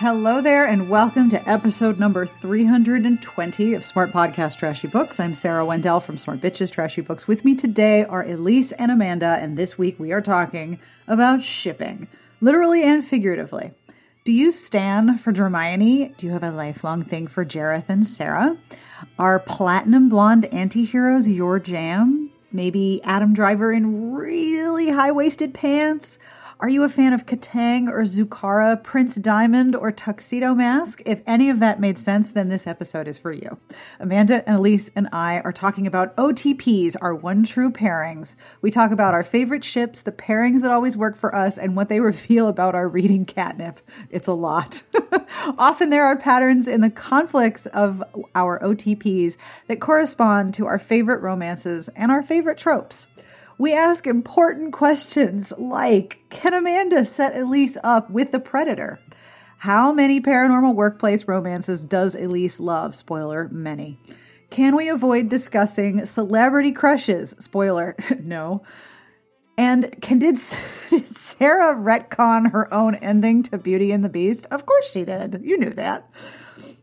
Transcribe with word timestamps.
Hello 0.00 0.40
there, 0.40 0.64
and 0.64 0.88
welcome 0.88 1.28
to 1.28 1.48
episode 1.50 1.98
number 1.98 2.24
320 2.24 3.74
of 3.74 3.84
Smart 3.84 4.12
Podcast 4.12 4.56
Trashy 4.56 4.86
Books. 4.86 5.18
I'm 5.18 5.34
Sarah 5.34 5.66
Wendell 5.66 5.98
from 5.98 6.16
Smart 6.16 6.40
Bitches 6.40 6.70
Trashy 6.70 7.00
Books. 7.00 7.26
With 7.26 7.44
me 7.44 7.56
today 7.56 8.04
are 8.04 8.24
Elyse 8.24 8.72
and 8.78 8.92
Amanda, 8.92 9.38
and 9.40 9.58
this 9.58 9.76
week 9.76 9.98
we 9.98 10.12
are 10.12 10.20
talking 10.20 10.78
about 11.08 11.42
shipping, 11.42 12.06
literally 12.40 12.84
and 12.84 13.04
figuratively. 13.04 13.72
Do 14.24 14.30
you 14.30 14.52
stan 14.52 15.18
Dramione? 15.18 16.16
Do 16.16 16.28
you 16.28 16.32
have 16.32 16.44
a 16.44 16.52
lifelong 16.52 17.02
thing 17.02 17.26
for 17.26 17.44
Jareth 17.44 17.88
and 17.88 18.06
Sarah? 18.06 18.56
Are 19.18 19.40
platinum 19.40 20.08
blonde 20.08 20.44
anti-heroes 20.54 21.28
your 21.28 21.58
jam? 21.58 22.30
Maybe 22.52 23.00
Adam 23.02 23.34
Driver 23.34 23.72
in 23.72 24.12
really 24.12 24.90
high-waisted 24.90 25.54
pants? 25.54 26.20
Are 26.60 26.68
you 26.68 26.82
a 26.82 26.88
fan 26.88 27.12
of 27.12 27.24
Kataang 27.24 27.86
or 27.86 28.02
Zukara, 28.02 28.82
Prince 28.82 29.14
Diamond, 29.14 29.76
or 29.76 29.92
Tuxedo 29.92 30.56
Mask? 30.56 31.00
If 31.06 31.22
any 31.24 31.50
of 31.50 31.60
that 31.60 31.78
made 31.78 31.96
sense, 31.96 32.32
then 32.32 32.48
this 32.48 32.66
episode 32.66 33.06
is 33.06 33.16
for 33.16 33.30
you. 33.30 33.58
Amanda 34.00 34.42
and 34.48 34.58
Elyse 34.58 34.90
and 34.96 35.08
I 35.12 35.38
are 35.42 35.52
talking 35.52 35.86
about 35.86 36.16
OTPs, 36.16 36.96
our 37.00 37.14
one 37.14 37.44
true 37.44 37.70
pairings. 37.70 38.34
We 38.60 38.72
talk 38.72 38.90
about 38.90 39.14
our 39.14 39.22
favorite 39.22 39.62
ships, 39.62 40.00
the 40.00 40.10
pairings 40.10 40.62
that 40.62 40.72
always 40.72 40.96
work 40.96 41.16
for 41.16 41.32
us, 41.32 41.58
and 41.58 41.76
what 41.76 41.88
they 41.88 42.00
reveal 42.08 42.48
about 42.48 42.74
our 42.74 42.88
reading 42.88 43.24
catnip. 43.24 43.78
It's 44.10 44.26
a 44.26 44.32
lot. 44.32 44.82
Often 45.58 45.90
there 45.90 46.06
are 46.06 46.16
patterns 46.16 46.66
in 46.66 46.80
the 46.80 46.90
conflicts 46.90 47.66
of 47.66 48.02
our 48.34 48.58
OTPs 48.58 49.36
that 49.68 49.78
correspond 49.78 50.54
to 50.54 50.66
our 50.66 50.80
favorite 50.80 51.20
romances 51.20 51.88
and 51.90 52.10
our 52.10 52.20
favorite 52.20 52.58
tropes. 52.58 53.06
We 53.58 53.74
ask 53.74 54.06
important 54.06 54.72
questions 54.72 55.52
like 55.58 56.20
Can 56.30 56.54
Amanda 56.54 57.04
set 57.04 57.34
Elyse 57.34 57.76
up 57.82 58.08
with 58.08 58.30
the 58.30 58.38
predator? 58.38 59.00
How 59.58 59.92
many 59.92 60.20
paranormal 60.20 60.76
workplace 60.76 61.26
romances 61.26 61.84
does 61.84 62.14
Elyse 62.14 62.60
love? 62.60 62.94
Spoiler, 62.94 63.48
many. 63.50 63.98
Can 64.50 64.76
we 64.76 64.88
avoid 64.88 65.28
discussing 65.28 66.06
celebrity 66.06 66.70
crushes? 66.70 67.34
Spoiler, 67.40 67.96
no. 68.20 68.62
And 69.56 70.00
can 70.00 70.20
did, 70.20 70.36
did 70.90 71.16
Sarah 71.16 71.74
retcon 71.74 72.52
her 72.52 72.72
own 72.72 72.94
ending 72.94 73.42
to 73.42 73.58
Beauty 73.58 73.90
and 73.90 74.04
the 74.04 74.08
Beast? 74.08 74.46
Of 74.52 74.66
course 74.66 74.88
she 74.92 75.04
did. 75.04 75.40
You 75.42 75.58
knew 75.58 75.70
that. 75.70 76.08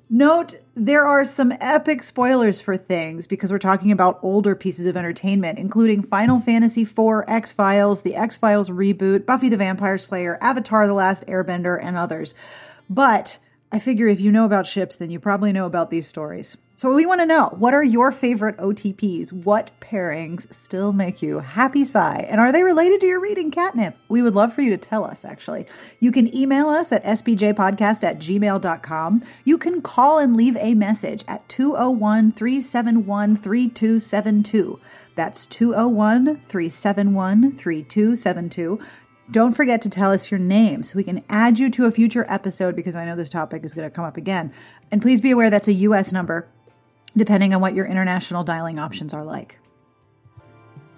Note 0.10 0.56
there 0.76 1.08
are 1.08 1.26
some 1.26 1.52
epic 1.60 2.04
spoilers 2.04 2.62
for 2.62 2.78
things 2.78 3.26
because 3.26 3.52
we're 3.52 3.58
talking 3.58 3.92
about 3.92 4.20
older 4.22 4.56
pieces 4.56 4.86
of 4.86 4.96
entertainment, 4.96 5.58
including 5.58 6.04
Final 6.04 6.40
Fantasy 6.40 6.84
IV, 6.84 7.24
X 7.28 7.52
Files, 7.52 8.04
the 8.04 8.16
X 8.16 8.36
Files 8.36 8.70
reboot, 8.70 9.26
Buffy 9.26 9.50
the 9.50 9.58
Vampire 9.58 9.98
Slayer, 9.98 10.38
Avatar 10.42 10.86
The 10.86 10.94
Last 10.94 11.26
Airbender, 11.26 11.80
and 11.82 11.98
others. 11.98 12.36
But 12.88 13.40
I 13.72 13.80
figure 13.80 14.08
if 14.08 14.22
you 14.22 14.32
know 14.32 14.46
about 14.46 14.68
ships, 14.68 14.96
then 14.96 15.10
you 15.10 15.20
probably 15.20 15.52
know 15.52 15.66
about 15.66 15.90
these 15.90 16.06
stories. 16.06 16.56
So 16.78 16.94
we 16.94 17.06
want 17.06 17.22
to 17.22 17.26
know 17.26 17.56
what 17.58 17.74
are 17.74 17.84
your 17.86 18.12
favorite 18.12 18.58
OTPs? 18.58 19.32
What 19.32 19.72
pairings 19.80 20.52
still 20.54 20.92
make 20.92 21.22
you 21.22 21.40
happy 21.40 21.86
sigh? 21.86 22.26
And 22.28 22.42
are 22.42 22.52
they 22.52 22.64
related 22.64 23.00
to 23.00 23.06
your 23.06 23.22
reading 23.22 23.50
catnip? 23.50 23.96
We 24.10 24.22
would 24.22 24.36
love 24.36 24.54
for 24.54 24.62
you 24.62 24.72
to 24.72 24.78
tell 24.78 25.06
us, 25.06 25.24
actually. 25.24 25.68
You 26.02 26.12
can 26.12 26.36
email 26.36 26.68
us 26.68 26.92
at 26.92 27.06
sbjpodcast 27.06 28.04
at 28.04 28.20
gmail.com. 28.20 29.24
You 29.46 29.58
can 29.58 29.82
call 29.82 30.20
and 30.20 30.36
leave 30.36 30.58
a 30.58 30.74
message 30.74 31.24
at 31.30 31.48
201 31.48 32.34
371 32.34 33.38
3272. 33.38 34.80
That's 35.16 35.46
201 35.46 36.26
371 36.42 37.52
3272. 37.54 38.80
Don't 39.32 39.54
forget 39.54 39.82
to 39.82 39.90
tell 39.90 40.12
us 40.12 40.30
your 40.30 40.42
name 40.42 40.84
so 40.84 40.98
we 40.98 41.04
can 41.04 41.24
add 41.30 41.58
you 41.58 41.72
to 41.72 41.86
a 41.86 41.92
future 41.92 42.26
episode 42.28 42.76
because 42.76 42.96
I 42.96 43.06
know 43.06 43.16
this 43.16 43.30
topic 43.30 43.64
is 43.64 43.74
going 43.74 43.90
to 43.90 43.96
come 43.96 44.06
up 44.06 44.18
again. 44.18 44.54
And 44.92 45.02
please 45.02 45.22
be 45.22 45.32
aware 45.32 45.50
that's 45.50 45.68
a 45.68 45.74
US 45.74 46.12
number, 46.12 46.48
depending 47.18 47.54
on 47.54 47.62
what 47.62 47.76
your 47.76 47.86
international 47.86 48.44
dialing 48.44 48.80
options 48.80 49.14
are 49.14 49.24
like. 49.24 49.60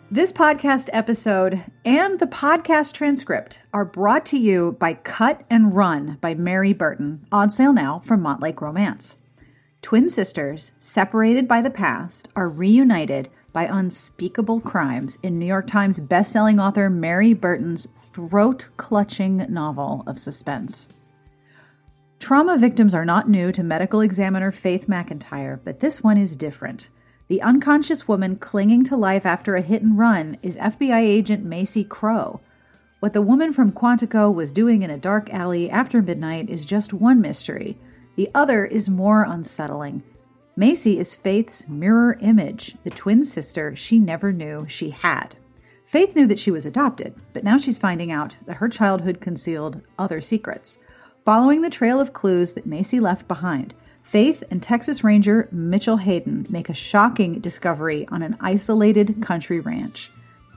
This 0.09 0.31
podcast 0.31 0.89
episode 0.93 1.65
and 1.83 2.17
the 2.19 2.27
podcast 2.27 2.93
transcript 2.93 3.59
are 3.73 3.83
brought 3.83 4.25
to 4.27 4.37
you 4.37 4.77
by 4.79 4.93
Cut 4.93 5.43
and 5.49 5.75
Run 5.75 6.17
by 6.21 6.33
Mary 6.33 6.71
Burton, 6.71 7.27
on 7.29 7.49
sale 7.49 7.73
now 7.73 7.99
from 7.99 8.23
Montlake 8.23 8.61
Romance. 8.61 9.17
Twin 9.81 10.07
sisters, 10.07 10.71
separated 10.79 11.45
by 11.45 11.61
the 11.61 11.69
past, 11.69 12.29
are 12.37 12.47
reunited 12.47 13.27
by 13.51 13.63
unspeakable 13.65 14.61
crimes 14.61 15.17
in 15.23 15.37
New 15.37 15.45
York 15.45 15.67
Times 15.67 15.99
bestselling 15.99 16.61
author 16.61 16.89
Mary 16.89 17.33
Burton's 17.33 17.87
throat 17.95 18.69
clutching 18.77 19.45
novel 19.49 20.03
of 20.07 20.17
suspense. 20.17 20.87
Trauma 22.19 22.57
victims 22.57 22.93
are 22.93 23.05
not 23.05 23.29
new 23.29 23.51
to 23.51 23.63
medical 23.63 24.01
examiner 24.01 24.51
Faith 24.51 24.87
McIntyre, 24.87 25.59
but 25.63 25.79
this 25.79 26.03
one 26.03 26.17
is 26.17 26.35
different. 26.35 26.89
The 27.27 27.41
unconscious 27.41 28.07
woman 28.07 28.37
clinging 28.37 28.83
to 28.85 28.97
life 28.97 29.25
after 29.25 29.55
a 29.55 29.61
hit 29.61 29.81
and 29.81 29.97
run 29.97 30.37
is 30.41 30.57
FBI 30.57 30.99
agent 30.99 31.45
Macy 31.45 31.83
Crow. 31.83 32.41
What 32.99 33.13
the 33.13 33.21
woman 33.21 33.53
from 33.53 33.71
Quantico 33.71 34.33
was 34.33 34.51
doing 34.51 34.81
in 34.81 34.89
a 34.89 34.97
dark 34.97 35.31
alley 35.31 35.69
after 35.69 36.01
midnight 36.01 36.49
is 36.49 36.65
just 36.65 36.91
one 36.93 37.21
mystery. 37.21 37.77
The 38.15 38.29
other 38.33 38.65
is 38.65 38.89
more 38.89 39.23
unsettling. 39.23 40.03
Macy 40.55 40.97
is 40.97 41.13
Faith's 41.13 41.69
mirror 41.69 42.17
image, 42.19 42.75
the 42.83 42.89
twin 42.89 43.23
sister 43.23 43.75
she 43.75 43.99
never 43.99 44.33
knew 44.33 44.65
she 44.67 44.89
had. 44.89 45.35
Faith 45.85 46.15
knew 46.15 46.25
that 46.25 46.39
she 46.39 46.49
was 46.49 46.65
adopted, 46.65 47.13
but 47.31 47.43
now 47.43 47.57
she's 47.57 47.77
finding 47.77 48.11
out 48.11 48.35
that 48.47 48.57
her 48.57 48.67
childhood 48.67 49.21
concealed 49.21 49.81
other 49.99 50.19
secrets. 50.19 50.79
Following 51.27 51.61
the 51.61 51.69
trail 51.69 51.99
of 51.99 52.13
clues 52.13 52.53
that 52.53 52.65
Macy 52.65 53.01
left 53.01 53.27
behind, 53.27 53.75
Faith 54.01 54.45
and 54.49 54.63
Texas 54.63 55.03
Ranger 55.03 55.49
Mitchell 55.51 55.97
Hayden 55.97 56.47
make 56.49 56.69
a 56.69 56.73
shocking 56.73 57.41
discovery 57.41 58.07
on 58.09 58.21
an 58.21 58.37
isolated 58.39 59.21
country 59.21 59.59
ranch. 59.59 60.09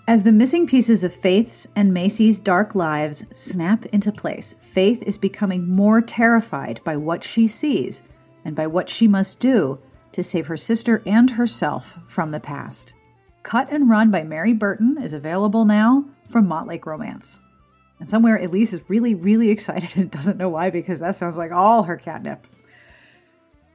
As 0.07 0.23
the 0.23 0.31
missing 0.31 0.69
pieces 0.69 1.03
of 1.03 1.13
Faith's 1.13 1.67
and 1.75 1.93
Macy's 1.93 2.39
dark 2.39 2.77
lives 2.77 3.27
snap 3.35 3.85
into 3.87 4.13
place, 4.13 4.55
Faith 4.61 5.03
is 5.03 5.19
becoming 5.19 5.69
more 5.69 6.01
terrified 6.01 6.81
by 6.85 6.97
what 6.97 7.25
she 7.25 7.49
sees 7.49 8.05
and 8.45 8.55
by 8.55 8.69
what 8.69 8.89
she 8.89 9.09
must 9.09 9.41
do 9.41 9.77
to 10.13 10.23
save 10.23 10.47
her 10.47 10.57
sister 10.57 11.03
and 11.05 11.31
herself 11.31 11.99
from 12.07 12.31
the 12.31 12.39
past. 12.39 12.95
Cut 13.43 13.73
and 13.73 13.91
Run 13.91 14.13
by 14.13 14.23
Mary 14.23 14.53
Burton 14.53 14.99
is 15.03 15.15
available 15.15 15.65
now 15.65 16.05
from 16.29 16.47
Montlake 16.47 16.87
Romance. 16.87 17.41
And 18.01 18.09
somewhere 18.09 18.39
Elyse 18.39 18.75
is 18.75 18.89
really, 18.89 19.15
really 19.15 19.51
excited 19.51 19.91
and 19.95 20.11
doesn't 20.11 20.39
know 20.39 20.49
why 20.49 20.71
because 20.71 20.99
that 21.01 21.15
sounds 21.15 21.39
like 21.39 21.53
all 21.53 21.85
her 21.85 21.97
catnip. 21.97 22.47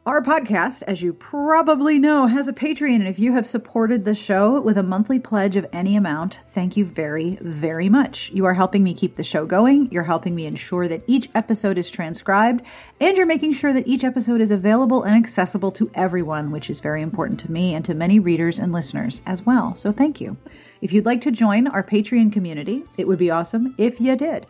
Our 0.07 0.21
podcast, 0.21 0.83
as 0.83 1.01
you 1.01 1.13
probably 1.13 1.97
know, 1.97 2.27
has 2.27 2.47
a 2.47 2.53
Patreon, 2.53 2.97
and 2.97 3.07
if 3.07 3.17
you 3.17 3.31
have 3.31 3.47
supported 3.47 4.05
the 4.05 4.13
show 4.13 4.61
with 4.61 4.77
a 4.77 4.83
monthly 4.83 5.17
pledge 5.17 5.55
of 5.55 5.65
any 5.73 5.95
amount, 5.95 6.41
thank 6.45 6.77
you 6.77 6.85
very, 6.85 7.39
very 7.41 7.89
much. 7.89 8.29
You 8.29 8.45
are 8.45 8.53
helping 8.53 8.83
me 8.83 8.93
keep 8.93 9.15
the 9.15 9.23
show 9.23 9.47
going. 9.47 9.91
You're 9.91 10.03
helping 10.03 10.35
me 10.35 10.45
ensure 10.45 10.87
that 10.87 11.03
each 11.07 11.27
episode 11.33 11.79
is 11.79 11.89
transcribed, 11.89 12.63
and 12.99 13.17
you're 13.17 13.25
making 13.25 13.53
sure 13.53 13.73
that 13.73 13.87
each 13.87 14.03
episode 14.03 14.41
is 14.41 14.51
available 14.51 15.01
and 15.01 15.15
accessible 15.15 15.71
to 15.71 15.89
everyone, 15.95 16.51
which 16.51 16.69
is 16.69 16.81
very 16.81 17.01
important 17.01 17.39
to 17.39 17.51
me 17.51 17.73
and 17.73 17.83
to 17.85 17.95
many 17.95 18.19
readers 18.19 18.59
and 18.59 18.71
listeners 18.71 19.23
as 19.25 19.43
well. 19.43 19.73
So 19.73 19.91
thank 19.91 20.21
you. 20.21 20.37
If 20.81 20.93
you'd 20.93 21.05
like 21.05 21.21
to 21.21 21.31
join 21.31 21.67
our 21.67 21.83
Patreon 21.83 22.31
community, 22.31 22.83
it 22.97 23.07
would 23.07 23.19
be 23.19 23.31
awesome 23.31 23.75
if 23.77 23.99
you 23.99 24.15
did 24.15 24.45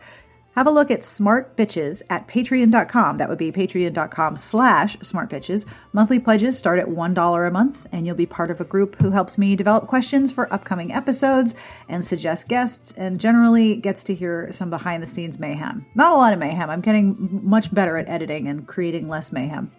have 0.56 0.66
a 0.66 0.70
look 0.70 0.90
at 0.90 1.04
Smart 1.04 1.54
Bitches 1.54 2.02
at 2.08 2.26
patreon.com. 2.26 3.18
That 3.18 3.28
would 3.28 3.36
be 3.36 3.52
patreon.com 3.52 4.36
slash 4.36 4.96
smartbitches. 4.98 5.66
Monthly 5.92 6.18
pledges 6.18 6.58
start 6.58 6.78
at 6.78 6.86
$1 6.86 7.46
a 7.46 7.50
month, 7.50 7.86
and 7.92 8.06
you'll 8.06 8.16
be 8.16 8.24
part 8.24 8.50
of 8.50 8.58
a 8.58 8.64
group 8.64 9.00
who 9.00 9.10
helps 9.10 9.36
me 9.36 9.54
develop 9.54 9.86
questions 9.86 10.32
for 10.32 10.52
upcoming 10.52 10.92
episodes 10.92 11.54
and 11.90 12.02
suggest 12.02 12.48
guests, 12.48 12.92
and 12.92 13.20
generally 13.20 13.76
gets 13.76 14.02
to 14.04 14.14
hear 14.14 14.50
some 14.50 14.70
behind 14.70 15.02
the 15.02 15.06
scenes 15.06 15.38
mayhem. 15.38 15.84
Not 15.94 16.12
a 16.12 16.16
lot 16.16 16.32
of 16.32 16.38
mayhem. 16.38 16.70
I'm 16.70 16.80
getting 16.80 17.40
much 17.42 17.72
better 17.72 17.98
at 17.98 18.08
editing 18.08 18.48
and 18.48 18.66
creating 18.66 19.10
less 19.10 19.32
mayhem. 19.32 19.70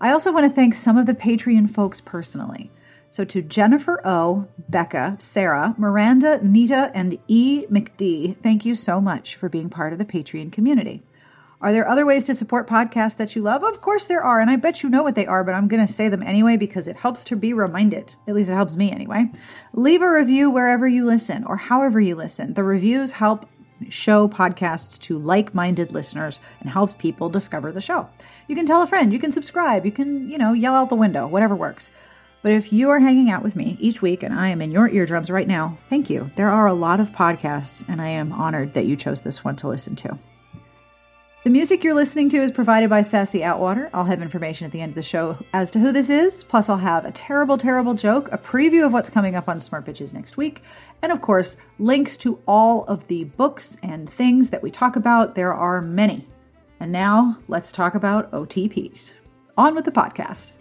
I 0.00 0.10
also 0.10 0.32
want 0.32 0.46
to 0.46 0.52
thank 0.52 0.74
some 0.74 0.98
of 0.98 1.06
the 1.06 1.14
Patreon 1.14 1.70
folks 1.70 2.00
personally. 2.00 2.72
So 3.14 3.24
to 3.26 3.42
Jennifer 3.42 4.00
O, 4.04 4.48
Becca, 4.68 5.18
Sarah, 5.20 5.72
Miranda, 5.78 6.44
Nita, 6.44 6.90
and 6.94 7.16
E. 7.28 7.64
McD, 7.66 8.34
thank 8.34 8.64
you 8.64 8.74
so 8.74 9.00
much 9.00 9.36
for 9.36 9.48
being 9.48 9.70
part 9.70 9.92
of 9.92 10.00
the 10.00 10.04
Patreon 10.04 10.50
community. 10.50 11.00
Are 11.60 11.72
there 11.72 11.86
other 11.86 12.04
ways 12.04 12.24
to 12.24 12.34
support 12.34 12.68
podcasts 12.68 13.16
that 13.18 13.36
you 13.36 13.42
love? 13.42 13.62
Of 13.62 13.80
course 13.80 14.06
there 14.06 14.24
are, 14.24 14.40
and 14.40 14.50
I 14.50 14.56
bet 14.56 14.82
you 14.82 14.88
know 14.88 15.04
what 15.04 15.14
they 15.14 15.26
are, 15.26 15.44
but 15.44 15.54
I'm 15.54 15.68
going 15.68 15.86
to 15.86 15.92
say 15.92 16.08
them 16.08 16.24
anyway 16.24 16.56
because 16.56 16.88
it 16.88 16.96
helps 16.96 17.22
to 17.26 17.36
be 17.36 17.52
reminded. 17.52 18.12
At 18.26 18.34
least 18.34 18.50
it 18.50 18.54
helps 18.54 18.76
me 18.76 18.90
anyway. 18.90 19.30
Leave 19.74 20.02
a 20.02 20.10
review 20.10 20.50
wherever 20.50 20.88
you 20.88 21.06
listen 21.06 21.44
or 21.44 21.54
however 21.54 22.00
you 22.00 22.16
listen. 22.16 22.54
The 22.54 22.64
reviews 22.64 23.12
help 23.12 23.46
show 23.90 24.26
podcasts 24.26 24.98
to 25.02 25.18
like-minded 25.18 25.92
listeners 25.92 26.40
and 26.60 26.68
helps 26.68 26.94
people 26.94 27.28
discover 27.28 27.70
the 27.70 27.80
show. 27.80 28.08
You 28.48 28.56
can 28.56 28.66
tell 28.66 28.82
a 28.82 28.88
friend, 28.88 29.12
you 29.12 29.20
can 29.20 29.30
subscribe, 29.30 29.86
you 29.86 29.92
can, 29.92 30.28
you 30.28 30.36
know, 30.36 30.52
yell 30.52 30.74
out 30.74 30.88
the 30.88 30.96
window, 30.96 31.28
whatever 31.28 31.54
works. 31.54 31.92
But 32.44 32.52
if 32.52 32.74
you 32.74 32.90
are 32.90 33.00
hanging 33.00 33.30
out 33.30 33.42
with 33.42 33.56
me 33.56 33.78
each 33.80 34.02
week 34.02 34.22
and 34.22 34.34
I 34.34 34.48
am 34.48 34.60
in 34.60 34.70
your 34.70 34.86
eardrums 34.90 35.30
right 35.30 35.48
now, 35.48 35.78
thank 35.88 36.10
you. 36.10 36.30
There 36.36 36.50
are 36.50 36.66
a 36.66 36.74
lot 36.74 37.00
of 37.00 37.10
podcasts, 37.10 37.88
and 37.88 38.02
I 38.02 38.08
am 38.08 38.34
honored 38.34 38.74
that 38.74 38.84
you 38.84 38.96
chose 38.96 39.22
this 39.22 39.42
one 39.42 39.56
to 39.56 39.68
listen 39.68 39.96
to. 39.96 40.18
The 41.44 41.48
music 41.48 41.82
you're 41.82 41.94
listening 41.94 42.28
to 42.28 42.36
is 42.36 42.50
provided 42.50 42.90
by 42.90 43.00
Sassy 43.00 43.40
Outwater. 43.40 43.88
I'll 43.94 44.04
have 44.04 44.20
information 44.20 44.66
at 44.66 44.72
the 44.72 44.82
end 44.82 44.90
of 44.90 44.94
the 44.94 45.02
show 45.02 45.38
as 45.54 45.70
to 45.70 45.78
who 45.78 45.90
this 45.90 46.10
is. 46.10 46.44
Plus, 46.44 46.68
I'll 46.68 46.76
have 46.76 47.06
a 47.06 47.12
terrible, 47.12 47.56
terrible 47.56 47.94
joke, 47.94 48.30
a 48.30 48.36
preview 48.36 48.84
of 48.84 48.92
what's 48.92 49.08
coming 49.08 49.36
up 49.36 49.48
on 49.48 49.58
Smart 49.58 49.86
Bitches 49.86 50.12
next 50.12 50.36
week, 50.36 50.62
and 51.00 51.10
of 51.10 51.22
course, 51.22 51.56
links 51.78 52.18
to 52.18 52.38
all 52.46 52.84
of 52.84 53.06
the 53.06 53.24
books 53.24 53.78
and 53.82 54.06
things 54.06 54.50
that 54.50 54.62
we 54.62 54.70
talk 54.70 54.96
about. 54.96 55.34
There 55.34 55.54
are 55.54 55.80
many. 55.80 56.28
And 56.78 56.92
now, 56.92 57.38
let's 57.48 57.72
talk 57.72 57.94
about 57.94 58.30
OTPs. 58.32 59.14
On 59.56 59.74
with 59.74 59.86
the 59.86 59.92
podcast. 59.92 60.52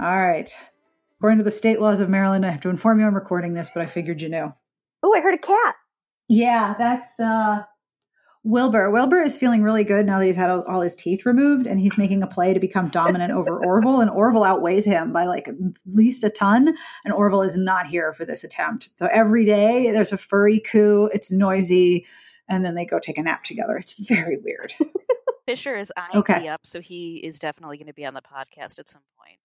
All 0.00 0.18
right. 0.18 0.52
According 1.18 1.38
to 1.38 1.44
the 1.44 1.50
state 1.50 1.80
laws 1.80 2.00
of 2.00 2.08
Maryland, 2.08 2.46
I 2.46 2.50
have 2.50 2.62
to 2.62 2.70
inform 2.70 3.00
you 3.00 3.06
I'm 3.06 3.14
recording 3.14 3.52
this, 3.52 3.70
but 3.72 3.82
I 3.82 3.86
figured 3.86 4.22
you 4.22 4.28
knew. 4.30 4.52
Oh, 5.02 5.14
I 5.14 5.20
heard 5.20 5.34
a 5.34 5.38
cat. 5.38 5.74
Yeah, 6.28 6.74
that's 6.78 7.18
uh 7.20 7.64
Wilbur. 8.42 8.90
Wilbur 8.90 9.20
is 9.20 9.36
feeling 9.36 9.62
really 9.62 9.84
good 9.84 10.06
now 10.06 10.18
that 10.18 10.24
he's 10.24 10.36
had 10.36 10.48
all, 10.48 10.62
all 10.62 10.80
his 10.80 10.94
teeth 10.94 11.26
removed 11.26 11.66
and 11.66 11.78
he's 11.78 11.98
making 11.98 12.22
a 12.22 12.26
play 12.26 12.54
to 12.54 12.60
become 12.60 12.88
dominant 12.88 13.32
over 13.32 13.62
Orville. 13.64 14.00
And 14.00 14.08
Orville 14.10 14.44
outweighs 14.44 14.86
him 14.86 15.12
by 15.12 15.24
like 15.26 15.48
at 15.48 15.54
least 15.84 16.24
a 16.24 16.30
ton. 16.30 16.74
And 17.04 17.12
Orville 17.12 17.42
is 17.42 17.56
not 17.58 17.86
here 17.86 18.14
for 18.14 18.24
this 18.24 18.42
attempt. 18.42 18.90
So 18.98 19.08
every 19.12 19.44
day 19.44 19.90
there's 19.92 20.12
a 20.12 20.16
furry 20.16 20.58
coup, 20.58 21.10
it's 21.12 21.30
noisy, 21.30 22.06
and 22.48 22.64
then 22.64 22.74
they 22.76 22.86
go 22.86 22.98
take 22.98 23.18
a 23.18 23.22
nap 23.22 23.44
together. 23.44 23.76
It's 23.76 23.92
very 24.08 24.38
weird. 24.42 24.72
Fisher 25.46 25.76
is 25.76 25.92
eyeing 25.96 26.16
Okay. 26.20 26.38
me 26.40 26.48
up, 26.48 26.60
so 26.64 26.80
he 26.80 27.16
is 27.16 27.38
definitely 27.38 27.76
going 27.76 27.88
to 27.88 27.92
be 27.92 28.06
on 28.06 28.14
the 28.14 28.22
podcast 28.22 28.78
at 28.78 28.88
some 28.88 29.02
point. 29.18 29.38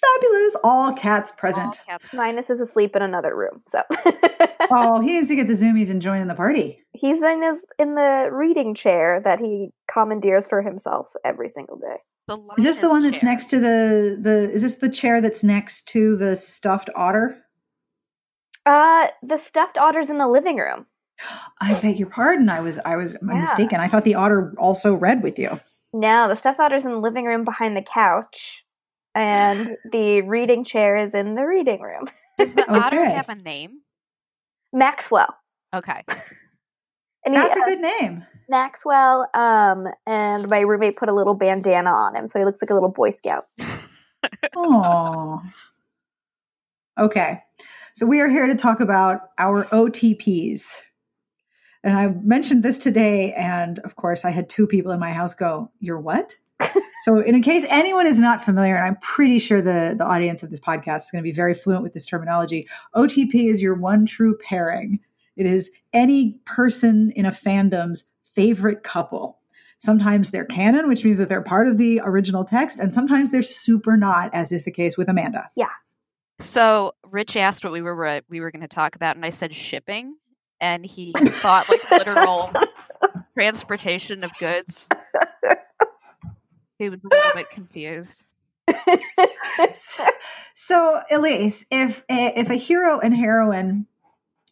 Fabulous. 0.00 0.56
All 0.62 0.92
cats 0.92 1.30
present. 1.30 1.80
All 1.80 1.86
cats. 1.94 2.08
Minus 2.12 2.50
is 2.50 2.60
asleep 2.60 2.94
in 2.96 3.02
another 3.02 3.34
room, 3.36 3.62
so 3.66 3.82
Oh, 4.70 5.00
he 5.00 5.12
needs 5.14 5.28
to 5.28 5.36
get 5.36 5.46
the 5.48 5.54
zoomies 5.54 5.90
and 5.90 6.02
join 6.02 6.20
in 6.20 6.28
the 6.28 6.34
party. 6.34 6.80
he's 6.92 7.22
in 7.22 7.42
his 7.42 7.58
in 7.78 7.94
the 7.94 8.28
reading 8.32 8.74
chair 8.74 9.20
that 9.24 9.38
he 9.38 9.70
commandeers 9.92 10.46
for 10.46 10.60
himself 10.62 11.08
every 11.24 11.48
single 11.48 11.76
day. 11.78 11.96
The 12.28 12.36
Is 12.58 12.64
this 12.64 12.78
the 12.78 12.86
lioness 12.88 13.02
one 13.04 13.10
that's 13.10 13.22
next 13.22 13.46
to 13.50 13.58
the 13.60 14.18
the 14.20 14.50
is 14.52 14.62
this 14.62 14.74
the 14.74 14.88
chair 14.90 15.20
that's 15.20 15.44
next 15.44 15.86
to 15.88 16.16
the 16.16 16.36
stuffed 16.36 16.90
otter? 16.96 17.42
Uh, 18.66 19.06
the 19.22 19.36
stuffed 19.36 19.78
otter's 19.78 20.10
in 20.10 20.18
the 20.18 20.26
living 20.28 20.56
room. 20.56 20.86
I 21.60 21.74
beg 21.80 21.98
your 21.98 22.08
pardon. 22.10 22.48
I 22.48 22.60
was 22.60 22.78
I 22.84 22.96
was 22.96 23.16
Yeah. 23.22 23.40
mistaken. 23.40 23.80
I 23.80 23.88
thought 23.88 24.04
the 24.04 24.16
otter 24.16 24.52
also 24.58 24.94
read 24.94 25.22
with 25.22 25.38
you. 25.38 25.58
No, 25.92 26.28
the 26.28 26.34
stuffed 26.34 26.58
otter's 26.60 26.84
in 26.84 26.90
the 26.90 26.98
living 26.98 27.24
room 27.24 27.44
behind 27.44 27.76
the 27.76 27.82
couch, 27.82 28.64
and 29.16 29.76
the 29.92 30.22
reading 30.22 30.64
chair 30.64 30.96
is 30.96 31.14
in 31.14 31.34
the 31.34 31.44
reading 31.44 31.80
room. 31.80 32.08
Does 32.38 32.54
the 32.54 32.70
otter 32.72 33.04
have 33.04 33.28
a 33.28 33.34
name? 33.34 33.80
Maxwell. 34.72 35.34
Okay. 35.74 36.04
And 37.24 37.34
he, 37.34 37.40
That's 37.40 37.56
a 37.56 37.62
uh, 37.62 37.66
good 37.66 37.80
name. 37.80 38.24
Maxwell. 38.48 39.26
Um, 39.34 39.88
and 40.06 40.48
my 40.48 40.60
roommate 40.60 40.96
put 40.96 41.08
a 41.08 41.14
little 41.14 41.34
bandana 41.34 41.90
on 41.90 42.14
him, 42.14 42.26
so 42.28 42.38
he 42.38 42.44
looks 42.44 42.62
like 42.62 42.70
a 42.70 42.74
little 42.74 42.92
Boy 42.92 43.10
Scout. 43.10 43.44
Oh. 44.54 45.40
Okay. 46.98 47.42
So 47.94 48.06
we 48.06 48.20
are 48.20 48.28
here 48.28 48.46
to 48.46 48.54
talk 48.54 48.80
about 48.80 49.30
our 49.38 49.64
OTPs. 49.66 50.76
And 51.82 51.96
I 51.96 52.08
mentioned 52.22 52.62
this 52.62 52.78
today, 52.78 53.32
and 53.32 53.78
of 53.80 53.96
course, 53.96 54.24
I 54.24 54.30
had 54.30 54.48
two 54.48 54.66
people 54.66 54.92
in 54.92 55.00
my 55.00 55.12
house 55.12 55.34
go, 55.34 55.70
You're 55.80 56.00
what? 56.00 56.34
So, 57.02 57.18
in 57.18 57.40
case 57.42 57.64
anyone 57.68 58.06
is 58.06 58.20
not 58.20 58.44
familiar, 58.44 58.74
and 58.74 58.84
I'm 58.84 58.96
pretty 59.00 59.38
sure 59.38 59.60
the, 59.60 59.94
the 59.98 60.04
audience 60.04 60.42
of 60.42 60.50
this 60.50 60.60
podcast 60.60 60.96
is 60.96 61.10
going 61.10 61.22
to 61.22 61.28
be 61.28 61.32
very 61.32 61.54
fluent 61.54 61.82
with 61.82 61.92
this 61.92 62.06
terminology, 62.06 62.68
OTP 62.94 63.50
is 63.50 63.60
your 63.60 63.74
one 63.74 64.06
true 64.06 64.36
pairing. 64.38 65.00
It 65.36 65.46
is 65.46 65.70
any 65.92 66.40
person 66.46 67.10
in 67.10 67.26
a 67.26 67.30
fandom's 67.30 68.04
favorite 68.34 68.82
couple. 68.82 69.38
Sometimes 69.78 70.30
they're 70.30 70.46
canon, 70.46 70.88
which 70.88 71.04
means 71.04 71.18
that 71.18 71.28
they're 71.28 71.42
part 71.42 71.68
of 71.68 71.76
the 71.76 72.00
original 72.02 72.44
text, 72.44 72.80
and 72.80 72.94
sometimes 72.94 73.30
they're 73.30 73.42
super 73.42 73.96
not, 73.96 74.32
as 74.32 74.50
is 74.50 74.64
the 74.64 74.70
case 74.70 74.96
with 74.96 75.08
Amanda. 75.08 75.50
Yeah. 75.54 75.68
So 76.40 76.92
Rich 77.10 77.36
asked 77.36 77.64
what 77.64 77.72
we 77.72 77.82
were 77.82 78.22
we 78.28 78.40
were 78.40 78.50
going 78.50 78.62
to 78.62 78.68
talk 78.68 78.96
about, 78.96 79.16
and 79.16 79.24
I 79.24 79.30
said 79.30 79.54
shipping, 79.54 80.16
and 80.60 80.84
he 80.84 81.12
thought 81.12 81.68
like 81.68 81.90
literal 81.90 82.52
transportation 83.34 84.24
of 84.24 84.32
goods. 84.38 84.88
He 86.78 86.88
was 86.88 87.00
a 87.04 87.08
little 87.08 87.32
bit 87.34 87.50
confused. 87.50 88.34
so, 90.54 91.00
Elyse, 91.10 91.64
if 91.70 92.04
a, 92.10 92.38
if 92.38 92.50
a 92.50 92.56
hero 92.56 92.98
and 93.00 93.14
heroine 93.14 93.86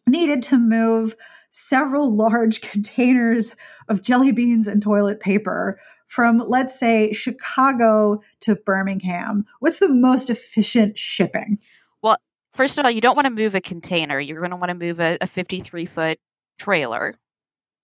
needed 0.07 0.41
to 0.43 0.57
move 0.57 1.15
several 1.49 2.15
large 2.15 2.61
containers 2.71 3.55
of 3.89 4.01
jelly 4.01 4.31
beans 4.31 4.67
and 4.67 4.81
toilet 4.81 5.19
paper 5.19 5.79
from, 6.07 6.39
let's 6.39 6.77
say, 6.77 7.11
Chicago 7.13 8.21
to 8.39 8.55
Birmingham, 8.55 9.45
what's 9.59 9.79
the 9.79 9.89
most 9.89 10.29
efficient 10.29 10.97
shipping? 10.97 11.59
Well, 12.01 12.17
First 12.55 12.79
of 12.79 12.85
all, 12.85 12.91
you 12.91 13.01
don't 13.01 13.15
want 13.15 13.25
to 13.25 13.31
move 13.31 13.53
a 13.53 13.59
container. 13.59 14.17
You're 14.17 14.39
going 14.39 14.51
to 14.51 14.55
want 14.55 14.69
to 14.69 14.75
move 14.75 15.01
a, 15.01 15.17
a 15.19 15.27
53 15.27 15.85
foot 15.85 16.17
trailer. 16.57 17.15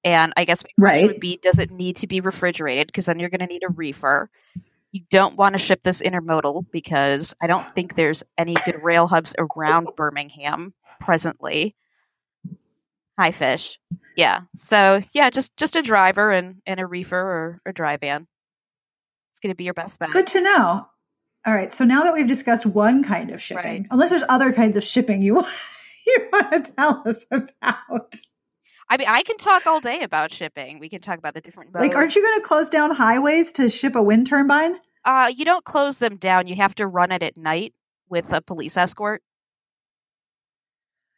And 0.04 0.34
I 0.36 0.46
guess 0.46 0.64
Right. 0.78 1.06
would 1.06 1.20
be 1.20 1.38
does 1.38 1.60
it 1.60 1.72
need 1.72 1.98
to 1.98 2.08
be 2.08 2.22
refrigerated? 2.22 2.88
Because 2.88 3.06
then 3.06 3.20
you're 3.20 3.30
going 3.30 3.40
to 3.42 3.46
need 3.48 3.64
a 3.64 3.72
reefer. 3.72 4.30
You 4.92 5.02
don't 5.10 5.38
want 5.38 5.54
to 5.54 5.60
ship 5.60 5.84
this 5.84 6.02
intermodal 6.02 6.66
because 6.72 7.34
I 7.42 7.48
don't 7.48 7.70
think 7.76 7.96
there's 7.96 8.24
any 8.38 8.56
good 8.66 8.84
rail 8.84 9.08
hubs 9.08 9.36
around 9.38 9.88
Birmingham 9.96 10.74
presently. 11.00 11.76
Hi, 13.18 13.32
fish. 13.32 13.80
Yeah. 14.18 14.42
So 14.56 15.02
yeah, 15.14 15.30
just 15.30 15.56
just 15.56 15.76
a 15.76 15.82
driver 15.82 16.32
and, 16.32 16.62
and 16.66 16.80
a 16.80 16.86
reefer 16.86 17.18
or 17.18 17.62
a 17.66 17.72
dry 17.74 17.98
van. 17.98 18.28
It's 19.32 19.40
going 19.40 19.52
to 19.52 19.56
be 19.56 19.64
your 19.64 19.74
best 19.74 20.00
bet. 20.00 20.12
Good 20.12 20.28
to 20.28 20.42
know. 20.42 20.88
All 21.46 21.54
right. 21.54 21.72
So 21.72 21.86
now 21.86 22.04
that 22.04 22.14
we've 22.14 22.28
discussed 22.28 22.66
one 22.66 23.04
kind 23.04 23.32
of 23.32 23.42
shipping, 23.42 23.64
Right. 23.84 23.88
unless 23.92 24.10
there's 24.10 24.24
other 24.30 24.52
kinds 24.52 24.76
of 24.78 24.84
shipping 24.84 25.22
you 25.22 25.36
want, 25.36 25.48
you 26.08 26.28
want 26.34 26.66
to 26.66 26.72
tell 26.74 27.02
us 27.06 27.26
about, 27.32 28.16
I 28.92 28.98
mean, 28.98 29.08
I 29.10 29.24
can 29.24 29.38
talk 29.38 29.66
all 29.66 29.80
day 29.80 30.02
about 30.04 30.34
shipping. 30.34 30.78
We 30.78 30.90
can 30.90 31.00
talk 31.00 31.18
about 31.18 31.34
the 31.34 31.40
different 31.40 31.74
like, 31.74 31.96
aren't 31.96 32.14
you 32.14 32.22
going 32.22 32.42
to 32.42 32.46
close 32.46 32.70
down 32.70 32.92
highways 32.94 33.50
to 33.54 33.70
ship 33.70 33.96
a 33.96 34.04
wind 34.04 34.28
turbine? 34.28 34.76
Uh, 35.06 35.32
you 35.34 35.46
don't 35.46 35.64
close 35.64 36.00
them 36.00 36.18
down. 36.18 36.46
You 36.48 36.56
have 36.58 36.76
to 36.76 36.86
run 36.86 37.14
it 37.14 37.24
at 37.24 37.38
night 37.38 37.74
with 38.10 38.34
a 38.34 38.42
police 38.42 38.76
escort. 38.76 39.24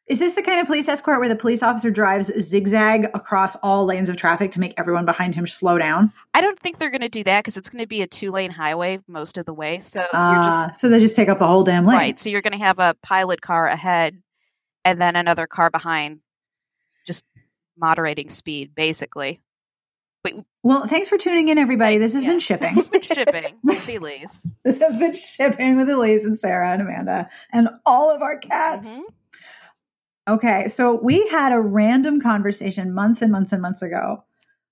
Is 0.06 0.20
this 0.20 0.36
the 0.36 0.44
kind 0.44 0.60
of 0.60 0.68
police 0.68 0.88
escort 0.88 1.20
where 1.20 1.30
the 1.30 1.36
police 1.36 1.64
officer 1.64 1.90
drives 1.90 2.28
zigzag 2.40 3.06
across 3.16 3.56
all 3.64 3.86
lanes 3.86 4.08
of 4.10 4.18
traffic 4.18 4.52
to 4.52 4.60
make 4.60 4.74
everyone 4.78 5.06
behind 5.06 5.34
him 5.34 5.48
slow 5.48 5.80
down? 5.80 6.14
I 6.36 6.42
don't 6.42 6.60
think 6.60 6.78
they're 6.78 6.92
going 6.92 7.02
to 7.02 7.10
do 7.10 7.24
that 7.24 7.40
because 7.40 7.58
it's 7.58 7.70
going 7.72 7.82
to 7.84 7.88
be 7.88 8.02
a 8.04 8.08
two 8.08 8.30
lane 8.30 8.52
highway 8.52 9.00
most 9.08 9.40
of 9.40 9.46
the 9.46 9.54
way. 9.54 9.80
So 9.80 10.02
you're 10.02 10.10
Ah, 10.14 10.68
just 10.68 10.80
so 10.80 10.90
they 10.90 11.00
just 11.00 11.16
take 11.16 11.30
up 11.30 11.40
the 11.40 11.48
whole 11.48 11.64
damn 11.64 11.88
lane. 11.88 11.98
right. 11.98 12.20
So 12.20 12.30
you're 12.30 12.42
going 12.44 12.52
to 12.54 12.60
have 12.64 12.78
a 12.78 12.96
pilot 13.02 13.42
car 13.42 13.68
ahead, 13.68 14.22
and 14.86 15.02
then 15.02 15.16
another 15.16 15.48
car 15.48 15.72
behind, 15.72 16.20
just 17.08 17.26
moderating 17.78 18.30
speed, 18.30 18.74
basically. 18.76 19.42
Well, 20.64 20.88
thanks 20.88 21.10
for 21.10 21.18
tuning 21.18 21.50
in, 21.50 21.58
everybody. 21.58 22.00
Thanks, 22.00 22.14
This 22.14 22.14
has 22.14 22.24
yeah. 22.24 22.30
been 22.32 22.40
shipping. 22.40 22.78
It's 22.78 22.88
been 22.88 23.02
shipping 23.02 23.56
with 23.64 23.86
Elyse. 23.86 24.48
this 24.64 24.80
has 24.80 24.96
been 24.96 25.14
shipping 25.14 25.76
with 25.76 25.90
Elyse 25.90 26.24
and 26.24 26.38
Sarah 26.40 26.72
and 26.72 26.82
Amanda 26.82 27.30
and 27.52 27.68
all 27.86 28.10
of 28.10 28.22
our 28.22 28.38
cats. 28.38 29.02
Mhm. 29.02 29.02
Okay, 30.36 30.68
so 30.70 30.98
we 31.04 31.28
had 31.28 31.52
a 31.52 31.60
random 31.60 32.22
conversation 32.22 32.94
months 32.94 33.22
and 33.22 33.32
months 33.34 33.52
and 33.52 33.62
months 33.62 33.82
ago 33.82 34.24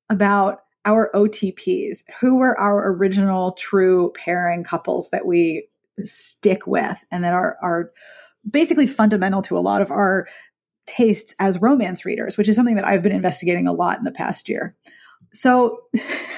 about 0.10 0.62
our 0.86 1.12
OTPs, 1.13 2.05
who 2.22 2.38
were 2.38 2.58
our 2.58 2.89
original 2.93 3.51
true 3.53 4.13
pairing 4.15 4.63
couples 4.63 5.10
that 5.10 5.25
we 5.25 5.67
stick 6.05 6.65
with 6.65 6.98
and 7.12 7.25
that 7.25 7.34
are 7.34 7.58
are 7.62 7.91
basically 8.50 8.88
fundamental 8.88 9.41
to 9.41 9.58
a 9.58 9.60
lot 9.60 9.81
of 9.81 9.91
our 9.91 10.25
tastes 10.91 11.33
as 11.39 11.62
romance 11.62 12.05
readers, 12.05 12.38
which 12.38 12.50
is 12.50 12.55
something 12.55 12.75
that 12.75 12.86
I've 12.86 13.01
been 13.01 13.12
investigating 13.12 13.67
a 13.67 13.74
lot 13.74 13.98
in 13.98 14.03
the 14.03 14.12
past 14.12 14.50
year. 14.50 14.75
So 15.33 15.79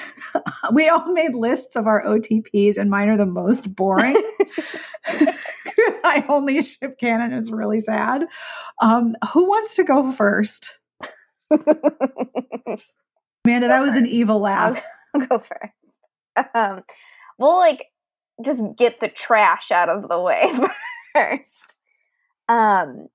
we 0.72 0.88
all 0.88 1.12
made 1.12 1.34
lists 1.34 1.76
of 1.76 1.86
our 1.86 2.02
OTPs, 2.04 2.78
and 2.78 2.90
mine 2.90 3.08
are 3.08 3.16
the 3.16 3.26
most 3.26 3.74
boring 3.74 4.22
because 5.04 5.38
I 6.04 6.24
only 6.28 6.62
ship 6.62 6.98
canon. 6.98 7.32
It's 7.32 7.50
really 7.50 7.80
sad. 7.80 8.26
Um, 8.80 9.14
who 9.32 9.46
wants 9.46 9.76
to 9.76 9.84
go 9.84 10.12
first? 10.12 10.78
Amanda, 11.50 13.68
that 13.68 13.80
was 13.80 13.96
an 13.96 14.06
evil 14.06 14.40
laugh. 14.40 14.82
I'll 15.14 15.26
go 15.26 15.38
first. 15.38 16.54
Um, 16.54 16.82
we'll 17.38 17.58
like 17.58 17.86
just 18.44 18.62
get 18.76 19.00
the 19.00 19.08
trash 19.08 19.70
out 19.70 19.88
of 19.88 20.08
the 20.08 20.20
way 20.20 20.52
first. 21.14 21.78
Um, 22.48 23.08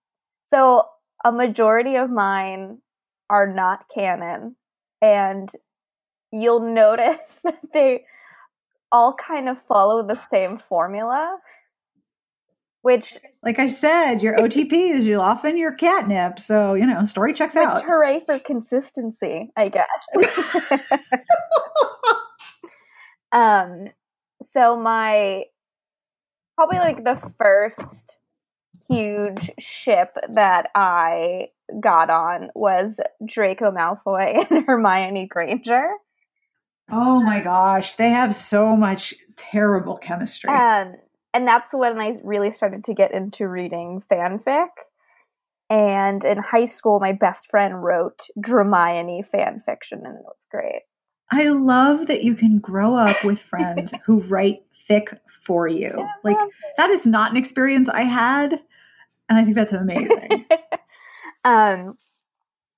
so 0.45 0.83
a 1.23 1.31
majority 1.31 1.95
of 1.95 2.09
mine 2.09 2.79
are 3.29 3.51
not 3.51 3.85
canon, 3.93 4.55
and 5.01 5.49
you'll 6.31 6.73
notice 6.73 7.39
that 7.43 7.59
they 7.73 8.05
all 8.91 9.13
kind 9.13 9.49
of 9.49 9.61
follow 9.61 10.05
the 10.05 10.15
same 10.15 10.57
formula. 10.57 11.37
Which, 12.81 13.17
like 13.43 13.59
I 13.59 13.67
said, 13.67 14.23
your 14.23 14.37
OTP 14.37 14.71
is 14.71 15.05
you 15.05 15.19
often 15.19 15.57
your 15.57 15.73
catnip. 15.73 16.39
So, 16.39 16.75
you 16.75 16.85
know, 16.85 17.03
story 17.03 17.33
checks 17.33 17.55
which 17.55 17.65
out. 17.65 17.83
hooray 17.83 18.23
for 18.25 18.39
consistency, 18.39 19.51
I 19.57 19.67
guess. 19.67 19.89
um, 23.33 23.89
so 24.41 24.79
my 24.79 25.43
probably 26.55 26.79
like 26.79 27.03
the 27.03 27.17
first 27.37 28.18
huge 28.89 29.51
ship 29.59 30.15
that 30.33 30.69
I 30.75 31.49
got 31.79 32.09
on 32.09 32.49
was 32.55 32.99
Draco 33.25 33.71
Malfoy 33.71 34.45
and 34.49 34.65
Hermione 34.65 35.27
Granger. 35.27 35.89
oh 36.91 37.21
my 37.21 37.39
gosh. 37.41 37.93
They 37.93 38.09
have 38.09 38.33
so 38.33 38.75
much 38.75 39.13
terrible 39.35 39.97
chemistry. 39.97 40.49
Um, 40.49 40.95
and 41.33 41.47
that's 41.47 41.73
when 41.73 41.99
I 41.99 42.17
really 42.23 42.51
started 42.51 42.83
to 42.85 42.93
get 42.93 43.13
into 43.13 43.47
reading 43.47 44.01
fanfic. 44.11 44.69
And 45.69 46.25
in 46.25 46.39
high 46.39 46.65
school, 46.65 46.99
my 46.99 47.11
best 47.11 47.47
friend 47.47 47.83
wrote 47.83 48.21
Dramione 48.39 49.23
fan 49.23 49.59
fiction, 49.59 50.01
and 50.03 50.15
it 50.15 50.23
was 50.23 50.47
great. 50.49 50.81
I 51.31 51.49
love 51.49 52.07
that 52.07 52.23
you 52.23 52.33
can 52.33 52.57
grow 52.57 52.95
up 52.95 53.23
with 53.23 53.39
friends 53.39 53.93
who 54.05 54.21
write 54.21 54.63
fic 54.89 55.19
for 55.27 55.67
you. 55.67 56.07
Like 56.23 56.37
that 56.77 56.89
is 56.89 57.05
not 57.05 57.29
an 57.29 57.37
experience 57.37 57.87
I 57.87 58.01
had. 58.01 58.59
And 59.29 59.37
I 59.37 59.43
think 59.43 59.55
that's 59.55 59.73
amazing. 59.73 60.45
um, 61.45 61.93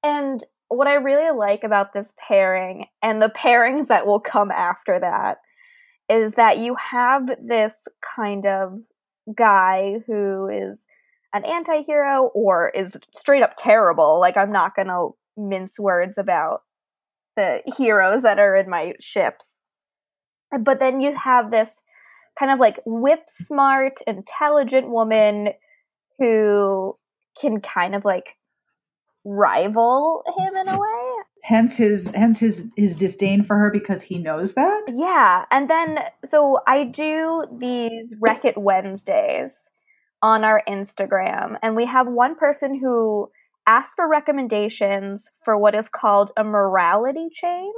and 0.03 0.43
what 0.67 0.88
I 0.88 0.96
really 0.96 1.36
like 1.36 1.63
about 1.63 1.93
this 1.93 2.13
pairing 2.17 2.86
and 3.01 3.22
the 3.22 3.29
pairings 3.29 3.88
that 3.88 4.05
will 4.05 4.20
come 4.20 4.51
after 4.51 5.00
that 5.00 5.38
is 6.10 6.34
that 6.34 6.58
you 6.58 6.75
have 6.75 7.27
this 7.41 7.88
kind 8.15 8.46
of 8.46 8.81
guy 9.36 10.01
who 10.08 10.48
is 10.48 10.86
an 11.34 11.46
anti-hero 11.46 12.31
or 12.34 12.70
is 12.70 12.98
straight 13.15 13.43
up 13.43 13.53
terrible. 13.58 14.20
Like 14.20 14.36
I'm 14.38 14.51
not 14.51 14.75
going 14.75 14.88
to 14.88 15.12
mince 15.38 15.79
words 15.79 16.17
about 16.17 16.63
the 17.38 17.62
heroes 17.77 18.24
that 18.24 18.39
are 18.39 18.55
in 18.55 18.70
my 18.70 18.93
ships. 19.00 19.58
But 20.60 20.79
then 20.79 21.00
you 21.00 21.15
have 21.15 21.51
this 21.51 21.79
kind 22.38 22.51
of 22.51 22.60
like 22.60 22.79
whip 22.86 23.24
smart, 23.27 24.00
intelligent 24.05 24.89
woman 24.89 25.50
who 26.22 26.96
can 27.40 27.60
kind 27.62 27.96
of 27.96 28.06
like 28.06 28.38
rival 29.25 30.24
him 30.38 30.56
in 30.56 30.68
a 30.68 30.80
way. 30.80 31.24
hence 31.44 31.78
his 31.78 32.12
hence 32.13 32.40
his 32.40 32.70
his 32.78 32.96
disdain 32.96 33.44
for 33.44 33.58
her 33.58 33.72
because 33.72 34.04
he 34.04 34.18
knows 34.18 34.54
that. 34.54 34.84
Yeah, 34.94 35.46
and 35.51 35.70
then 35.70 36.00
so 36.24 36.60
I 36.68 36.84
do 36.84 37.46
these 37.51 38.13
Wreck 38.20 38.46
It 38.46 38.58
Wednesdays 38.58 39.68
on 40.22 40.44
our 40.44 40.62
Instagram, 40.68 41.58
and 41.63 41.75
we 41.75 41.86
have 41.86 42.08
one 42.08 42.36
person 42.36 42.80
who 42.80 43.32
asks 43.68 43.94
for 43.96 44.08
recommendations 44.08 45.28
for 45.44 45.58
what 45.58 45.75
is 45.75 45.90
called 45.90 46.32
a 46.38 46.44
morality 46.44 47.30
chain. 47.32 47.72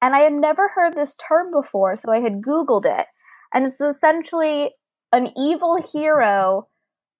And 0.00 0.16
I 0.16 0.20
had 0.20 0.32
never 0.32 0.68
heard 0.74 0.94
this 0.94 1.14
term 1.14 1.52
before, 1.52 1.96
so 1.96 2.10
I 2.10 2.18
had 2.20 2.42
Googled 2.42 2.84
it. 2.84 3.06
And 3.54 3.66
it's 3.66 3.80
essentially 3.80 4.72
an 5.12 5.30
evil 5.36 5.80
hero 5.80 6.66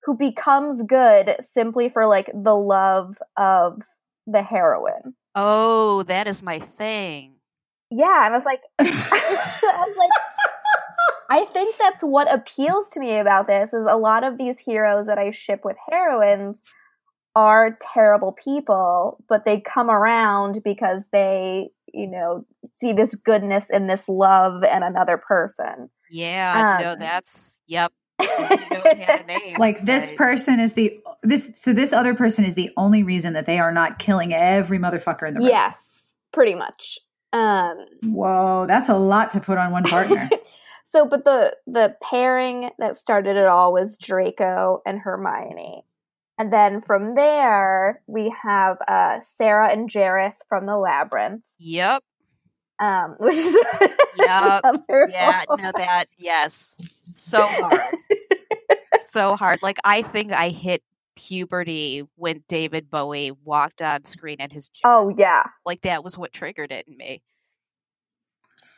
who 0.05 0.17
becomes 0.17 0.83
good 0.83 1.37
simply 1.41 1.89
for 1.89 2.07
like 2.07 2.31
the 2.35 2.57
love 2.57 3.19
of 3.37 3.83
the 4.27 4.43
heroine. 4.43 5.15
Oh, 5.35 6.03
that 6.05 6.27
is 6.27 6.43
my 6.43 6.59
thing. 6.59 7.35
Yeah, 7.91 8.27
and 8.27 8.35
I 8.35 8.37
was 8.37 8.45
like, 8.45 8.61
I 8.79 9.85
was 9.87 9.97
like, 9.99 10.11
I 11.31 11.45
think 11.53 11.77
that's 11.79 12.03
what 12.03 12.33
appeals 12.33 12.91
to 12.91 13.01
me 13.01 13.19
about 13.19 13.47
this 13.47 13.73
is 13.73 13.87
a 13.89 13.97
lot 13.97 14.25
of 14.25 14.39
these 14.39 14.59
heroes 14.59 15.07
that 15.07 15.19
I 15.19 15.31
ship 15.31 15.65
with 15.65 15.77
heroines 15.91 16.63
are 17.35 17.79
terrible 17.81 18.33
people, 18.33 19.23
but 19.29 19.45
they 19.45 19.61
come 19.61 19.91
around 19.91 20.63
because 20.63 21.07
they, 21.13 21.71
you 21.93 22.07
know, 22.07 22.45
see 22.73 22.93
this 22.93 23.15
goodness 23.15 23.71
in 23.71 23.87
this 23.87 24.07
love 24.09 24.63
and 24.65 24.85
another 24.85 25.17
person. 25.17 25.89
Yeah, 26.11 26.77
no, 26.79 26.93
Um, 26.93 26.99
that's 26.99 27.61
yep. 27.67 27.93
You 28.21 28.27
know 28.29 28.83
it 28.85 28.99
had 28.99 29.23
a 29.23 29.27
name, 29.27 29.57
Like 29.59 29.85
this 29.85 30.11
but- 30.11 30.19
person 30.19 30.61
is 30.61 30.75
the 30.75 30.99
this 31.23 31.53
so 31.57 31.73
this 31.73 31.93
other 31.93 32.15
person 32.15 32.45
is 32.45 32.55
the 32.55 32.71
only 32.77 33.03
reason 33.03 33.33
that 33.35 33.47
they 33.47 33.59
are 33.59 33.73
not 33.73 33.99
killing 33.99 34.33
every 34.33 34.79
motherfucker 34.79 35.27
in 35.29 35.35
the 35.35 35.41
room. 35.41 35.49
yes, 35.49 36.17
pretty 36.33 36.55
much. 36.55 36.99
Um 37.33 37.77
Whoa, 38.05 38.67
that's 38.69 38.89
a 38.89 38.97
lot 38.97 39.31
to 39.33 39.41
put 39.41 39.59
on 39.59 39.71
one 39.73 39.85
partner. 39.85 40.29
so 40.85 41.07
but 41.07 41.25
the 41.25 41.57
the 41.67 41.97
pairing 42.03 42.71
that 42.79 42.99
started 42.99 43.37
it 43.37 43.47
all 43.47 43.73
was 43.73 43.97
Draco 43.99 44.83
and 44.85 44.99
Hermione. 45.01 45.85
And 46.39 46.53
then 46.53 46.81
from 46.81 47.15
there 47.15 48.03
we 48.07 48.35
have 48.43 48.79
uh 48.89 49.21
Sarah 49.21 49.71
and 49.71 49.89
Jareth 49.89 50.37
from 50.49 50.67
the 50.67 50.77
Labyrinth. 50.77 51.45
Yep. 51.59 52.03
Um 52.83 53.15
which 53.21 53.37
is 53.37 53.57
Yep. 54.17 54.65
Yeah. 55.11 55.45
No, 55.49 55.73
that 55.77 56.07
yes, 56.19 56.77
so 57.13 57.47
hard, 57.47 57.95
so 58.99 59.37
hard. 59.37 59.61
Like 59.63 59.79
I 59.85 60.03
think 60.03 60.33
I 60.33 60.49
hit 60.51 60.83
puberty 61.15 62.03
when 62.17 62.43
David 62.49 62.91
Bowie 62.91 63.33
walked 63.45 63.81
on 63.83 64.05
screen 64.05 64.37
in 64.41 64.51
his 64.51 64.69
gym. 64.69 64.83
Oh 64.85 65.15
yeah. 65.17 65.45
Like 65.65 65.83
that 65.83 66.03
was 66.03 66.19
what 66.19 66.33
triggered 66.33 66.73
it 66.73 66.87
in 66.89 66.97
me. 66.97 67.23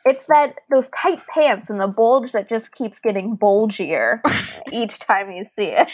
It's 0.05 0.25
that 0.25 0.55
those 0.71 0.89
tight 0.89 1.25
pants 1.27 1.69
and 1.69 1.79
the 1.79 1.87
bulge 1.87 2.31
that 2.33 2.47
just 2.47 2.71
keeps 2.73 2.99
getting 2.99 3.35
bulgier 3.35 4.21
each 4.71 4.99
time 4.99 5.31
you 5.31 5.43
see 5.45 5.73
it. 5.73 5.89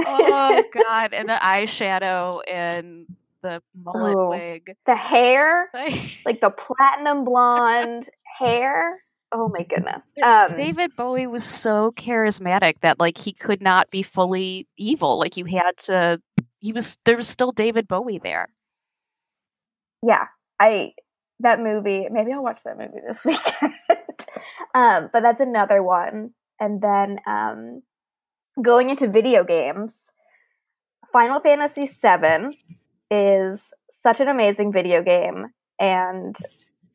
Oh 0.00 0.62
God! 0.72 1.14
And 1.14 1.28
the 1.28 1.38
eyeshadow 1.42 2.42
and 2.50 3.06
the 3.42 3.62
mullet 3.74 4.14
Oh. 4.16 4.30
wig. 4.30 4.76
The 4.86 4.96
hair, 4.96 5.70
Like, 6.24 6.40
the 6.40 6.50
platinum 6.50 7.24
blonde 7.24 8.08
hair. 8.38 9.00
Oh 9.34 9.48
my 9.48 9.62
goodness. 9.64 10.02
Um, 10.22 10.56
David 10.56 10.94
Bowie 10.96 11.26
was 11.26 11.42
so 11.44 11.90
charismatic 11.92 12.80
that 12.80 13.00
like 13.00 13.16
he 13.16 13.32
could 13.32 13.62
not 13.62 13.90
be 13.90 14.02
fully 14.02 14.68
evil. 14.76 15.18
Like 15.18 15.36
you 15.38 15.46
had 15.46 15.76
to. 15.88 16.20
He 16.60 16.72
was 16.72 16.98
there 17.06 17.16
was 17.16 17.28
still 17.28 17.50
David 17.50 17.88
Bowie 17.88 18.20
there. 18.22 18.48
yeah, 20.02 20.26
I 20.60 20.92
that 21.40 21.60
movie. 21.60 22.06
Maybe 22.10 22.32
I'll 22.32 22.42
watch 22.42 22.60
that 22.64 22.76
movie 22.76 23.00
this 23.06 23.24
weekend. 23.24 23.74
um, 24.74 25.08
but 25.12 25.22
that's 25.22 25.40
another 25.40 25.82
one. 25.82 26.34
And 26.60 26.82
then 26.82 27.18
um, 27.26 27.82
going 28.60 28.90
into 28.90 29.08
video 29.08 29.44
games, 29.44 30.10
Final 31.12 31.40
Fantasy 31.40 31.86
VII 31.86 32.58
is 33.12 33.74
such 33.90 34.20
an 34.20 34.28
amazing 34.28 34.72
video 34.72 35.02
game 35.02 35.48
and 35.78 36.34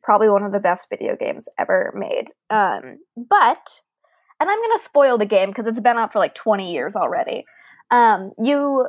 probably 0.02 0.28
one 0.28 0.42
of 0.42 0.50
the 0.50 0.58
best 0.58 0.88
video 0.90 1.14
games 1.14 1.48
ever 1.58 1.92
made. 1.94 2.24
Um, 2.50 2.98
but, 3.16 3.80
and 4.40 4.50
I'm 4.50 4.58
going 4.58 4.76
to 4.76 4.82
spoil 4.82 5.16
the 5.16 5.26
game 5.26 5.50
because 5.50 5.68
it's 5.68 5.78
been 5.78 5.96
out 5.96 6.12
for 6.12 6.18
like 6.18 6.34
20 6.34 6.72
years 6.72 6.96
already. 6.96 7.44
Um, 7.92 8.32
you, 8.42 8.88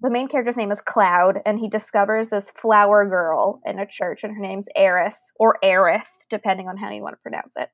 the 0.00 0.10
main 0.10 0.28
character's 0.28 0.56
name 0.56 0.70
is 0.70 0.80
Cloud, 0.80 1.40
and 1.44 1.58
he 1.58 1.68
discovers 1.68 2.30
this 2.30 2.52
flower 2.52 3.08
girl 3.08 3.60
in 3.66 3.80
a 3.80 3.86
church, 3.86 4.22
and 4.22 4.32
her 4.32 4.40
name's 4.40 4.68
Aeris 4.76 5.16
or 5.40 5.58
Aerith, 5.64 6.02
depending 6.30 6.68
on 6.68 6.76
how 6.76 6.92
you 6.92 7.02
want 7.02 7.14
to 7.14 7.22
pronounce 7.22 7.54
it. 7.56 7.70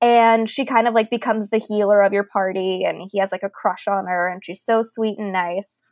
And 0.00 0.48
she 0.48 0.64
kind 0.64 0.88
of 0.88 0.94
like 0.94 1.10
becomes 1.10 1.50
the 1.50 1.58
healer 1.58 2.02
of 2.02 2.14
your 2.14 2.24
party, 2.24 2.84
and 2.84 3.06
he 3.12 3.18
has 3.18 3.32
like 3.32 3.42
a 3.42 3.50
crush 3.50 3.86
on 3.86 4.06
her, 4.06 4.28
and 4.28 4.42
she's 4.42 4.62
so 4.64 4.82
sweet 4.82 5.18
and 5.18 5.32
nice 5.32 5.82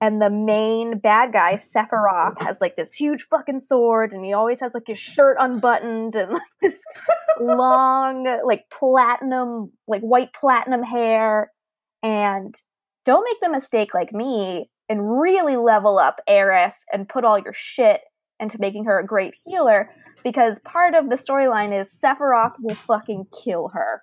and 0.00 0.20
the 0.20 0.30
main 0.30 0.98
bad 0.98 1.32
guy 1.32 1.56
Sephiroth 1.56 2.40
has 2.42 2.60
like 2.60 2.76
this 2.76 2.94
huge 2.94 3.24
fucking 3.24 3.60
sword 3.60 4.12
and 4.12 4.24
he 4.24 4.32
always 4.32 4.60
has 4.60 4.74
like 4.74 4.86
his 4.86 4.98
shirt 4.98 5.36
unbuttoned 5.38 6.16
and 6.16 6.32
like 6.32 6.42
this 6.62 6.74
long 7.40 8.24
like 8.44 8.64
platinum 8.70 9.72
like 9.86 10.02
white 10.02 10.32
platinum 10.32 10.82
hair 10.82 11.50
and 12.02 12.54
don't 13.04 13.24
make 13.24 13.40
the 13.40 13.50
mistake 13.50 13.94
like 13.94 14.12
me 14.12 14.70
and 14.88 15.20
really 15.20 15.56
level 15.56 15.98
up 15.98 16.20
Aeris 16.28 16.84
and 16.92 17.08
put 17.08 17.24
all 17.24 17.38
your 17.38 17.54
shit 17.54 18.00
into 18.40 18.58
making 18.58 18.84
her 18.84 18.98
a 18.98 19.06
great 19.06 19.34
healer 19.44 19.90
because 20.24 20.58
part 20.60 20.94
of 20.94 21.10
the 21.10 21.16
storyline 21.16 21.78
is 21.78 21.92
Sephiroth 21.92 22.54
will 22.58 22.74
fucking 22.74 23.26
kill 23.44 23.68
her. 23.68 24.02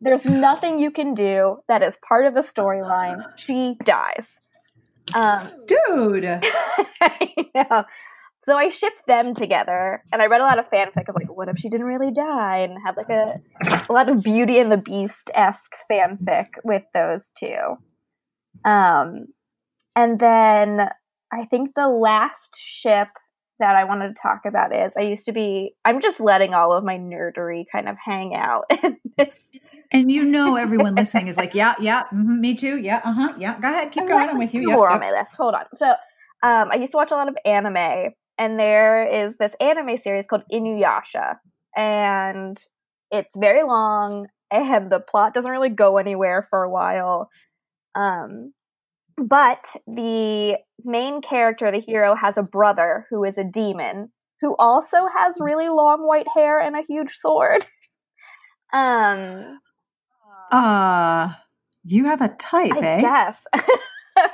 There's 0.00 0.24
nothing 0.26 0.78
you 0.78 0.90
can 0.90 1.14
do 1.14 1.58
that 1.66 1.82
is 1.82 1.98
part 2.06 2.26
of 2.26 2.34
the 2.34 2.42
storyline. 2.42 3.24
She 3.36 3.76
dies. 3.84 4.28
Um, 5.14 5.48
Dude. 5.66 6.24
I 7.00 7.34
know. 7.54 7.84
So 8.40 8.58
I 8.58 8.68
shipped 8.68 9.06
them 9.06 9.32
together, 9.32 10.02
and 10.12 10.20
I 10.20 10.26
read 10.26 10.42
a 10.42 10.44
lot 10.44 10.58
of 10.58 10.68
fanfic 10.70 11.08
of 11.08 11.14
like, 11.14 11.34
what 11.34 11.48
if 11.48 11.56
she 11.56 11.70
didn't 11.70 11.86
really 11.86 12.10
die, 12.10 12.58
and 12.58 12.76
had 12.84 12.96
like 12.96 13.08
a 13.08 13.40
a 13.88 13.92
lot 13.92 14.10
of 14.10 14.22
Beauty 14.22 14.58
and 14.58 14.70
the 14.70 14.76
Beast 14.76 15.30
esque 15.34 15.72
fanfic 15.90 16.48
with 16.62 16.84
those 16.92 17.32
two. 17.38 17.76
Um, 18.64 19.28
and 19.96 20.18
then 20.18 20.88
I 21.32 21.44
think 21.46 21.74
the 21.74 21.88
last 21.88 22.56
ship 22.60 23.08
that 23.58 23.76
I 23.76 23.84
wanted 23.84 24.08
to 24.08 24.14
talk 24.20 24.42
about 24.46 24.74
is 24.74 24.94
I 24.96 25.02
used 25.02 25.24
to 25.26 25.32
be 25.32 25.74
I'm 25.84 26.00
just 26.02 26.20
letting 26.20 26.54
all 26.54 26.72
of 26.72 26.84
my 26.84 26.98
nerdery 26.98 27.64
kind 27.70 27.88
of 27.88 27.96
hang 28.02 28.34
out 28.34 28.64
in 28.82 28.98
this 29.16 29.50
And 29.92 30.10
you 30.10 30.24
know, 30.24 30.56
everyone 30.64 30.94
listening 30.94 31.28
is 31.28 31.36
like, 31.36 31.54
yeah, 31.54 31.74
yeah, 31.80 32.04
mhm, 32.12 32.40
me 32.40 32.54
too. 32.54 32.76
Yeah, 32.78 33.00
uh 33.04 33.12
huh. 33.12 33.34
Yeah, 33.38 33.58
go 33.60 33.68
ahead. 33.68 33.92
Keep 33.92 34.06
There's 34.06 34.10
going. 34.10 34.30
I'm 34.30 34.38
with 34.38 34.54
you. 34.54 34.70
more 34.70 34.88
yep. 34.88 34.94
on 34.94 35.00
my 35.00 35.10
list. 35.10 35.36
Hold 35.36 35.54
on. 35.54 35.64
So, 35.74 35.90
um, 36.42 36.70
I 36.70 36.76
used 36.76 36.92
to 36.92 36.96
watch 36.96 37.10
a 37.10 37.14
lot 37.14 37.28
of 37.28 37.36
anime, 37.44 38.12
and 38.38 38.58
there 38.58 39.06
is 39.06 39.36
this 39.38 39.52
anime 39.60 39.96
series 39.98 40.26
called 40.26 40.42
Inuyasha, 40.52 41.36
and 41.76 42.58
it's 43.10 43.36
very 43.36 43.62
long, 43.62 44.26
and 44.50 44.90
the 44.90 45.00
plot 45.00 45.32
doesn't 45.34 45.50
really 45.50 45.70
go 45.70 45.96
anywhere 45.96 46.46
for 46.50 46.62
a 46.64 46.70
while. 46.70 47.30
Um, 47.94 48.52
but 49.16 49.76
the 49.86 50.58
main 50.84 51.22
character, 51.22 51.70
the 51.70 51.80
hero, 51.80 52.14
has 52.14 52.36
a 52.36 52.42
brother 52.42 53.06
who 53.10 53.24
is 53.24 53.38
a 53.38 53.44
demon 53.44 54.10
who 54.40 54.54
also 54.58 55.06
has 55.06 55.38
really 55.40 55.68
long 55.68 56.06
white 56.06 56.28
hair 56.34 56.60
and 56.60 56.76
a 56.76 56.82
huge 56.82 57.12
sword. 57.12 57.64
um, 58.74 59.58
Uh, 60.52 61.32
you 61.84 62.04
have 62.04 62.20
a 62.20 62.28
type, 62.28 62.72
I 62.72 62.80
eh? 62.80 63.00
Yes. 63.00 63.38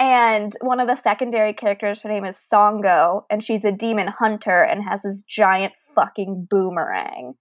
and 0.00 0.56
one 0.60 0.80
of 0.80 0.88
the 0.88 0.96
secondary 0.96 1.52
characters, 1.52 2.00
her 2.00 2.08
name 2.08 2.24
is 2.24 2.42
Sango, 2.52 3.22
and 3.30 3.44
she's 3.44 3.64
a 3.64 3.72
demon 3.72 4.08
hunter 4.08 4.62
and 4.62 4.82
has 4.82 5.02
this 5.02 5.22
giant 5.22 5.74
fucking 5.94 6.46
boomerang. 6.48 7.34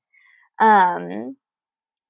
Um, 0.60 1.38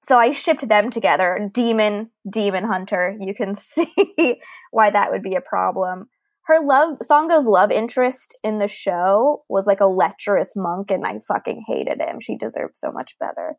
so 0.08 0.18
I 0.18 0.32
shipped 0.32 0.68
them 0.68 0.90
together. 0.90 1.50
Demon, 1.54 2.12
demon 2.30 2.64
hunter. 2.64 3.18
You 3.20 3.34
can 3.34 3.56
see 3.58 4.42
why 4.72 4.90
that 4.90 5.12
would 5.12 5.22
be 5.22 5.36
a 5.36 5.42
problem. 5.42 6.08
Her 6.46 6.66
love, 6.66 7.00
Sango's 7.00 7.46
love 7.46 7.72
interest 7.72 8.38
in 8.42 8.58
the 8.58 8.70
show 8.70 9.44
was 9.50 9.68
like 9.68 9.82
a 9.82 9.86
lecherous 9.86 10.54
monk, 10.56 10.92
and 10.92 11.06
I 11.06 11.20
fucking 11.28 11.66
hated 11.68 12.02
him. 12.02 12.22
She 12.22 12.38
deserved 12.38 12.78
so 12.78 12.90
much 12.90 13.18
better. 13.20 13.54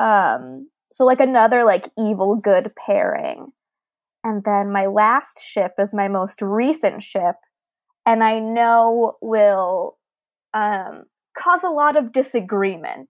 Um, 0.00 0.68
so 0.92 1.04
like 1.04 1.20
another 1.20 1.64
like 1.64 1.88
evil 1.96 2.34
good 2.34 2.72
pairing. 2.74 3.52
And 4.24 4.42
then 4.44 4.72
my 4.72 4.86
last 4.86 5.40
ship 5.40 5.74
is 5.78 5.94
my 5.94 6.08
most 6.08 6.42
recent 6.42 7.00
ship, 7.00 7.36
and 8.04 8.24
I 8.24 8.40
know 8.40 9.14
will 9.22 9.98
um, 10.52 11.04
cause 11.38 11.62
a 11.62 11.68
lot 11.68 11.96
of 11.96 12.12
disagreement. 12.12 13.08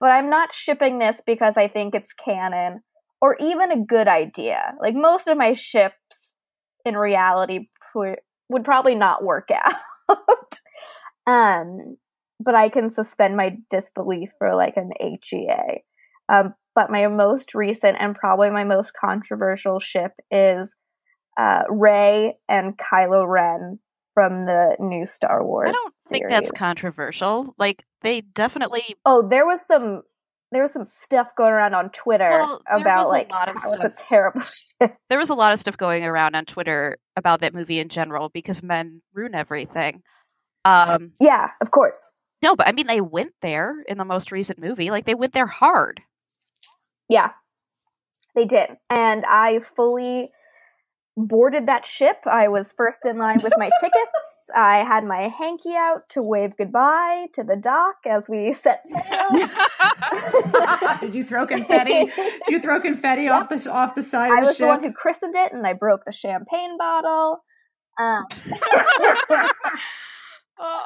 But 0.00 0.10
I'm 0.12 0.30
not 0.30 0.54
shipping 0.54 0.98
this 0.98 1.22
because 1.24 1.56
I 1.56 1.68
think 1.68 1.94
it's 1.94 2.12
canon 2.12 2.80
or 3.20 3.36
even 3.38 3.70
a 3.70 3.84
good 3.84 4.08
idea. 4.08 4.74
Like 4.80 4.94
most 4.94 5.28
of 5.28 5.36
my 5.36 5.54
ships 5.54 6.34
in 6.84 6.96
reality 6.96 7.68
would 7.94 8.64
probably 8.64 8.94
not 8.94 9.22
work 9.22 9.50
out. 10.08 10.58
um, 11.26 11.96
but 12.40 12.54
I 12.54 12.70
can 12.70 12.90
suspend 12.90 13.36
my 13.36 13.58
disbelief 13.68 14.30
for 14.38 14.54
like 14.54 14.76
an 14.76 14.90
HEA. 14.98 15.82
Um, 16.28 16.54
but 16.74 16.90
my 16.90 17.06
most 17.08 17.54
recent 17.54 17.98
and 18.00 18.14
probably 18.14 18.50
my 18.50 18.64
most 18.64 18.92
controversial 18.98 19.80
ship 19.80 20.12
is 20.30 20.74
uh, 21.38 21.62
Rey 21.68 22.38
and 22.48 22.78
Kylo 22.78 23.26
Ren 23.28 23.78
from 24.14 24.46
the 24.46 24.76
new 24.80 25.06
Star 25.06 25.44
Wars. 25.44 25.68
I 25.70 25.72
don't 25.72 25.94
think 26.02 26.28
that's 26.28 26.50
controversial. 26.52 27.54
Like 27.58 27.84
they 28.02 28.20
definitely 28.22 28.96
Oh, 29.06 29.26
there 29.26 29.46
was 29.46 29.64
some 29.66 30.02
there 30.52 30.62
was 30.62 30.72
some 30.72 30.84
stuff 30.84 31.28
going 31.36 31.52
around 31.52 31.74
on 31.74 31.90
Twitter 31.90 32.28
Well, 32.28 32.60
about 32.68 32.98
was 33.04 33.06
a 33.08 33.10
like 33.10 33.30
lot 33.30 33.48
of 33.48 33.54
how 33.62 33.70
it's 33.70 33.78
a 33.78 33.92
stuff. 33.92 34.08
terrible 34.08 34.40
ship. 34.40 34.96
there 35.08 35.18
was 35.18 35.30
a 35.30 35.34
lot 35.34 35.52
of 35.52 35.58
stuff 35.60 35.76
going 35.76 36.04
around 36.04 36.34
on 36.34 36.44
Twitter 36.44 36.98
about 37.16 37.40
that 37.40 37.54
movie 37.54 37.78
in 37.78 37.88
general 37.88 38.28
because 38.30 38.62
men 38.62 39.00
ruin 39.14 39.34
everything. 39.34 40.02
Um, 40.64 41.12
Yeah, 41.20 41.46
of 41.60 41.70
course. 41.70 42.00
no, 42.42 42.56
but 42.56 42.66
I 42.68 42.72
mean 42.72 42.86
they 42.88 43.00
went 43.00 43.32
there 43.42 43.76
in 43.88 43.96
the 43.98 44.04
most 44.04 44.32
recent 44.32 44.58
movie. 44.58 44.90
Like 44.90 45.04
they 45.06 45.14
went 45.14 45.32
there 45.34 45.46
hard. 45.46 46.00
Yeah, 47.08 47.30
they 48.34 48.44
did. 48.44 48.70
And 48.88 49.24
I 49.26 49.60
fully 49.60 50.30
boarded 51.16 51.66
that 51.66 51.84
ship. 51.84 52.18
I 52.24 52.48
was 52.48 52.72
first 52.76 53.04
in 53.04 53.18
line 53.18 53.38
with 53.42 53.52
my 53.58 53.70
tickets. 53.80 54.50
I 54.54 54.78
had 54.78 55.04
my 55.04 55.28
hanky 55.28 55.74
out 55.76 56.08
to 56.10 56.22
wave 56.22 56.56
goodbye 56.56 57.26
to 57.34 57.44
the 57.44 57.56
dock 57.56 57.96
as 58.06 58.28
we 58.28 58.52
set 58.54 58.82
sail. 58.88 59.28
Did 61.00 61.14
you 61.14 61.24
throw 61.24 61.46
confetti? 61.46 62.06
Did 62.14 62.42
you 62.48 62.60
throw 62.60 62.80
confetti 62.80 63.28
off 63.28 63.48
the 63.48 63.70
off 63.70 63.94
the 63.94 64.02
side 64.02 64.30
I 64.30 64.40
of 64.40 64.46
the 64.46 64.52
ship? 64.54 64.62
I 64.62 64.66
was 64.76 64.80
the 64.80 64.82
one 64.82 64.82
who 64.82 64.92
christened 64.92 65.34
it, 65.34 65.52
and 65.52 65.66
I 65.66 65.72
broke 65.74 66.04
the 66.04 66.12
champagne 66.12 66.76
bottle. 66.78 67.42
Um, 67.98 68.24
Oh. 70.62 70.82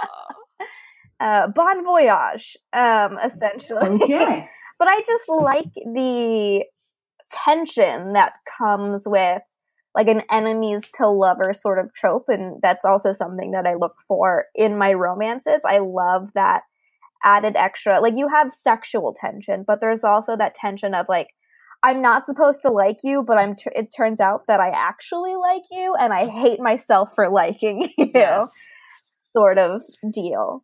uh, 1.21 1.49
bon 1.49 1.85
voyage, 1.85 2.57
um, 2.73 3.19
essentially. 3.25 3.89
Okay. 4.03 4.49
but 4.79 4.89
I 4.89 5.01
just 5.07 5.29
like 5.29 5.73
the 5.75 6.65
tension 7.31 8.13
that 8.13 8.35
comes 8.59 9.03
with 9.07 9.43
like 9.95 10.09
an 10.09 10.23
enemies 10.31 10.91
to 10.95 11.09
lover 11.09 11.55
sort 11.55 11.79
of 11.79 11.93
trope 11.95 12.25
and 12.29 12.61
that's 12.63 12.85
also 12.85 13.13
something 13.13 13.53
that 13.53 13.67
I 13.67 13.75
look 13.75 13.95
for 14.09 14.45
in 14.55 14.77
my 14.77 14.93
romances. 14.93 15.63
I 15.67 15.79
love 15.79 16.31
that 16.35 16.63
added 17.25 17.57
extra 17.57 18.01
like 18.01 18.15
you 18.17 18.29
have 18.29 18.51
sexual 18.51 19.15
tension, 19.19 19.65
but 19.67 19.81
there's 19.81 20.05
also 20.05 20.37
that 20.37 20.55
tension 20.55 20.95
of 20.95 21.07
like 21.09 21.29
I'm 21.85 22.01
not 22.01 22.25
supposed 22.25 22.63
to 22.63 22.71
like 22.71 23.01
you, 23.03 23.23
but 23.23 23.37
I'm 23.37 23.55
t- 23.55 23.71
it 23.77 23.93
turns 23.95 24.19
out 24.19 24.47
that 24.49 24.59
I 24.59 24.71
actually 24.71 25.37
like 25.37 25.65
you 25.71 25.95
and 26.01 26.15
I 26.15 26.27
hate 26.27 26.59
myself 26.59 27.15
for 27.15 27.29
liking 27.29 27.91
you. 27.99 28.11
Yes. 28.15 28.51
Sort 29.33 29.59
of 29.59 29.83
deal. 30.11 30.63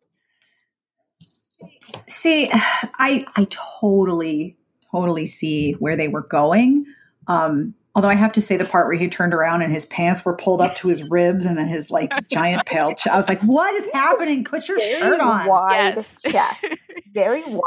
See, 2.07 2.49
I 2.51 3.25
I 3.35 3.47
totally 3.49 4.57
totally 4.91 5.25
see 5.25 5.73
where 5.73 5.95
they 5.95 6.07
were 6.07 6.25
going. 6.25 6.85
Um, 7.27 7.75
although 7.95 8.07
I 8.09 8.13
have 8.15 8.31
to 8.33 8.41
say 8.41 8.57
the 8.57 8.65
part 8.65 8.87
where 8.87 8.97
he 8.97 9.07
turned 9.07 9.33
around 9.33 9.61
and 9.61 9.71
his 9.71 9.85
pants 9.85 10.23
were 10.25 10.35
pulled 10.35 10.61
up 10.61 10.75
to 10.77 10.87
his 10.87 11.03
ribs 11.03 11.45
and 11.45 11.57
then 11.57 11.67
his 11.67 11.91
like 11.91 12.11
giant 12.29 12.65
pale 12.65 12.93
ch- 12.95 13.07
I 13.07 13.17
was 13.17 13.27
like, 13.29 13.41
"What 13.41 13.73
is 13.75 13.87
happening? 13.93 14.43
Put 14.43 14.67
your 14.67 14.77
Very 14.77 14.99
shirt 14.99 15.19
on." 15.21 15.47
wide 15.47 15.95
Yes. 15.95 16.21
chest. 16.21 16.65
Very 17.13 17.43
wide. 17.47 17.61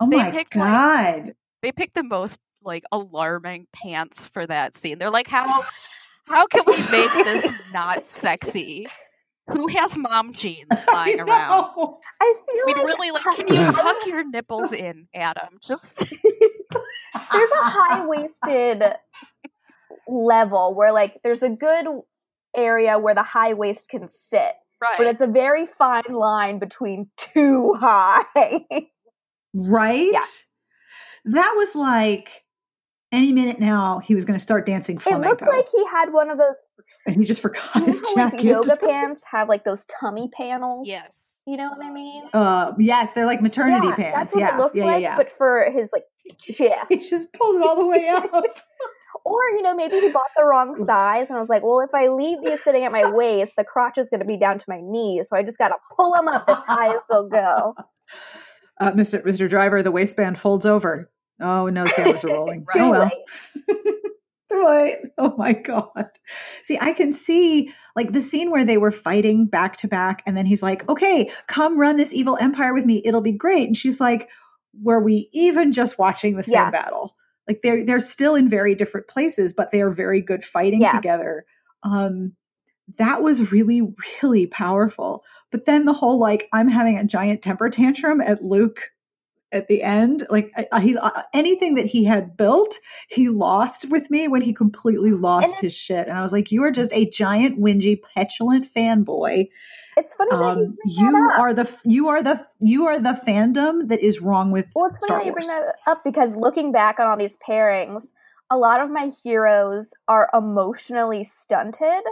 Oh 0.00 0.08
They 0.10 0.16
my 0.18 0.30
picked, 0.30 0.56
like- 0.56 1.24
god. 1.24 1.34
They 1.62 1.72
picked 1.72 1.94
the 1.94 2.02
most 2.04 2.40
like 2.62 2.84
alarming 2.92 3.66
pants 3.72 4.26
for 4.26 4.46
that 4.46 4.74
scene. 4.74 4.98
They're 4.98 5.10
like, 5.10 5.28
how 5.28 5.64
how 6.28 6.46
can 6.46 6.62
we 6.66 6.76
make 6.76 7.12
this 7.14 7.52
not 7.72 8.04
sexy? 8.06 8.86
Who 9.48 9.68
has 9.68 9.96
mom 9.96 10.32
jeans 10.32 10.66
lying 10.92 11.20
I 11.20 11.22
around? 11.22 11.48
know. 11.76 11.98
I 12.20 12.34
feel 12.44 12.62
We'd 12.66 12.76
like 12.78 12.84
really 12.86 13.10
like. 13.12 13.22
Can 13.36 13.46
you 13.46 13.70
tuck 13.72 13.96
your 14.06 14.28
nipples 14.28 14.72
in, 14.72 15.06
Adam? 15.14 15.58
Just 15.64 16.00
there's 16.02 17.50
a 17.50 17.62
high 17.62 18.04
waisted 18.04 18.82
level 20.06 20.74
where 20.74 20.92
like 20.92 21.20
there's 21.22 21.42
a 21.42 21.50
good 21.50 21.86
area 22.56 22.98
where 22.98 23.14
the 23.14 23.22
high 23.22 23.54
waist 23.54 23.88
can 23.88 24.08
sit, 24.08 24.54
right. 24.80 24.94
but 24.98 25.06
it's 25.06 25.20
a 25.20 25.26
very 25.26 25.66
fine 25.66 26.02
line 26.10 26.58
between 26.58 27.10
too 27.16 27.74
high. 27.80 28.24
Right? 29.54 30.10
Yeah. 30.12 30.20
That 31.24 31.54
was 31.56 31.74
like 31.74 32.44
any 33.12 33.32
minute 33.32 33.58
now 33.58 33.98
he 34.00 34.14
was 34.14 34.24
going 34.24 34.36
to 34.36 34.42
start 34.42 34.66
dancing 34.66 34.96
it 34.96 35.02
flamenco. 35.02 35.28
looked 35.28 35.42
like 35.42 35.66
he 35.74 35.86
had 35.86 36.12
one 36.12 36.28
of 36.28 36.38
those 36.38 36.62
and 37.06 37.16
he 37.16 37.24
just 37.24 37.40
forgot 37.40 37.84
his 37.84 38.02
how, 38.02 38.24
like 38.24 38.32
jacket. 38.32 38.44
yoga 38.44 38.76
pants 38.82 39.22
have 39.30 39.48
like 39.48 39.64
those 39.64 39.86
tummy 39.86 40.28
panels. 40.28 40.86
yes. 40.88 41.42
You 41.46 41.56
know 41.56 41.70
what 41.70 41.80
I 41.80 41.92
mean? 41.92 42.24
Uh, 42.32 42.72
yes, 42.76 43.12
they're 43.12 43.24
like 43.24 43.40
maternity 43.40 43.86
yeah, 43.86 43.94
pants. 43.94 44.16
That's 44.16 44.34
what 44.34 44.40
yeah, 44.40 44.54
it 44.54 44.58
looked 44.58 44.76
yeah, 44.76 44.84
like, 44.84 45.02
yeah, 45.02 45.10
yeah. 45.10 45.16
but 45.16 45.30
for 45.30 45.70
his 45.70 45.90
like 45.92 46.02
chest. 46.40 46.86
he 46.88 46.96
just 46.96 47.32
pulled 47.32 47.56
it 47.56 47.62
all 47.62 47.76
the 47.76 47.86
way 47.86 48.08
up. 48.08 48.58
Or, 49.26 49.42
you 49.56 49.62
know, 49.62 49.74
maybe 49.74 49.98
he 49.98 50.10
bought 50.12 50.30
the 50.36 50.44
wrong 50.44 50.76
size 50.86 51.28
and 51.28 51.36
I 51.36 51.40
was 51.40 51.48
like, 51.48 51.64
well, 51.64 51.80
if 51.80 51.92
I 51.92 52.06
leave 52.08 52.38
these 52.44 52.62
sitting 52.62 52.84
at 52.84 52.92
my 52.92 53.10
waist, 53.12 53.54
the 53.56 53.64
crotch 53.64 53.98
is 53.98 54.08
going 54.08 54.20
to 54.20 54.26
be 54.26 54.36
down 54.36 54.58
to 54.58 54.64
my 54.68 54.80
knees. 54.80 55.28
So 55.28 55.36
I 55.36 55.42
just 55.42 55.58
got 55.58 55.68
to 55.68 55.74
pull 55.96 56.12
them 56.12 56.28
up 56.28 56.44
as 56.48 56.58
high 56.66 56.94
as 56.94 57.00
they'll 57.10 57.28
go. 57.28 57.74
Uh, 58.78 58.92
Mr. 58.92 59.24
Mr. 59.24 59.48
Driver, 59.48 59.82
the 59.82 59.90
waistband 59.90 60.36
folds 60.36 60.66
over. 60.66 61.10
Oh 61.40 61.66
no, 61.70 61.84
the 61.84 61.92
cameras 61.94 62.24
are 62.26 62.28
rolling. 62.28 62.60
Too 62.70 62.78
oh 62.78 62.90
well. 62.90 63.10
late. 64.50 64.96
Oh 65.18 65.34
my 65.38 65.54
god. 65.54 66.10
See, 66.62 66.78
I 66.78 66.92
can 66.92 67.14
see 67.14 67.72
like 67.94 68.12
the 68.12 68.20
scene 68.20 68.50
where 68.50 68.66
they 68.66 68.76
were 68.76 68.90
fighting 68.90 69.46
back 69.46 69.76
to 69.78 69.88
back, 69.88 70.22
and 70.26 70.36
then 70.36 70.44
he's 70.44 70.62
like, 70.62 70.86
"Okay, 70.90 71.30
come 71.46 71.78
run 71.80 71.96
this 71.96 72.12
evil 72.12 72.36
empire 72.38 72.74
with 72.74 72.84
me. 72.84 73.00
It'll 73.04 73.22
be 73.22 73.32
great." 73.32 73.66
And 73.66 73.76
she's 73.76 73.98
like, 73.98 74.28
"Were 74.82 75.00
we 75.00 75.30
even 75.32 75.72
just 75.72 75.98
watching 75.98 76.36
the 76.36 76.42
same 76.42 76.52
Yeah. 76.54 76.70
battle?" 76.70 77.16
Like 77.48 77.60
they're 77.62 77.84
they're 77.84 78.00
still 78.00 78.34
in 78.34 78.48
very 78.48 78.74
different 78.74 79.08
places, 79.08 79.52
but 79.52 79.70
they 79.70 79.80
are 79.80 79.90
very 79.90 80.20
good 80.20 80.44
fighting 80.44 80.82
Yeah. 80.82 80.92
together. 80.92 81.44
Um, 81.82 82.32
that 82.98 83.22
was 83.22 83.52
really 83.52 83.82
really 84.22 84.46
powerful. 84.46 85.24
But 85.50 85.66
then 85.66 85.84
the 85.84 85.92
whole 85.92 86.18
like 86.18 86.48
I'm 86.52 86.68
having 86.68 86.98
a 86.98 87.04
giant 87.04 87.42
temper 87.42 87.70
tantrum 87.70 88.20
at 88.20 88.42
Luke 88.42 88.90
at 89.52 89.68
the 89.68 89.82
end, 89.82 90.26
like 90.28 90.50
I, 90.72 90.80
he 90.80 90.96
uh, 90.96 91.22
anything 91.32 91.76
that 91.76 91.86
he 91.86 92.04
had 92.04 92.36
built, 92.36 92.78
he 93.08 93.28
lost 93.28 93.88
with 93.90 94.10
me 94.10 94.28
when 94.28 94.42
he 94.42 94.52
completely 94.52 95.12
lost 95.12 95.54
And 95.54 95.62
his 95.62 95.74
shit. 95.74 96.08
And 96.08 96.18
I 96.18 96.22
was 96.22 96.32
like, 96.32 96.50
you 96.50 96.62
are 96.64 96.72
just 96.72 96.92
a 96.92 97.08
giant, 97.08 97.58
whingy, 97.60 98.00
petulant 98.14 98.66
fanboy. 98.72 99.46
It's 99.96 100.14
funny 100.14 100.30
that 100.38 100.54
you, 100.56 100.66
Um, 100.66 100.76
bring 100.76 100.88
you 100.96 101.12
that 101.12 101.34
up. 101.36 101.40
are 101.40 101.54
the 101.54 101.78
you 101.84 102.08
are 102.08 102.22
the 102.22 102.44
you 102.60 102.86
are 102.86 102.98
the 102.98 103.18
fandom 103.26 103.88
that 103.88 104.00
is 104.00 104.20
wrong 104.20 104.50
with 104.50 104.70
Well, 104.74 104.86
it's 104.86 104.98
Star 104.98 105.16
funny 105.16 105.24
that 105.24 105.26
you 105.26 105.32
Wars. 105.32 105.46
bring 105.46 105.60
that 105.66 105.76
up 105.86 106.04
because 106.04 106.36
looking 106.36 106.72
back 106.72 107.00
on 107.00 107.06
all 107.06 107.16
these 107.16 107.36
pairings, 107.38 108.06
a 108.50 108.56
lot 108.58 108.80
of 108.80 108.90
my 108.90 109.10
heroes 109.24 109.92
are 110.08 110.28
emotionally 110.34 111.24
stunted 111.24 112.02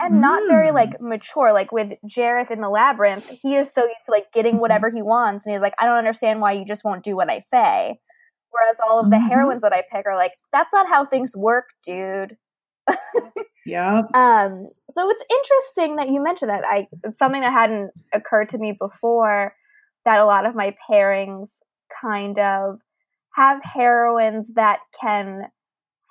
and 0.00 0.20
not 0.20 0.46
very 0.46 0.70
Mm. 0.70 0.74
like 0.74 1.00
mature. 1.00 1.52
Like 1.52 1.72
with 1.72 1.92
Jareth 2.06 2.50
in 2.50 2.60
the 2.60 2.68
labyrinth, 2.70 3.28
he 3.28 3.56
is 3.56 3.72
so 3.72 3.84
used 3.84 4.06
to 4.06 4.12
like 4.12 4.32
getting 4.32 4.58
Mhm. 4.58 4.60
whatever 4.60 4.90
he 4.90 5.02
wants, 5.02 5.46
and 5.46 5.52
he's 5.54 5.62
like, 5.62 5.74
I 5.80 5.84
don't 5.86 5.96
understand 5.98 6.40
why 6.40 6.52
you 6.52 6.64
just 6.64 6.84
won't 6.84 7.02
do 7.04 7.16
what 7.16 7.30
I 7.30 7.40
say. 7.40 7.98
Whereas 8.50 8.78
all 8.88 9.00
of 9.00 9.10
the 9.10 9.18
Mhm. 9.18 9.28
heroines 9.28 9.62
that 9.62 9.72
I 9.72 9.82
pick 9.92 10.06
are 10.06 10.16
like, 10.16 10.32
that's 10.52 10.72
not 10.72 10.88
how 10.88 11.06
things 11.06 11.36
work, 11.36 11.70
dude. 11.84 12.36
Yep. 13.64 14.14
Um, 14.14 14.66
so 14.92 15.10
it's 15.10 15.24
interesting 15.30 15.96
that 15.96 16.08
you 16.08 16.22
mentioned 16.22 16.50
that. 16.50 16.64
I 16.64 16.88
it's 17.04 17.18
something 17.18 17.42
that 17.42 17.52
hadn't 17.52 17.92
occurred 18.12 18.48
to 18.50 18.58
me 18.58 18.72
before 18.72 19.54
that 20.04 20.20
a 20.20 20.26
lot 20.26 20.46
of 20.46 20.54
my 20.54 20.74
pairings 20.90 21.60
kind 22.00 22.38
of 22.38 22.80
have 23.34 23.62
heroines 23.62 24.52
that 24.54 24.80
can 25.00 25.44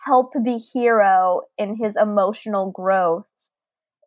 help 0.05 0.33
the 0.33 0.57
hero 0.73 1.41
in 1.57 1.75
his 1.75 1.95
emotional 1.95 2.71
growth 2.71 3.25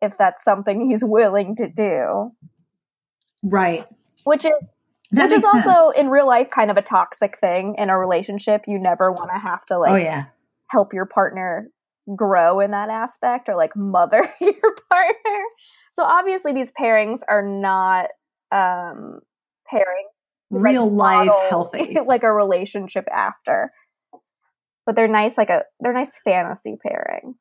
if 0.01 0.17
that's 0.17 0.43
something 0.43 0.89
he's 0.89 1.03
willing 1.03 1.55
to 1.55 1.67
do. 1.69 2.31
Right. 3.43 3.85
Which 4.23 4.43
is 4.43 4.53
That 5.11 5.29
which 5.29 5.39
is 5.39 5.45
also 5.45 5.91
sense. 5.91 5.97
in 5.97 6.09
real 6.09 6.27
life 6.27 6.49
kind 6.49 6.71
of 6.71 6.77
a 6.77 6.81
toxic 6.81 7.37
thing 7.39 7.75
in 7.77 7.89
a 7.89 7.97
relationship. 7.97 8.63
You 8.67 8.79
never 8.79 9.11
want 9.11 9.31
to 9.33 9.39
have 9.39 9.65
to 9.67 9.77
like 9.77 9.91
oh 9.91 9.95
yeah. 9.95 10.25
help 10.67 10.93
your 10.93 11.05
partner 11.05 11.69
grow 12.15 12.59
in 12.59 12.71
that 12.71 12.89
aspect 12.89 13.49
or 13.49 13.55
like 13.55 13.75
mother 13.75 14.29
your 14.41 14.75
partner. 14.89 15.41
So 15.93 16.03
obviously 16.03 16.53
these 16.53 16.71
pairings 16.79 17.19
are 17.27 17.41
not 17.41 18.09
um 18.51 19.19
pairing 19.67 20.07
like, 20.51 20.63
Real 20.73 20.89
life 20.89 21.31
healthy. 21.49 21.97
like 22.05 22.23
a 22.23 22.31
relationship 22.31 23.05
after. 23.11 23.71
But 24.85 24.95
they're 24.95 25.07
nice 25.07 25.37
like 25.37 25.49
a 25.49 25.63
they're 25.79 25.93
nice 25.93 26.19
fantasy 26.23 26.75
pairings. 26.85 27.35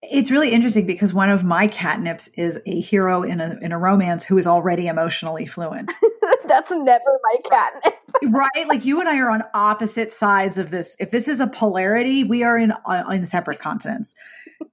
It's 0.00 0.30
really 0.30 0.52
interesting 0.52 0.86
because 0.86 1.12
one 1.12 1.28
of 1.28 1.44
my 1.44 1.66
catnips 1.66 2.30
is 2.36 2.60
a 2.66 2.80
hero 2.80 3.22
in 3.22 3.40
a 3.40 3.58
in 3.60 3.72
a 3.72 3.78
romance 3.78 4.24
who 4.24 4.38
is 4.38 4.46
already 4.46 4.86
emotionally 4.86 5.44
fluent. 5.44 5.92
That's 6.48 6.70
never 6.70 7.18
my 7.22 7.36
catnip. 7.50 7.94
right? 8.28 8.68
Like 8.68 8.84
you 8.84 9.00
and 9.00 9.08
I 9.08 9.18
are 9.18 9.30
on 9.30 9.42
opposite 9.54 10.12
sides 10.12 10.58
of 10.58 10.70
this. 10.70 10.96
If 10.98 11.10
this 11.10 11.28
is 11.28 11.40
a 11.40 11.46
polarity, 11.46 12.24
we 12.24 12.42
are 12.42 12.58
in 12.58 12.72
uh, 12.72 13.04
in 13.10 13.24
separate 13.24 13.58
continents. 13.58 14.14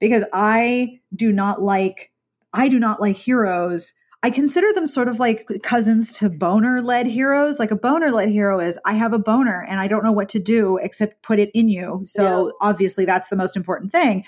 Because 0.00 0.24
I 0.32 1.00
do 1.14 1.32
not 1.32 1.62
like 1.62 2.10
I 2.52 2.68
do 2.68 2.78
not 2.78 3.00
like 3.00 3.16
heroes. 3.16 3.92
I 4.22 4.30
consider 4.30 4.72
them 4.72 4.86
sort 4.86 5.08
of 5.08 5.20
like 5.20 5.46
cousins 5.62 6.12
to 6.14 6.28
boner 6.28 6.82
led 6.82 7.06
heroes. 7.06 7.60
Like 7.60 7.70
a 7.70 7.76
boner 7.76 8.10
led 8.10 8.28
hero 8.28 8.58
is 8.58 8.78
I 8.84 8.94
have 8.94 9.12
a 9.12 9.18
boner 9.18 9.64
and 9.68 9.78
I 9.78 9.86
don't 9.86 10.02
know 10.02 10.12
what 10.12 10.28
to 10.30 10.40
do 10.40 10.78
except 10.78 11.22
put 11.22 11.38
it 11.38 11.50
in 11.54 11.68
you. 11.68 12.02
So 12.06 12.52
obviously 12.60 13.04
that's 13.04 13.28
the 13.28 13.36
most 13.36 13.56
important 13.56 13.92
thing. 13.92 14.24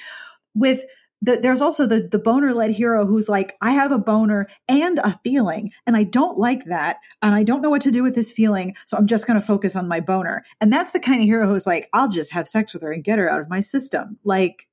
With 0.55 0.85
the, 1.20 1.37
there's 1.37 1.61
also 1.61 1.87
the 1.87 2.09
the 2.11 2.18
boner 2.18 2.54
led 2.54 2.70
hero 2.70 3.04
who's 3.04 3.28
like 3.28 3.57
I 3.61 3.72
have 3.72 3.92
a 3.92 3.98
boner 3.98 4.48
and 4.68 4.98
a 5.00 5.18
feeling 5.24 5.72
and 5.87 5.96
I 5.96 6.04
don't 6.04 6.38
like 6.38 6.64
that 6.66 6.98
and 7.22 7.35
I 7.35 7.42
don't 7.42 7.61
know 7.62 7.70
what 7.70 7.83
to 7.83 7.90
do 7.90 8.02
with 8.02 8.14
this 8.14 8.31
feeling 8.31 8.76
so 8.87 8.96
I'm 8.96 9.07
just 9.07 9.26
going 9.26 9.40
to 9.40 9.46
focus 9.46 9.74
on 9.74 9.88
my 9.88 10.00
boner. 10.00 10.44
And 10.61 10.72
that's 10.72 10.92
the 10.92 11.00
kind 11.00 11.20
of 11.20 11.24
hero 11.26 11.48
who's 11.48 11.66
like 11.66 11.88
I'll 11.92 12.09
just 12.09 12.33
have 12.33 12.46
sex 12.46 12.72
with 12.72 12.83
her 12.83 12.92
and 12.92 13.02
get 13.02 13.18
her 13.18 13.31
out 13.31 13.40
of 13.40 13.50
my 13.50 13.61
system. 13.61 14.18
Like 14.24 14.68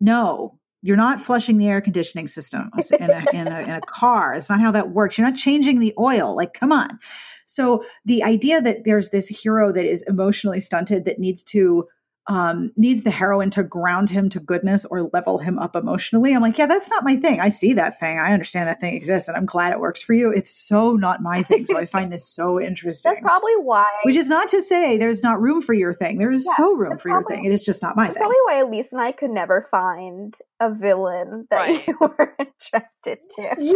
no, 0.00 0.58
you're 0.84 0.96
not 0.98 1.18
flushing 1.18 1.56
the 1.56 1.68
air 1.68 1.80
conditioning 1.80 2.26
system 2.26 2.70
in 3.00 3.10
a, 3.10 3.24
in 3.32 3.48
a, 3.48 3.60
in 3.60 3.70
a 3.70 3.80
car. 3.80 4.34
It's 4.34 4.50
not 4.50 4.60
how 4.60 4.70
that 4.72 4.90
works. 4.90 5.16
You're 5.16 5.26
not 5.26 5.34
changing 5.34 5.80
the 5.80 5.94
oil. 5.98 6.36
Like, 6.36 6.52
come 6.52 6.72
on. 6.72 6.98
So 7.46 7.84
the 8.04 8.22
idea 8.22 8.60
that 8.60 8.84
there's 8.84 9.08
this 9.08 9.28
hero 9.28 9.72
that 9.72 9.86
is 9.86 10.02
emotionally 10.02 10.60
stunted 10.60 11.06
that 11.06 11.18
needs 11.18 11.42
to 11.44 11.88
um, 12.26 12.72
needs 12.76 13.02
the 13.02 13.10
heroine 13.10 13.50
to 13.50 13.62
ground 13.62 14.08
him 14.08 14.28
to 14.30 14.40
goodness 14.40 14.84
or 14.86 15.10
level 15.12 15.38
him 15.38 15.58
up 15.58 15.76
emotionally. 15.76 16.32
I'm 16.34 16.40
like, 16.40 16.56
yeah, 16.56 16.66
that's 16.66 16.88
not 16.88 17.04
my 17.04 17.16
thing. 17.16 17.40
I 17.40 17.50
see 17.50 17.74
that 17.74 18.00
thing. 18.00 18.18
I 18.18 18.32
understand 18.32 18.66
that 18.68 18.80
thing 18.80 18.94
exists, 18.94 19.28
and 19.28 19.36
I'm 19.36 19.44
glad 19.46 19.72
it 19.72 19.80
works 19.80 20.00
for 20.00 20.14
you. 20.14 20.30
It's 20.30 20.50
so 20.50 20.92
not 20.94 21.20
my 21.22 21.42
thing. 21.42 21.66
So 21.66 21.76
I 21.76 21.84
find 21.86 22.12
this 22.12 22.26
so 22.26 22.60
interesting. 22.60 23.10
That's 23.12 23.20
probably 23.20 23.52
why 23.56 23.84
Which 24.04 24.16
is 24.16 24.28
not 24.28 24.48
to 24.48 24.62
say 24.62 24.96
there's 24.96 25.22
not 25.22 25.40
room 25.40 25.60
for 25.60 25.74
your 25.74 25.92
thing. 25.92 26.18
There 26.18 26.30
is 26.32 26.46
Yeah, 26.46 26.56
so 26.64 26.72
room 26.74 26.96
for 26.98 27.08
your 27.10 27.22
thing. 27.24 27.44
It 27.44 27.52
is 27.52 27.64
just 27.64 27.82
not 27.82 27.96
my 27.96 28.04
that's 28.04 28.16
thing. 28.16 28.20
probably 28.22 28.36
why 28.46 28.62
Elyse 28.64 28.92
and 28.92 29.00
I 29.00 29.12
could 29.12 29.30
never 29.30 29.66
find 29.70 30.34
a 30.60 30.72
villain 30.72 31.46
that 31.50 31.56
Right. 31.56 31.86
you 31.86 31.96
were 32.00 32.34
attracted 32.38 33.18
to. 33.36 33.42
Yeah. 33.60 33.74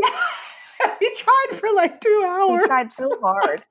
we 1.00 1.14
tried 1.14 1.58
for 1.58 1.68
like 1.74 2.00
two 2.00 2.24
hours. 2.26 2.60
We 2.62 2.66
tried 2.66 2.94
so 2.94 3.10
hard. 3.20 3.62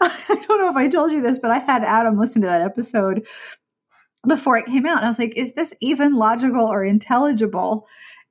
I 0.00 0.44
don't 0.46 0.60
know 0.60 0.70
if 0.70 0.76
I 0.76 0.88
told 0.88 1.12
you 1.12 1.20
this, 1.20 1.38
but 1.38 1.50
I 1.50 1.58
had 1.58 1.84
Adam 1.84 2.18
listen 2.18 2.42
to 2.42 2.48
that 2.48 2.62
episode 2.62 3.26
before 4.26 4.56
it 4.56 4.66
came 4.66 4.86
out. 4.86 4.98
And 4.98 5.06
I 5.06 5.08
was 5.08 5.18
like, 5.18 5.36
is 5.36 5.52
this 5.52 5.74
even 5.80 6.14
logical 6.14 6.66
or 6.66 6.84
intelligible? 6.84 7.86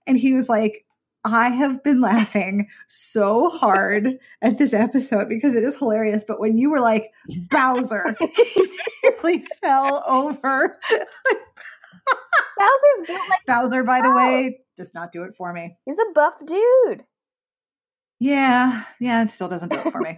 And 0.08 0.18
he 0.18 0.34
was 0.34 0.50
like, 0.50 0.86
I 1.26 1.50
have 1.50 1.84
been 1.84 2.02
laughing 2.02 2.68
so 2.88 3.50
hard 3.50 4.20
at 4.42 4.58
this 4.58 4.74
episode 4.74 5.30
because 5.30 5.56
it 5.56 5.64
is 5.64 5.78
hilarious. 5.78 6.26
But 6.28 6.40
when 6.40 6.58
you 6.58 6.70
were 6.70 6.82
like, 6.82 7.12
Bowser, 7.50 8.16
he 8.36 8.68
nearly 9.04 9.46
fell 9.62 10.04
over. 10.08 10.78
Bowser's 12.58 13.08
built 13.08 13.30
like 13.30 13.46
Bowser, 13.48 13.84
by 13.84 14.02
the 14.02 14.12
way, 14.12 14.60
does 14.76 14.94
not 14.94 15.12
do 15.12 15.24
it 15.24 15.36
for 15.36 15.54
me. 15.54 15.78
he's 15.86 15.98
a 15.98 16.12
buff 16.14 16.34
dude. 16.46 17.06
Yeah, 18.24 18.86
yeah, 19.02 19.22
it 19.22 19.32
still 19.32 19.50
doesn't 19.50 19.70
do 19.74 19.80
it 19.80 19.92
for 19.92 20.00
me. 20.00 20.16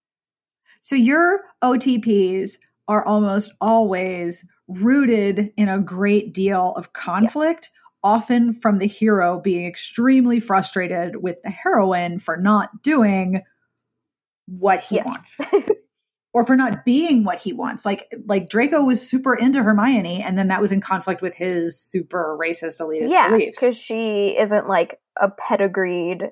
so 0.80 0.94
your 0.94 1.40
OTPs 1.60 2.58
are 2.86 3.04
almost 3.04 3.52
always 3.60 4.46
rooted 4.68 5.52
in 5.56 5.68
a 5.68 5.80
great 5.80 6.32
deal 6.32 6.72
of 6.76 6.92
conflict, 6.92 7.70
often 8.04 8.52
from 8.52 8.78
the 8.78 8.86
hero 8.86 9.40
being 9.40 9.66
extremely 9.66 10.38
frustrated 10.38 11.16
with 11.16 11.42
the 11.42 11.50
heroine 11.50 12.20
for 12.20 12.36
not 12.36 12.82
doing 12.84 13.42
what 14.46 14.84
he 14.84 14.94
Yes. 14.94 15.06
wants 15.06 15.40
or 16.32 16.46
for 16.46 16.54
not 16.54 16.84
being 16.84 17.24
what 17.24 17.40
he 17.40 17.52
wants. 17.52 17.84
Like 17.84 18.06
like 18.26 18.48
Draco 18.48 18.84
was 18.84 19.04
super 19.04 19.34
into 19.34 19.64
Hermione 19.64 20.22
and 20.22 20.38
then 20.38 20.46
that 20.46 20.60
was 20.60 20.70
in 20.70 20.80
conflict 20.80 21.22
with 21.22 21.34
his 21.34 21.76
super 21.80 22.38
racist 22.40 22.80
elitist 22.80 23.10
yeah, 23.10 23.30
beliefs. 23.30 23.58
because 23.58 23.76
she 23.76 24.38
isn't 24.38 24.68
like 24.68 25.00
a 25.20 25.28
pedigreed, 25.28 26.30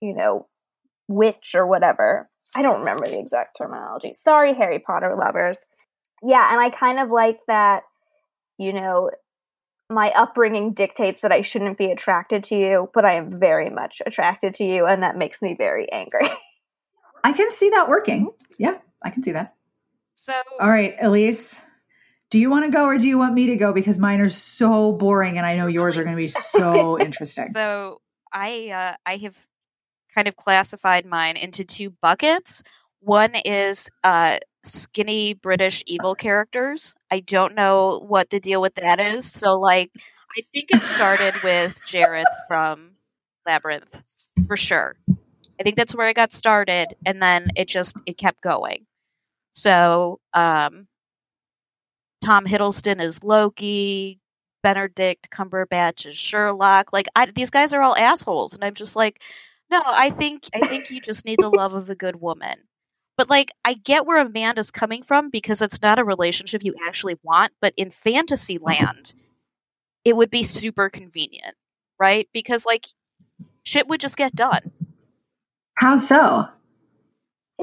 you 0.00 0.14
know, 0.14 0.46
witch 1.08 1.54
or 1.54 1.66
whatever. 1.66 2.28
I 2.54 2.62
don't 2.62 2.80
remember 2.80 3.06
the 3.06 3.18
exact 3.18 3.56
terminology. 3.56 4.12
Sorry, 4.12 4.54
Harry 4.54 4.78
Potter 4.78 5.14
lovers. 5.16 5.64
Yeah, 6.22 6.50
and 6.50 6.60
I 6.60 6.70
kind 6.70 6.98
of 6.98 7.10
like 7.10 7.40
that, 7.46 7.82
you 8.58 8.72
know, 8.72 9.10
my 9.90 10.10
upbringing 10.12 10.72
dictates 10.72 11.20
that 11.20 11.32
I 11.32 11.42
shouldn't 11.42 11.78
be 11.78 11.90
attracted 11.90 12.44
to 12.44 12.56
you, 12.56 12.90
but 12.92 13.04
I 13.04 13.14
am 13.14 13.38
very 13.38 13.70
much 13.70 14.02
attracted 14.04 14.54
to 14.54 14.64
you, 14.64 14.86
and 14.86 15.02
that 15.02 15.16
makes 15.16 15.40
me 15.42 15.54
very 15.56 15.90
angry. 15.92 16.28
I 17.24 17.32
can 17.32 17.50
see 17.50 17.70
that 17.70 17.88
working. 17.88 18.30
Yeah, 18.58 18.78
I 19.02 19.10
can 19.10 19.22
see 19.22 19.32
that. 19.32 19.54
So 20.12 20.32
All 20.60 20.68
right, 20.68 20.96
Elyse, 20.98 21.62
do 22.30 22.38
you 22.38 22.50
want 22.50 22.64
to 22.64 22.70
go 22.70 22.84
or 22.84 22.96
do 22.98 23.06
you 23.06 23.18
want 23.18 23.34
me 23.34 23.46
to 23.48 23.56
go? 23.56 23.72
Because 23.72 23.98
mine 23.98 24.20
are 24.20 24.28
so 24.28 24.92
boring, 24.92 25.36
and 25.36 25.46
I 25.46 25.56
know 25.56 25.66
yours 25.66 25.96
are 25.96 26.04
going 26.04 26.16
to 26.16 26.20
be 26.20 26.28
so 26.28 26.98
interesting. 26.98 27.48
So 27.48 28.00
I 28.32 28.70
uh, 28.70 28.96
I 29.04 29.16
have 29.18 29.46
kind 30.16 30.28
of 30.28 30.36
classified 30.36 31.04
mine 31.06 31.36
into 31.36 31.64
two 31.64 31.90
buckets. 31.90 32.62
One 33.00 33.34
is 33.44 33.90
uh, 34.02 34.38
skinny 34.64 35.34
British 35.34 35.84
evil 35.86 36.14
characters. 36.14 36.94
I 37.10 37.20
don't 37.20 37.54
know 37.54 38.04
what 38.06 38.30
the 38.30 38.40
deal 38.40 38.60
with 38.60 38.74
that 38.76 38.98
is. 38.98 39.30
So 39.30 39.58
like 39.58 39.90
I 40.36 40.42
think 40.52 40.70
it 40.70 40.82
started 40.82 41.34
with 41.44 41.78
Jareth 41.86 42.24
from 42.48 42.92
Labyrinth 43.46 44.02
for 44.46 44.56
sure. 44.56 44.96
I 45.58 45.62
think 45.62 45.76
that's 45.76 45.94
where 45.94 46.08
it 46.08 46.14
got 46.16 46.32
started, 46.32 46.88
and 47.06 47.22
then 47.22 47.48
it 47.56 47.68
just 47.68 47.96
it 48.04 48.18
kept 48.18 48.42
going. 48.42 48.86
So 49.54 50.20
um, 50.34 50.88
Tom 52.22 52.44
Hiddleston 52.44 53.00
is 53.00 53.24
Loki. 53.24 54.20
Benedict 54.62 55.30
Cumberbatch 55.30 56.06
is 56.06 56.16
Sherlock. 56.16 56.92
Like 56.92 57.06
I, 57.14 57.26
these 57.26 57.50
guys 57.50 57.72
are 57.72 57.82
all 57.82 57.96
assholes, 57.96 58.52
and 58.52 58.64
I'm 58.64 58.74
just 58.74 58.96
like, 58.96 59.22
no, 59.70 59.82
I 59.84 60.10
think 60.10 60.44
I 60.54 60.66
think 60.66 60.90
you 60.90 61.00
just 61.00 61.24
need 61.24 61.38
the 61.40 61.48
love 61.48 61.74
of 61.74 61.90
a 61.90 61.94
good 61.94 62.20
woman. 62.20 62.60
But 63.16 63.30
like, 63.30 63.50
I 63.64 63.74
get 63.74 64.06
where 64.06 64.20
Amanda's 64.20 64.70
coming 64.70 65.02
from 65.02 65.30
because 65.30 65.62
it's 65.62 65.80
not 65.80 65.98
a 65.98 66.04
relationship 66.04 66.62
you 66.62 66.74
actually 66.86 67.16
want. 67.22 67.52
But 67.60 67.72
in 67.76 67.90
fantasy 67.90 68.58
land, 68.58 69.14
it 70.04 70.16
would 70.16 70.30
be 70.30 70.42
super 70.42 70.90
convenient, 70.90 71.54
right? 71.98 72.28
Because 72.32 72.66
like, 72.66 72.86
shit 73.64 73.88
would 73.88 74.00
just 74.00 74.18
get 74.18 74.34
done. 74.34 74.70
How 75.76 75.98
so? 75.98 76.48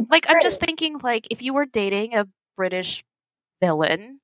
Like, 0.09 0.25
I'm 0.27 0.41
just 0.41 0.59
thinking, 0.59 0.97
like, 1.03 1.27
if 1.29 1.41
you 1.41 1.53
were 1.53 1.65
dating 1.65 2.15
a 2.15 2.27
British 2.57 3.03
villain, 3.61 4.19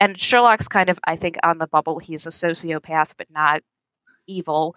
and 0.00 0.20
Sherlock's 0.20 0.68
kind 0.68 0.90
of, 0.90 0.98
I 1.04 1.16
think, 1.16 1.38
on 1.42 1.58
the 1.58 1.66
bubble. 1.66 1.98
He's 1.98 2.26
a 2.26 2.30
sociopath, 2.30 3.12
but 3.16 3.28
not 3.30 3.62
evil. 4.26 4.76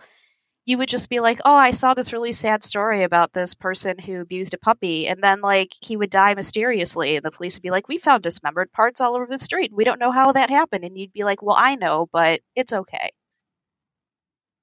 You 0.65 0.78
would 0.78 0.89
just 0.89 1.10
be 1.10 1.19
like, 1.19 1.39
oh, 1.43 1.56
I 1.56 1.71
saw 1.71 1.93
this 1.95 2.13
really 2.13 2.32
sad 2.32 2.63
story 2.63 3.02
about 3.04 3.34
this 3.34 3.56
person 3.56 3.97
who 3.97 4.21
abused 4.21 4.54
a 4.54 4.60
puppy. 4.60 5.08
And 5.08 5.24
then, 5.24 5.41
like, 5.41 5.74
he 5.82 5.97
would 5.97 6.12
die 6.12 6.36
mysteriously. 6.36 7.15
And 7.15 7.26
the 7.26 7.32
police 7.32 7.56
would 7.56 7.63
be 7.63 7.71
like, 7.71 7.88
we 7.88 7.97
found 7.97 8.21
dismembered 8.24 8.71
parts 8.71 9.02
all 9.02 9.15
over 9.15 9.26
the 9.26 9.39
street. 9.39 9.71
We 9.74 9.84
don't 9.84 10.00
know 10.00 10.12
how 10.12 10.32
that 10.34 10.52
happened. 10.52 10.84
And 10.84 10.97
you'd 10.97 11.13
be 11.13 11.24
like, 11.24 11.41
well, 11.41 11.58
I 11.60 11.76
know, 11.76 12.08
but 12.13 12.41
it's 12.56 12.71
okay. 12.71 13.10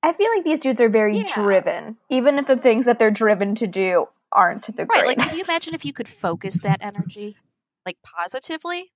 I 0.03 0.13
feel 0.13 0.31
like 0.37 0.45
these 0.45 0.61
dudes 0.61 0.81
are 0.81 0.89
very 0.89 1.19
Yeah. 1.19 1.35
driven, 1.35 1.97
even 2.09 2.39
if 2.39 2.47
the 2.47 2.57
things 2.57 2.85
that 2.87 3.01
they're 3.01 3.11
driven 3.11 3.57
to 3.57 3.67
do 3.67 4.07
aren't 4.31 4.65
the 4.77 4.85
Right. 4.85 5.05
Like, 5.07 5.19
can 5.19 5.37
you 5.37 5.43
imagine 5.43 5.75
if 5.75 5.85
you 5.85 5.93
could 5.93 6.09
focus 6.09 6.61
that 6.61 6.79
energy, 6.81 7.37
like, 7.85 7.99
positively? 8.05 8.93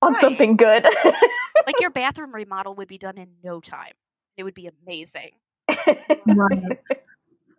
on 0.00 0.14
Right. 0.14 0.20
something 0.20 0.56
good. 0.56 0.84
Like, 0.84 1.80
your 1.80 1.90
bathroom 1.90 2.34
remodel 2.34 2.74
would 2.74 2.88
be 2.88 2.98
done 2.98 3.18
in 3.18 3.36
no 3.44 3.60
time. 3.60 3.92
It 4.36 4.42
would 4.44 4.54
be 4.54 4.68
amazing. 4.68 5.30
Right. 6.26 6.80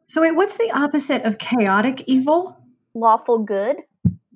So 0.06 0.22
wait, 0.22 0.36
what's 0.36 0.58
the 0.58 0.72
opposite 0.72 1.24
of 1.24 1.38
chaotic 1.38 2.04
evil? 2.08 2.58
Lawful 2.94 3.40
good. 3.40 3.78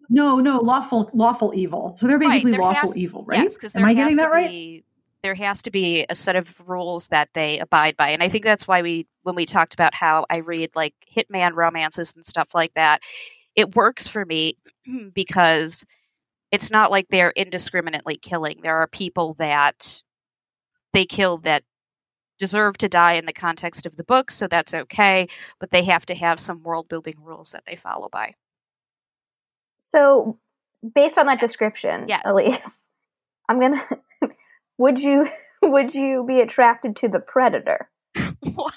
No, 0.10 0.40
no, 0.40 0.60
lawful 0.60 1.10
lawful 1.14 1.54
evil. 1.56 1.96
So 1.98 2.08
they're 2.08 2.20
basically 2.20 2.52
there 2.52 2.62
lawful 2.62 2.90
has- 2.90 2.98
evil, 2.98 3.24
right? 3.26 3.44
Yes, 3.44 3.56
because 3.56 3.76
Am 3.76 3.86
I 3.86 3.94
getting 3.94 4.16
that 4.18 4.32
right? 4.32 4.50
Be, 4.50 4.84
there 5.24 5.36
has 5.36 5.62
to 5.64 5.72
be 5.72 6.06
a 6.10 6.16
set 6.16 6.36
of 6.36 6.62
rules 6.68 7.10
that 7.10 7.30
they 7.34 7.60
abide 7.60 7.98
by, 7.98 8.10
and 8.10 8.24
I 8.24 8.30
think 8.30 8.44
that's 8.44 8.68
why 8.68 8.82
we, 8.82 9.08
when 9.24 9.36
we 9.36 9.46
talked 9.46 9.74
about 9.74 9.94
how 9.94 10.26
I 10.30 10.40
read 10.40 10.72
like 10.76 10.94
hitman 11.16 11.54
romances 11.54 12.16
and 12.16 12.24
stuff 12.24 12.50
like 12.56 12.74
that, 12.76 13.02
it 13.56 13.76
works 13.76 14.08
for 14.08 14.26
me 14.26 14.58
because 15.14 15.86
it's 16.52 16.72
not 16.72 16.92
like 16.92 17.08
they're 17.10 17.34
indiscriminately 17.36 18.18
killing. 18.18 18.62
There 18.62 18.78
are 18.78 18.88
people 18.88 19.36
that 19.40 20.02
they 20.94 21.06
kill 21.06 21.40
that 21.40 21.64
deserve 22.38 22.78
to 22.80 22.88
die 22.88 23.14
in 23.14 23.26
the 23.26 23.34
context 23.34 23.86
of 23.86 23.98
the 23.98 24.04
book, 24.04 24.32
so 24.32 24.48
that's 24.48 24.74
okay. 24.74 25.28
But 25.60 25.72
they 25.72 25.84
have 25.86 26.06
to 26.08 26.16
have 26.16 26.40
some 26.40 26.64
world 26.64 26.88
building 26.88 27.16
rules 27.22 27.52
that 27.52 27.66
they 27.66 27.76
follow 27.76 28.10
by. 28.12 28.36
So, 29.82 30.40
based 30.94 31.18
on 31.18 31.26
that 31.28 31.40
description, 31.40 32.06
Yes. 32.08 32.24
Elyse, 32.26 32.60
I'm 33.50 33.60
gonna. 33.60 33.84
would 34.78 35.00
you 35.00 35.28
would 35.62 35.94
you 35.94 36.26
be 36.28 36.40
attracted 36.40 36.96
to 36.98 37.08
the 37.08 37.20
predator? 37.20 37.90
what? 38.54 38.74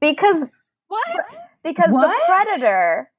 Because 0.00 0.46
What? 0.88 1.36
because 1.62 1.90
the 1.90 2.20
predator 2.26 3.10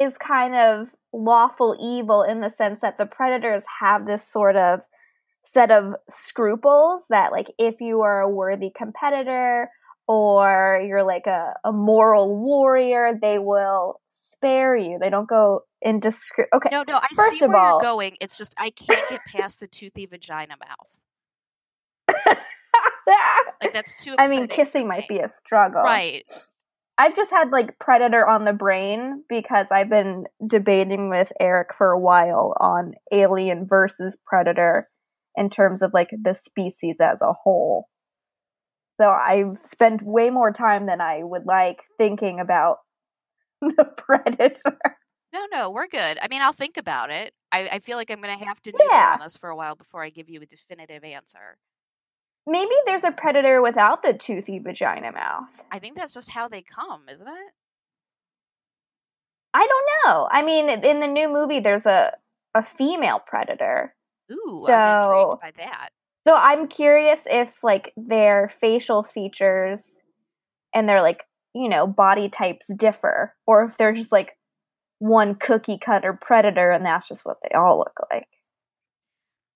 is 0.00 0.18
kind 0.18 0.54
of 0.54 0.92
lawful 1.12 1.76
evil 1.80 2.22
in 2.22 2.40
the 2.40 2.50
sense 2.50 2.80
that 2.80 2.98
the 2.98 3.06
predators 3.06 3.64
have 3.80 4.06
this 4.06 4.26
sort 4.26 4.56
of 4.56 4.82
set 5.46 5.70
of 5.70 5.94
scruples 6.08 7.04
that 7.08 7.32
like 7.32 7.46
if 7.58 7.80
you 7.80 8.02
are 8.02 8.20
a 8.20 8.28
worthy 8.28 8.70
competitor 8.76 9.70
or 10.08 10.82
you're 10.86 11.02
like 11.04 11.26
a, 11.26 11.54
a 11.64 11.72
moral 11.72 12.36
warrior 12.38 13.16
they 13.20 13.38
will 13.38 14.00
spare 14.06 14.76
you 14.76 14.98
they 14.98 15.08
don't 15.10 15.28
go 15.28 15.62
into 15.82 16.08
scru- 16.08 16.46
okay 16.52 16.68
No, 16.72 16.82
no, 16.86 16.96
I 16.96 17.06
First 17.14 17.38
see 17.38 17.44
of 17.44 17.50
where 17.50 17.58
all- 17.58 17.72
you're 17.74 17.80
going. 17.80 18.16
It's 18.20 18.36
just 18.36 18.54
I 18.58 18.70
can't 18.70 19.08
get 19.08 19.20
past 19.26 19.60
the 19.60 19.66
toothy 19.66 20.06
vagina 20.06 20.54
mouth. 20.58 22.36
Like 23.62 23.72
that's 23.72 24.02
too. 24.04 24.14
i 24.18 24.28
mean 24.28 24.48
kissing 24.48 24.86
might 24.88 25.06
be 25.08 25.18
a 25.20 25.28
struggle 25.28 25.82
right. 25.82 26.24
I've 26.98 27.14
just 27.14 27.30
had 27.30 27.50
like 27.50 27.78
Predator 27.78 28.26
on 28.26 28.44
the 28.46 28.52
brain 28.54 29.22
because 29.28 29.70
I've 29.70 29.88
been 29.90 30.26
debating 30.46 31.08
with 31.10 31.30
Eric 31.38 31.74
for 31.74 31.90
a 31.92 31.98
while 31.98 32.54
on 32.58 32.94
Alien 33.12 33.66
versus 33.66 34.16
Predator 34.26 34.86
in 35.36 35.50
terms 35.50 35.82
of 35.82 35.92
like 35.94 36.10
the 36.22 36.34
species 36.34 36.96
as 37.00 37.20
a 37.22 37.32
whole. 37.32 37.88
So 39.00 39.10
I've 39.10 39.58
spent 39.62 40.02
way 40.02 40.30
more 40.30 40.52
time 40.52 40.86
than 40.86 41.00
I 41.00 41.22
would 41.22 41.44
like 41.46 41.82
thinking 41.98 42.40
about 42.40 42.78
the 43.60 43.84
Predator. 43.96 44.78
No, 45.32 45.46
no, 45.52 45.70
we're 45.70 45.88
good. 45.88 46.18
I 46.22 46.28
mean, 46.30 46.40
I'll 46.40 46.52
think 46.52 46.76
about 46.78 47.10
it. 47.10 47.34
I, 47.52 47.68
I 47.72 47.78
feel 47.80 47.98
like 47.98 48.10
I'm 48.10 48.22
going 48.22 48.38
to 48.38 48.44
have 48.44 48.60
to 48.62 48.72
do 48.72 48.78
Yeah. 48.90 49.14
on 49.14 49.20
this 49.20 49.36
for 49.36 49.50
a 49.50 49.56
while 49.56 49.74
before 49.74 50.02
I 50.02 50.08
give 50.08 50.30
you 50.30 50.40
a 50.40 50.46
definitive 50.46 51.04
answer. 51.04 51.58
Maybe 52.46 52.70
there's 52.86 53.04
a 53.04 53.10
Predator 53.10 53.60
without 53.60 54.02
the 54.02 54.14
toothy 54.14 54.60
vagina 54.60 55.12
mouth. 55.12 55.48
I 55.70 55.78
think 55.78 55.96
that's 55.96 56.14
just 56.14 56.30
how 56.30 56.48
they 56.48 56.62
come, 56.62 57.02
isn't 57.10 57.26
it? 57.26 57.52
I 59.52 59.66
don't 59.66 59.86
know. 60.06 60.28
I 60.30 60.42
mean, 60.42 60.68
in 60.70 61.00
the 61.00 61.06
new 61.08 61.28
movie, 61.32 61.60
there's 61.60 61.86
a 61.86 62.12
a 62.54 62.62
female 62.64 63.18
Predator. 63.26 63.94
Ooh, 64.32 64.66
I'm 64.66 64.66
So- 64.66 65.38
intrigued 65.38 65.56
by 65.56 65.64
that. 65.64 65.88
So 66.26 66.34
I'm 66.34 66.66
curious 66.66 67.20
if 67.26 67.62
like 67.62 67.92
their 67.96 68.52
facial 68.60 69.04
features 69.04 69.98
and 70.74 70.88
their 70.88 71.00
like, 71.00 71.22
you 71.54 71.68
know, 71.68 71.86
body 71.86 72.28
types 72.28 72.66
differ 72.74 73.32
or 73.46 73.62
if 73.64 73.76
they're 73.76 73.92
just 73.92 74.10
like 74.10 74.36
one 74.98 75.36
cookie 75.36 75.78
cutter 75.78 76.12
predator 76.20 76.72
and 76.72 76.84
that's 76.84 77.06
just 77.08 77.24
what 77.24 77.36
they 77.42 77.54
all 77.56 77.78
look 77.78 77.96
like. 78.10 78.26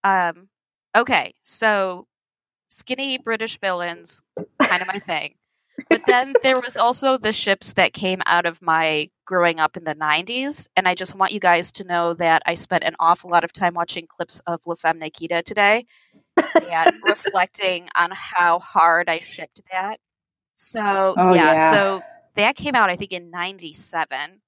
Um, 0.05 0.49
okay, 0.97 1.35
so 1.43 2.07
skinny 2.69 3.19
British 3.19 3.59
villains, 3.59 4.23
kind 4.63 4.81
of 4.81 4.87
my 4.87 5.01
thing. 5.01 5.35
But 5.89 6.07
then 6.07 6.37
there 6.43 6.61
was 6.61 6.77
also 6.77 7.17
the 7.19 7.33
ships 7.33 7.73
that 7.75 7.93
came 7.93 8.21
out 8.27 8.47
of 8.47 8.63
my 8.63 9.09
growing 9.27 9.59
up 9.61 9.77
in 9.77 9.85
the 9.85 9.95
90s. 9.95 10.69
And 10.77 10.87
I 10.89 10.95
just 10.95 11.17
want 11.17 11.33
you 11.33 11.41
guys 11.41 11.73
to 11.73 11.85
know 11.85 12.15
that 12.15 12.43
I 12.47 12.55
spent 12.55 12.85
an 12.85 12.95
awful 12.99 13.31
lot 13.31 13.45
of 13.45 13.53
time 13.53 13.75
watching 13.75 14.07
clips 14.07 14.41
of 14.47 14.61
La 14.67 14.75
Femme 14.77 14.99
Nikita 14.99 15.43
today 15.43 15.87
and 16.61 16.93
reflecting 17.03 17.89
on 17.97 18.11
how 18.13 18.59
hard 18.59 19.09
I 19.09 19.21
shipped 19.21 19.61
that. 19.73 19.99
So, 20.55 21.17
Oh, 21.17 21.35
yeah, 21.35 21.55
yeah. 21.55 21.55
so 21.55 22.05
that 22.37 22.57
came 22.57 22.75
out, 22.75 22.91
I 22.91 22.97
think, 22.97 23.13
in 23.13 23.31
97 23.31 24.41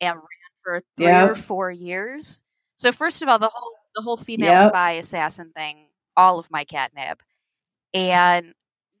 and 0.00 0.14
ran 0.16 0.22
for 0.62 0.82
three 0.96 1.04
Yep. 1.04 1.28
or 1.28 1.34
four 1.34 1.70
years. 1.70 2.40
So, 2.76 2.92
first 2.92 3.22
of 3.22 3.28
all, 3.28 3.38
the 3.38 3.50
whole 3.52 3.72
the 3.96 4.02
whole 4.02 4.16
female 4.16 4.56
Yep. 4.56 4.58
spy 4.58 4.92
assassin 4.92 5.52
thing, 5.54 5.88
all 6.16 6.38
of 6.38 6.50
my 6.50 6.64
catnip. 6.64 7.22
And 7.94 8.54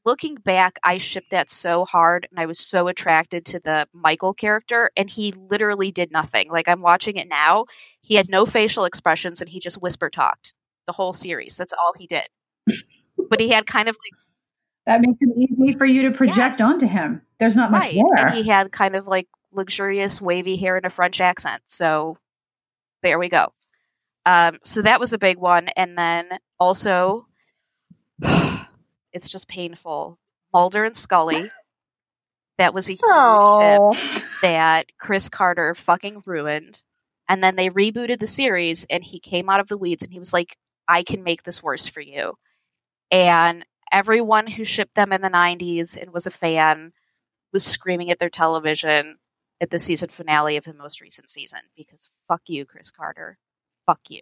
looking 0.08 0.36
back, 0.36 0.78
I 0.82 0.96
shipped 0.96 1.30
that 1.32 1.50
so 1.50 1.84
hard 1.84 2.26
and 2.30 2.40
I 2.40 2.46
was 2.46 2.58
so 2.58 2.88
attracted 2.88 3.44
to 3.44 3.60
the 3.60 3.86
Michael 3.92 4.32
character 4.32 4.90
and 4.96 5.10
he 5.10 5.32
literally 5.32 5.92
did 5.92 6.10
nothing. 6.10 6.50
Like 6.50 6.66
I'm 6.66 6.80
watching 6.80 7.16
it 7.16 7.28
now, 7.28 7.66
he 8.00 8.14
had 8.14 8.30
no 8.30 8.46
facial 8.46 8.86
expressions 8.86 9.42
and 9.42 9.50
he 9.50 9.60
just 9.60 9.82
whisper 9.82 10.08
talked 10.08 10.54
the 10.86 10.94
whole 10.94 11.12
series. 11.12 11.58
That's 11.58 11.74
all 11.74 11.92
he 11.98 12.06
did. 12.06 12.24
but 13.28 13.38
he 13.38 13.50
had 13.50 13.66
kind 13.66 13.86
of 13.86 13.96
like 13.96 14.18
That 14.86 15.02
makes 15.02 15.18
it 15.20 15.28
easy 15.36 15.76
for 15.76 15.84
you 15.84 16.08
to 16.08 16.10
project 16.10 16.62
onto 16.62 16.86
him. 16.86 17.20
There's 17.38 17.54
not 17.54 17.70
much 17.70 17.92
right, 17.92 18.02
there. 18.16 18.28
and 18.28 18.36
he 18.36 18.48
had 18.48 18.72
kind 18.72 18.96
of 18.96 19.06
like 19.06 19.28
luxurious 19.52 20.22
wavy 20.22 20.56
hair 20.56 20.78
and 20.78 20.86
a 20.86 20.90
French 20.90 21.20
accent. 21.20 21.64
So 21.66 22.16
there 23.02 23.18
we 23.18 23.28
go. 23.28 23.52
Um, 24.24 24.58
so 24.64 24.80
that 24.80 25.00
was 25.00 25.12
a 25.12 25.18
big 25.18 25.36
one, 25.36 25.68
and 25.68 25.96
then 25.96 26.28
also, 26.58 27.26
it's 29.12 29.28
just 29.30 29.48
painful. 29.48 30.18
Mulder 30.52 30.84
and 30.84 30.96
Scully. 30.96 31.50
That 32.58 32.74
was 32.74 32.88
a 32.88 32.92
huge 32.92 33.00
Oh. 33.04 33.92
ship 33.92 34.24
that 34.42 34.86
Chris 34.98 35.28
Carter 35.28 35.74
fucking 35.74 36.22
ruined. 36.26 36.82
And 37.28 37.44
then 37.44 37.56
they 37.56 37.68
rebooted 37.68 38.20
the 38.20 38.26
series, 38.26 38.86
and 38.88 39.04
he 39.04 39.20
came 39.20 39.50
out 39.50 39.60
of 39.60 39.68
the 39.68 39.76
weeds 39.76 40.02
and 40.02 40.12
he 40.12 40.18
was 40.18 40.32
like, 40.32 40.56
I 40.88 41.02
can 41.02 41.22
make 41.22 41.42
this 41.42 41.62
worse 41.62 41.86
for 41.86 42.00
you. 42.00 42.34
And 43.10 43.64
everyone 43.92 44.46
who 44.46 44.64
shipped 44.64 44.94
them 44.94 45.12
in 45.12 45.20
the 45.20 45.28
90s 45.30 45.96
and 46.00 46.12
was 46.12 46.26
a 46.26 46.30
fan 46.30 46.92
was 47.52 47.64
screaming 47.64 48.10
at 48.10 48.18
their 48.18 48.30
television 48.30 49.18
at 49.60 49.70
the 49.70 49.78
season 49.78 50.08
finale 50.08 50.56
of 50.56 50.64
the 50.64 50.74
most 50.74 51.00
recent 51.00 51.28
season 51.28 51.60
because 51.76 52.08
fuck 52.26 52.42
you, 52.46 52.64
Chris 52.64 52.90
Carter. 52.90 53.38
Fuck 53.86 54.00
you. 54.08 54.20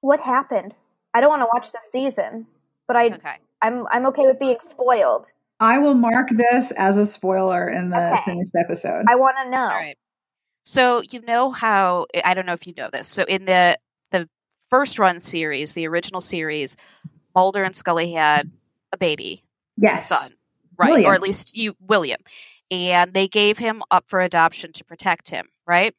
What 0.00 0.20
happened? 0.20 0.74
I 1.14 1.20
don't 1.20 1.30
want 1.30 1.42
to 1.42 1.48
watch 1.52 1.72
this 1.72 1.90
season, 1.90 2.46
but 2.88 2.96
I 2.96 3.06
Okay. 3.06 3.36
I'm 3.62 3.86
I'm 3.90 4.06
okay 4.06 4.26
with 4.26 4.38
being 4.40 4.56
spoiled. 4.60 5.30
I 5.60 5.78
will 5.78 5.94
mark 5.94 6.28
this 6.30 6.72
as 6.72 6.96
a 6.96 7.04
spoiler 7.06 7.68
in 7.68 7.90
the 7.90 8.12
Okay. 8.12 8.22
finished 8.24 8.52
episode. 8.56 9.04
I 9.08 9.14
want 9.16 9.36
to 9.44 9.50
know. 9.50 9.62
All 9.62 9.68
right. 9.68 9.98
So 10.64 11.02
you 11.10 11.20
know 11.22 11.50
how 11.50 12.06
I 12.24 12.34
don't 12.34 12.46
know 12.46 12.52
if 12.52 12.66
you 12.66 12.74
know 12.76 12.88
this. 12.92 13.08
So 13.08 13.24
in 13.24 13.44
the 13.44 13.78
the 14.10 14.28
first 14.70 14.98
run 14.98 15.20
series, 15.20 15.72
the 15.74 15.86
original 15.88 16.20
series, 16.20 16.76
Mulder 17.34 17.62
and 17.64 17.74
Scully 17.76 18.12
had 18.12 18.50
a 18.92 18.96
baby, 18.96 19.42
yes. 19.76 20.08
son, 20.08 20.32
right? 20.76 20.90
William. 20.90 21.10
Or 21.10 21.14
at 21.14 21.22
least 21.22 21.56
you 21.56 21.74
William. 21.80 22.20
And 22.70 23.14
they 23.14 23.28
gave 23.28 23.58
him 23.58 23.82
up 23.90 24.04
for 24.08 24.20
adoption 24.20 24.72
to 24.74 24.84
protect 24.84 25.30
him, 25.30 25.48
right? 25.66 25.94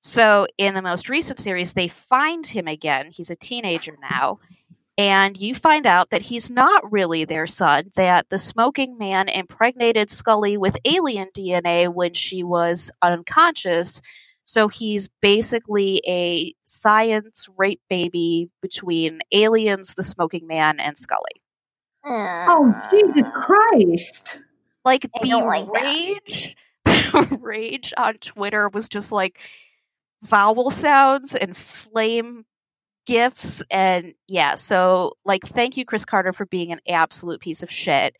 So 0.00 0.46
in 0.56 0.74
the 0.74 0.82
most 0.82 1.08
recent 1.08 1.38
series, 1.38 1.72
they 1.74 1.88
find 1.88 2.46
him 2.46 2.66
again. 2.68 3.10
He's 3.10 3.28
a 3.30 3.36
teenager 3.36 3.96
now. 4.10 4.38
And 4.98 5.36
you 5.36 5.54
find 5.54 5.86
out 5.86 6.10
that 6.10 6.22
he's 6.22 6.50
not 6.50 6.90
really 6.90 7.24
their 7.24 7.46
son, 7.46 7.90
that 7.96 8.30
the 8.30 8.38
smoking 8.38 8.96
man 8.96 9.28
impregnated 9.28 10.10
Scully 10.10 10.56
with 10.56 10.78
alien 10.86 11.28
DNA 11.36 11.92
when 11.92 12.14
she 12.14 12.42
was 12.42 12.90
unconscious 13.02 14.00
So 14.44 14.68
he's 14.68 15.08
basically 15.20 16.00
a 16.06 16.54
science 16.62 17.48
rape 17.58 17.80
baby 17.90 18.48
between 18.62 19.20
aliens, 19.32 19.94
the 19.94 20.04
smoking 20.04 20.46
man, 20.46 20.78
and 20.80 20.96
Scully. 20.96 21.42
Hmm. 22.04 22.46
Oh, 22.48 22.82
Jesus 22.90 23.24
Christ. 23.34 24.40
Like 24.84 25.06
I 25.16 25.28
the 25.28 25.36
like 25.38 25.68
rage, 25.68 26.56
the 26.84 27.38
rage 27.42 27.92
on 27.98 28.14
Twitter 28.14 28.68
was 28.68 28.88
just 28.88 29.10
like 29.10 29.40
vowel 30.22 30.70
sounds 30.70 31.34
and 31.34 31.56
flame 31.56 32.44
gifs 33.06 33.62
and 33.70 34.14
yeah, 34.28 34.56
so 34.56 35.12
like 35.24 35.44
thank 35.44 35.76
you 35.76 35.84
Chris 35.84 36.04
Carter 36.04 36.32
for 36.32 36.46
being 36.46 36.72
an 36.72 36.80
absolute 36.88 37.40
piece 37.40 37.62
of 37.62 37.70
shit. 37.70 38.16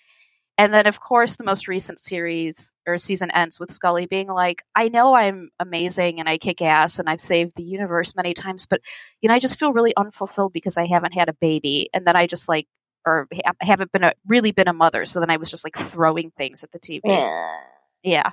And 0.58 0.72
then 0.72 0.86
of 0.86 1.00
course 1.00 1.36
the 1.36 1.44
most 1.44 1.68
recent 1.68 1.98
series 1.98 2.72
or 2.86 2.96
season 2.96 3.30
ends 3.32 3.60
with 3.60 3.70
Scully 3.70 4.06
being 4.06 4.28
like, 4.28 4.62
I 4.74 4.88
know 4.88 5.14
I'm 5.14 5.50
amazing 5.60 6.18
and 6.20 6.28
I 6.28 6.38
kick 6.38 6.62
ass 6.62 6.98
and 6.98 7.10
I've 7.10 7.20
saved 7.20 7.56
the 7.56 7.62
universe 7.62 8.16
many 8.16 8.32
times, 8.32 8.66
but 8.66 8.80
you 9.20 9.28
know, 9.28 9.34
I 9.34 9.38
just 9.38 9.58
feel 9.58 9.72
really 9.72 9.94
unfulfilled 9.96 10.52
because 10.52 10.76
I 10.78 10.86
haven't 10.86 11.12
had 11.12 11.28
a 11.28 11.34
baby. 11.34 11.90
And 11.92 12.06
then 12.06 12.16
I 12.16 12.26
just 12.26 12.48
like 12.48 12.66
or 13.04 13.28
ha- 13.44 13.52
haven't 13.60 13.92
been 13.92 14.04
a 14.04 14.12
really 14.26 14.52
been 14.52 14.68
a 14.68 14.72
mother. 14.72 15.04
So 15.04 15.20
then 15.20 15.30
I 15.30 15.36
was 15.36 15.50
just 15.50 15.64
like 15.64 15.76
throwing 15.76 16.30
things 16.30 16.64
at 16.64 16.70
the 16.72 16.78
TV. 16.78 17.00
Yeah. 17.04 17.56
Yeah. 18.02 18.30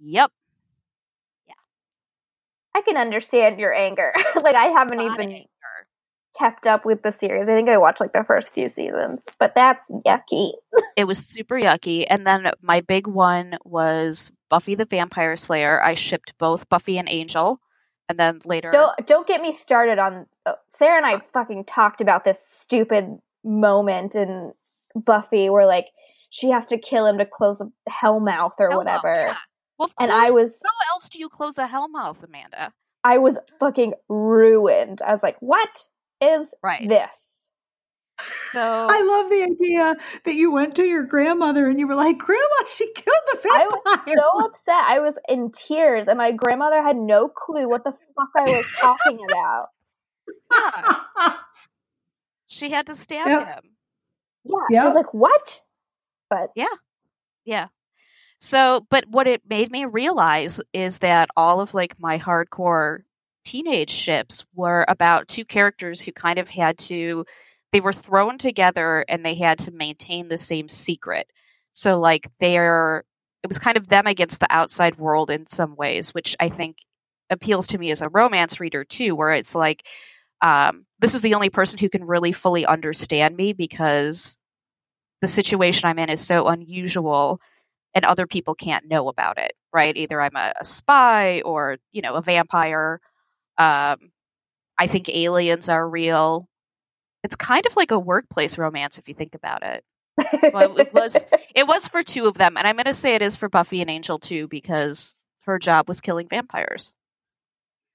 Yep. 0.00 0.30
Yeah 1.48 1.54
i 2.74 2.82
can 2.82 2.96
understand 2.96 3.58
your 3.58 3.72
anger. 3.72 4.12
like 4.42 4.56
I 4.56 4.66
haven't 4.66 5.00
of 5.00 5.12
even 5.12 5.32
anger. 5.32 5.48
Kept 6.38 6.66
up 6.66 6.84
with 6.84 7.02
the 7.02 7.12
series. 7.12 7.48
I 7.48 7.54
think 7.54 7.68
I 7.68 7.78
watched 7.78 8.00
like 8.00 8.12
the 8.12 8.24
first 8.24 8.52
few 8.52 8.68
seasons, 8.68 9.24
but 9.38 9.54
that's 9.54 9.90
yucky. 10.06 10.52
It 10.96 11.08
was 11.08 11.18
super 11.18 11.56
yucky. 11.56 12.06
And 12.08 12.24
then 12.24 12.52
my 12.62 12.80
big 12.80 13.08
one 13.08 13.58
was 13.64 14.30
Buffy 14.48 14.76
the 14.76 14.84
Vampire 14.84 15.34
Slayer. 15.36 15.82
I 15.82 15.94
shipped 15.94 16.34
both 16.38 16.68
Buffy 16.68 16.98
and 16.98 17.08
Angel. 17.08 17.60
And 18.08 18.20
then 18.20 18.40
later 18.44 18.70
Don't 18.70 18.94
don't 19.06 19.26
get 19.26 19.40
me 19.40 19.50
started 19.50 19.98
on 19.98 20.26
uh, 20.46 20.52
Sarah 20.68 20.98
and 20.98 21.06
I 21.06 21.20
fucking 21.32 21.64
talked 21.64 22.00
about 22.00 22.22
this 22.24 22.38
stupid 22.46 23.18
moment 23.42 24.14
in 24.14 24.52
Buffy 24.94 25.48
where 25.50 25.66
like 25.66 25.86
she 26.30 26.50
has 26.50 26.66
to 26.66 26.78
kill 26.78 27.06
him 27.06 27.18
to 27.18 27.26
close 27.26 27.58
the 27.58 27.70
hell 27.88 28.20
mouth 28.20 28.52
or 28.58 28.70
Hellmouth, 28.70 28.76
whatever. 28.76 29.26
yeah. 29.28 29.36
Well, 29.78 29.90
And. 29.98 30.12
I 30.12 30.30
was 30.30 30.60
How 30.64 30.94
else 30.94 31.08
do 31.08 31.18
you 31.18 31.28
close 31.28 31.58
a 31.58 31.66
hellmouth, 31.66 32.22
Amanda? 32.22 32.72
I 33.02 33.18
was 33.18 33.38
fucking 33.58 33.94
ruined. 34.08 35.02
I 35.02 35.12
was 35.12 35.22
like, 35.22 35.36
"What 35.40 35.88
is 36.24 36.54
Right. 36.62 36.88
this?" 36.88 37.46
So 38.54 38.88
I 38.90 39.02
love 39.02 39.30
the 39.30 39.44
idea 39.44 39.96
that 40.24 40.34
you 40.34 40.52
went 40.52 40.76
to 40.76 40.84
your 40.84 41.04
grandmother 41.04 41.68
and 41.68 41.80
you 41.80 41.88
were 41.88 41.96
like, 41.96 42.18
Grandma, 42.18 42.66
she 42.72 42.92
killed 42.92 43.16
the 43.32 43.38
vampire." 43.42 43.60
I 43.60 43.66
was 43.66 43.82
so 44.18 44.46
upset. 44.46 44.84
I 44.88 45.00
was 45.00 45.18
in 45.28 45.52
tears, 45.52 46.08
and 46.08 46.18
my 46.18 46.32
grandmother 46.32 46.82
had 46.82 46.96
no 46.96 47.28
clue 47.28 47.68
what 47.68 47.84
the 47.84 47.92
fuck 47.92 48.30
I 48.38 48.48
was 48.50 48.70
talking 48.80 49.20
about. 49.26 49.68
yeah, 50.50 51.36
she 52.48 52.70
had 52.70 52.86
to 52.88 52.94
stab 52.94 53.26
Yep. 53.30 53.42
him. 53.46 53.76
Yeah, 54.44 54.80
I 54.82 54.84
was 54.84 54.94
like, 54.94 55.14
"What?" 55.14 55.62
But 56.30 56.50
yeah, 56.54 56.66
Yeah. 57.44 57.68
So, 58.40 58.86
but 58.90 59.06
what 59.08 59.28
it 59.28 59.42
made 59.48 59.72
me 59.72 59.86
realize 59.86 60.60
is 60.74 60.98
that 61.00 61.30
all 61.36 61.60
of 61.60 61.74
like 61.74 61.98
my 62.00 62.18
hardcore 62.18 63.00
teenage 63.54 63.90
ships 63.90 64.44
were 64.52 64.84
about 64.88 65.28
two 65.28 65.44
characters 65.44 66.00
who 66.00 66.10
kind 66.10 66.40
of 66.40 66.48
had 66.48 66.76
to 66.76 67.24
they 67.72 67.80
were 67.80 67.92
thrown 67.92 68.36
together 68.36 69.04
and 69.08 69.24
they 69.24 69.34
had 69.36 69.58
to 69.58 69.70
maintain 69.70 70.28
the 70.28 70.36
same 70.36 70.68
secret. 70.68 71.28
So 71.72 72.00
like 72.00 72.28
they're 72.40 73.04
it 73.44 73.46
was 73.46 73.58
kind 73.58 73.76
of 73.76 73.88
them 73.88 74.08
against 74.08 74.40
the 74.40 74.48
outside 74.50 74.98
world 74.98 75.30
in 75.30 75.46
some 75.46 75.76
ways, 75.76 76.12
which 76.14 76.34
I 76.40 76.48
think 76.48 76.78
appeals 77.30 77.68
to 77.68 77.78
me 77.78 77.92
as 77.92 78.02
a 78.02 78.08
romance 78.08 78.58
reader 78.58 78.82
too, 78.84 79.14
where 79.14 79.30
it's 79.30 79.54
like 79.54 79.86
um, 80.42 80.84
this 80.98 81.14
is 81.14 81.22
the 81.22 81.34
only 81.34 81.50
person 81.50 81.78
who 81.78 81.88
can 81.88 82.04
really 82.04 82.32
fully 82.32 82.66
understand 82.66 83.36
me 83.36 83.52
because 83.52 84.36
the 85.22 85.28
situation 85.28 85.88
I'm 85.88 85.98
in 86.00 86.10
is 86.10 86.26
so 86.26 86.48
unusual 86.48 87.40
and 87.94 88.04
other 88.04 88.26
people 88.26 88.54
can't 88.56 88.88
know 88.88 89.08
about 89.08 89.38
it, 89.38 89.52
right? 89.72 89.96
Either 89.96 90.20
I'm 90.20 90.36
a, 90.36 90.52
a 90.60 90.64
spy 90.64 91.40
or, 91.42 91.76
you 91.92 92.02
know, 92.02 92.14
a 92.14 92.22
vampire. 92.22 93.00
Um, 93.58 94.10
I 94.78 94.86
think 94.86 95.08
aliens 95.08 95.68
are 95.68 95.88
real. 95.88 96.48
It's 97.22 97.36
kind 97.36 97.64
of 97.66 97.76
like 97.76 97.90
a 97.90 97.98
workplace 97.98 98.58
romance 98.58 98.98
if 98.98 99.08
you 99.08 99.14
think 99.14 99.34
about 99.34 99.62
it. 99.62 99.84
Well, 100.52 100.78
it 100.78 100.92
was 100.92 101.26
it 101.54 101.66
was 101.66 101.86
for 101.88 102.02
two 102.02 102.26
of 102.26 102.34
them, 102.34 102.56
and 102.56 102.66
I'm 102.66 102.76
going 102.76 102.84
to 102.86 102.94
say 102.94 103.14
it 103.14 103.22
is 103.22 103.36
for 103.36 103.48
Buffy 103.48 103.80
and 103.80 103.90
Angel 103.90 104.18
too 104.18 104.46
because 104.48 105.24
her 105.46 105.58
job 105.58 105.88
was 105.88 106.00
killing 106.00 106.28
vampires. 106.28 106.94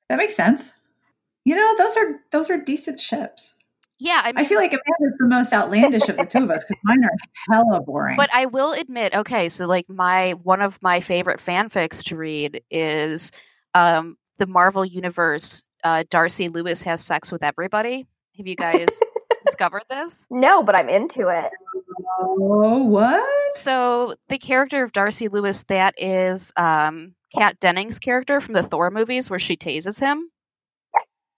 that 0.10 0.18
makes 0.18 0.36
sense. 0.36 0.74
You 1.46 1.56
know, 1.56 1.76
those 1.78 1.96
are 1.98 2.20
those 2.32 2.50
are 2.50 2.58
decent 2.58 3.00
ships. 3.00 3.54
Yeah, 4.02 4.22
I 4.24 4.32
mean, 4.32 4.46
I 4.46 4.48
feel 4.48 4.60
like 4.60 4.72
Amanda's 4.72 5.18
the 5.20 5.28
most 5.28 5.52
outlandish 5.52 6.08
of 6.08 6.16
the 6.16 6.26
two 6.26 6.44
of 6.44 6.52
us 6.52 6.64
because 6.64 6.80
mine 6.84 7.04
are 7.04 7.12
hella 7.54 7.82
boring. 7.82 8.16
But 8.16 8.30
I 8.34 8.46
will 8.46 8.72
admit, 8.72 9.14
okay, 9.14 9.50
so 9.50 9.66
like 9.66 9.90
my 9.90 10.32
one 10.44 10.62
of 10.62 10.82
my 10.82 11.02
favorite 11.02 11.40
fanfics 11.40 12.04
to 12.06 12.16
read 12.16 12.62
is 12.72 13.32
um 13.76 14.18
the 14.40 14.48
Marvel 14.48 14.86
Universe. 14.86 15.64
Uh, 15.84 16.04
Darcy 16.10 16.50
Lewis 16.50 16.84
has 16.84 17.00
sex 17.06 17.32
with 17.32 17.44
everybody. 17.44 18.08
Have 18.38 18.48
you 18.48 18.56
guys 18.56 18.88
discovered 19.46 19.84
this? 19.90 20.28
no, 20.30 20.64
but 20.64 20.76
I'm 20.76 20.90
into 20.90 21.28
it. 21.30 21.52
oh, 22.20 22.84
what? 22.84 23.54
So 23.54 24.16
the 24.28 24.38
character 24.38 24.84
of 24.84 24.92
Darcy 24.92 25.28
Lewis, 25.28 25.64
that 25.66 25.94
is 25.98 26.52
um 26.58 27.16
Kat 27.36 27.60
Dennings' 27.60 28.00
character 28.00 28.42
from 28.42 28.56
the 28.56 28.64
Thor 28.64 28.90
movies, 28.90 29.30
where 29.30 29.40
she 29.40 29.56
tases 29.56 30.00
him. 30.00 30.32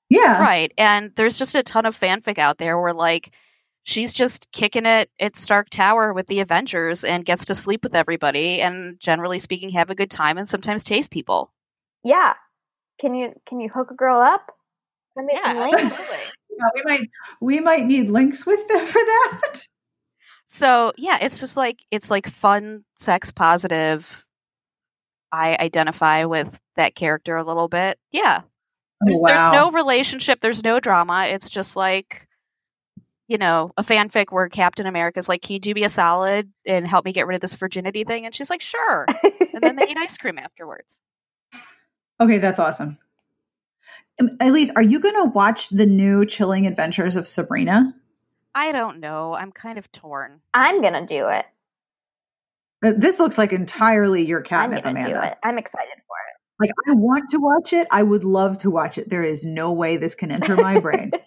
Yeah. 0.09 0.41
Right. 0.41 0.73
And 0.77 1.11
there's 1.15 1.37
just 1.37 1.55
a 1.55 1.63
ton 1.63 1.85
of 1.85 1.97
fanfic 1.97 2.37
out 2.37 2.57
there 2.57 2.79
where 2.79 2.93
like 2.93 3.33
she's 3.83 4.11
just 4.11 4.51
kicking 4.51 4.85
it 4.85 5.09
at 5.21 5.37
Stark 5.37 5.69
Tower 5.69 6.11
with 6.13 6.27
the 6.27 6.41
Avengers 6.41 7.03
and 7.05 7.23
gets 7.23 7.45
to 7.45 7.55
sleep 7.55 7.81
with 7.83 7.95
everybody 7.95 8.61
and 8.61 8.99
generally 8.99 9.39
speaking 9.39 9.69
have 9.69 9.89
a 9.89 9.95
good 9.95 10.09
time 10.11 10.37
and 10.37 10.47
sometimes 10.47 10.83
tase 10.83 11.09
people. 11.09 11.53
Yeah, 12.03 12.33
can 13.01 13.15
you 13.15 13.33
can 13.47 13.59
you 13.59 13.67
hook 13.67 13.91
a 13.91 13.95
girl 13.95 14.21
up? 14.21 14.51
Send 15.15 15.27
me 15.27 15.37
some 15.43 15.57
links. 15.57 16.31
Yeah, 16.53 16.67
we 16.75 16.81
might 16.83 17.09
we 17.39 17.59
might 17.61 17.85
need 17.85 18.09
links 18.09 18.45
with 18.45 18.67
them 18.67 18.85
for 18.85 18.99
that. 18.99 19.53
So 20.47 20.91
yeah, 20.97 21.17
it's 21.21 21.39
just 21.39 21.55
like 21.55 21.79
it's 21.91 22.11
like 22.11 22.27
fun, 22.27 22.83
sex 22.95 23.31
positive. 23.31 24.25
I 25.31 25.55
identify 25.57 26.25
with 26.25 26.59
that 26.75 26.93
character 26.93 27.37
a 27.37 27.45
little 27.45 27.69
bit. 27.69 27.97
Yeah. 28.11 28.41
Oh, 28.43 29.05
there's, 29.05 29.19
there's 29.25 29.51
no 29.53 29.71
relationship, 29.71 30.41
there's 30.41 30.61
no 30.61 30.81
drama. 30.81 31.23
It's 31.29 31.49
just 31.49 31.77
like 31.77 32.27
you 33.29 33.37
know, 33.37 33.71
a 33.77 33.81
fanfic 33.81 34.25
where 34.29 34.49
Captain 34.49 34.85
America's 34.85 35.29
like, 35.29 35.41
Can 35.41 35.53
you 35.53 35.59
do 35.61 35.73
me 35.73 35.85
a 35.85 35.89
solid 35.89 36.51
and 36.65 36.85
help 36.85 37.05
me 37.05 37.13
get 37.13 37.27
rid 37.27 37.35
of 37.35 37.41
this 37.41 37.55
virginity 37.55 38.03
thing? 38.03 38.25
And 38.25 38.35
she's 38.35 38.49
like, 38.49 38.59
Sure. 38.59 39.05
And 39.53 39.63
then 39.63 39.77
they 39.77 39.87
eat 39.87 39.97
ice 39.97 40.17
cream 40.17 40.37
afterwards. 40.37 41.01
Okay, 42.21 42.37
that's 42.37 42.59
awesome. 42.59 42.97
Um, 44.19 44.29
Elyse, 44.39 44.69
are 44.75 44.81
you 44.81 44.99
going 44.99 45.15
to 45.15 45.31
watch 45.33 45.69
the 45.69 45.85
new 45.85 46.25
Chilling 46.25 46.67
Adventures 46.67 47.15
of 47.15 47.25
Sabrina? 47.27 47.93
I 48.53 48.71
don't 48.71 48.99
know. 48.99 49.33
I'm 49.33 49.51
kind 49.51 49.77
of 49.77 49.91
torn. 49.91 50.41
I'm 50.53 50.81
gonna 50.81 51.05
do 51.07 51.29
it. 51.29 51.45
Uh, 52.83 52.91
This 52.97 53.17
looks 53.19 53.37
like 53.37 53.53
entirely 53.53 54.25
your 54.25 54.39
I'm 54.39 54.43
catnip, 54.43 54.83
do 54.83 54.89
Amanda. 54.89 55.25
it. 55.31 55.37
I'm 55.41 55.57
excited 55.57 55.87
for 55.95 56.15
it. 56.27 56.59
Like, 56.59 56.71
I 56.87 56.93
want 56.93 57.29
to 57.29 57.37
watch 57.39 57.71
it. 57.71 57.87
I 57.91 58.03
would 58.03 58.25
love 58.25 58.57
to 58.59 58.69
watch 58.69 58.97
it. 58.97 59.09
There 59.09 59.23
is 59.23 59.45
no 59.45 59.71
way 59.71 59.95
this 59.97 60.13
can 60.15 60.31
enter 60.31 60.55
my 60.55 60.79
brain. 60.79 61.11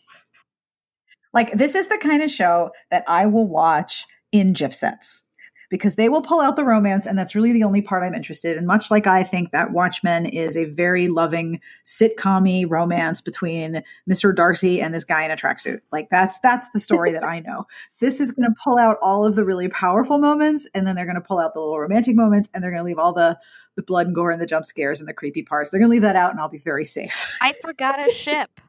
Like, 1.33 1.51
this 1.59 1.75
is 1.75 1.89
the 1.89 1.99
kind 1.99 2.23
of 2.23 2.31
show 2.31 2.71
that 2.93 3.03
I 3.09 3.27
will 3.27 3.49
watch 3.49 4.07
in 4.31 4.53
GIF 4.53 4.73
sets 4.73 5.25
because 5.71 5.95
they 5.95 6.09
will 6.09 6.23
pull 6.23 6.41
out 6.41 6.57
the 6.57 6.65
romance, 6.65 7.07
and 7.07 7.19
that's 7.19 7.35
really 7.35 7.53
the 7.53 7.65
only 7.65 7.83
part 7.83 8.03
I'm 8.03 8.15
interested 8.15 8.57
in. 8.57 8.67
Much 8.67 8.91
like 8.91 9.07
I 9.07 9.23
think 9.23 9.53
that 9.53 9.73
Watchmen 9.73 10.27
is 10.27 10.57
a 10.57 10.65
very 10.65 11.09
loving 11.09 11.61
sitcom 11.85 12.69
romance 12.69 13.21
between 13.21 13.83
Mr. 14.11 14.35
Darcy 14.35 14.81
and 14.81 14.93
this 14.93 15.05
guy 15.05 15.25
in 15.25 15.31
a 15.31 15.37
tracksuit. 15.37 15.81
Like, 15.93 16.09
that's 16.11 16.39
that's 16.41 16.69
the 16.71 16.81
story 16.81 17.13
that 17.13 17.25
I 17.25 17.41
know. 17.41 17.67
This 18.01 18.21
is 18.21 18.33
going 18.33 18.49
to 18.49 18.55
pull 18.63 18.79
out 18.79 18.99
all 19.01 19.25
of 19.25 19.35
the 19.35 19.47
really 19.47 19.69
powerful 19.69 20.19
moments, 20.19 20.69
and 20.75 20.87
then 20.87 20.95
they're 20.95 21.07
going 21.07 21.15
to 21.15 21.23
pull 21.23 21.39
out 21.39 21.55
the 21.55 21.61
little 21.61 21.79
romantic 21.79 22.15
moments, 22.15 22.51
and 22.53 22.63
they're 22.63 22.71
going 22.71 22.83
to 22.83 22.85
leave 22.85 22.99
all 22.99 23.15
the 23.15 23.39
the 23.77 23.83
blood 23.83 24.07
and 24.07 24.15
gore 24.15 24.31
and 24.31 24.41
the 24.41 24.47
jump 24.47 24.67
scares 24.67 25.01
and 25.01 25.09
the 25.09 25.15
creepy 25.15 25.43
parts. 25.43 25.71
They're 25.71 25.81
going 25.81 25.89
to 25.89 25.93
leave 25.93 26.03
that 26.03 26.17
out, 26.17 26.31
and 26.31 26.41
I'll 26.41 26.49
be 26.49 26.59
very 26.59 26.85
safe. 26.85 27.37
I 27.41 27.53
forgot 27.53 28.07
a 28.07 28.13
ship. 28.13 28.51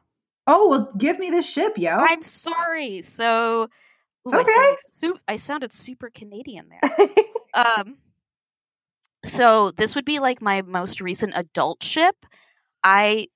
Oh 0.48 0.68
well, 0.68 0.92
give 0.96 1.18
me 1.18 1.28
this 1.28 1.50
ship, 1.50 1.76
yo. 1.76 1.90
I'm 1.90 2.22
sorry. 2.22 3.02
So 3.02 3.68
ooh, 4.26 4.30
It's 4.30 4.34
I, 4.34 4.40
okay. 4.40 4.52
sounded 4.52 4.78
su- 4.92 5.20
I 5.28 5.36
sounded 5.36 5.72
super 5.72 6.10
Canadian 6.10 6.68
there. 6.68 7.08
um 7.54 7.96
so 9.24 9.72
this 9.72 9.94
would 9.94 10.04
be 10.04 10.18
like 10.18 10.40
my 10.40 10.62
most 10.62 11.00
recent 11.00 11.32
adult 11.34 11.82
ship 11.82 12.14
i 12.84 13.26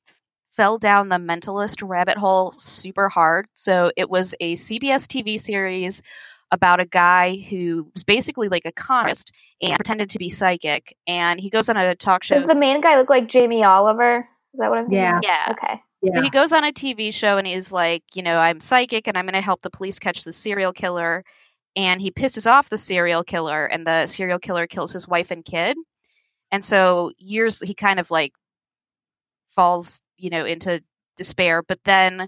fell 0.51 0.79
down 0.79 1.09
the 1.09 1.17
mentalist 1.17 1.87
rabbit 1.87 2.17
hole 2.19 2.55
super 2.59 3.09
hard 3.09 3.47
so 3.55 3.91
it 3.97 4.09
was 4.11 4.35
a 4.41 4.55
cbs 4.55 5.07
tv 5.07 5.39
series 5.41 6.03
about 6.53 6.81
a 6.81 6.85
guy 6.87 7.37
who 7.37 7.89
was 7.95 8.05
basically 8.05 8.49
like 8.49 8.65
a 8.65 8.73
conist 8.73 9.31
and 9.63 9.75
pretended 9.75 10.11
to 10.11 10.19
be 10.19 10.29
psychic 10.29 10.97
and 11.07 11.41
he 11.41 11.49
goes 11.51 11.69
on 11.69 11.77
a 11.77 11.95
talk 11.95 12.23
show 12.23 12.35
Does 12.37 12.47
the 12.47 12.55
main 12.55 12.81
guy 12.81 12.97
look 12.97 13.09
like 13.11 13.29
Jamie 13.29 13.63
Oliver? 13.63 14.29
Is 14.53 14.59
that 14.59 14.69
what 14.69 14.79
I'm 14.79 14.85
thinking 14.87 15.01
Yeah. 15.01 15.21
Yeah. 15.23 15.53
Okay. 15.53 15.81
Yeah. 16.03 16.23
he 16.23 16.31
goes 16.31 16.53
on 16.53 16.65
a 16.65 16.73
TV 16.73 17.13
show 17.13 17.37
and 17.37 17.47
he's 17.47 17.73
like, 17.73 18.03
you 18.15 18.23
know, 18.23 18.39
I'm 18.39 18.61
psychic 18.61 19.07
and 19.07 19.19
I'm 19.19 19.27
going 19.27 19.35
to 19.35 19.41
help 19.43 19.63
the 19.63 19.71
police 19.71 19.99
catch 19.99 20.25
the 20.25 20.33
serial 20.33 20.73
killer. 20.73 21.25
And 21.77 22.01
he 22.01 22.11
pisses 22.11 22.51
off 22.51 22.69
the 22.69 22.79
serial 22.79 23.23
killer, 23.23 23.65
and 23.65 23.87
the 23.87 24.07
serial 24.07 24.41
killer 24.41 24.67
kills 24.67 24.93
his 24.93 25.07
wife 25.07 25.31
and 25.31 25.45
kid. 25.45 25.77
And 26.51 26.65
so 26.65 27.13
years 27.19 27.61
he 27.61 27.75
kind 27.75 28.01
of 28.01 28.11
like 28.11 28.33
falls, 29.49 30.03
you 30.17 30.31
know, 30.31 30.45
into 30.45 30.83
despair. 31.17 31.63
But 31.63 31.81
then 31.85 32.27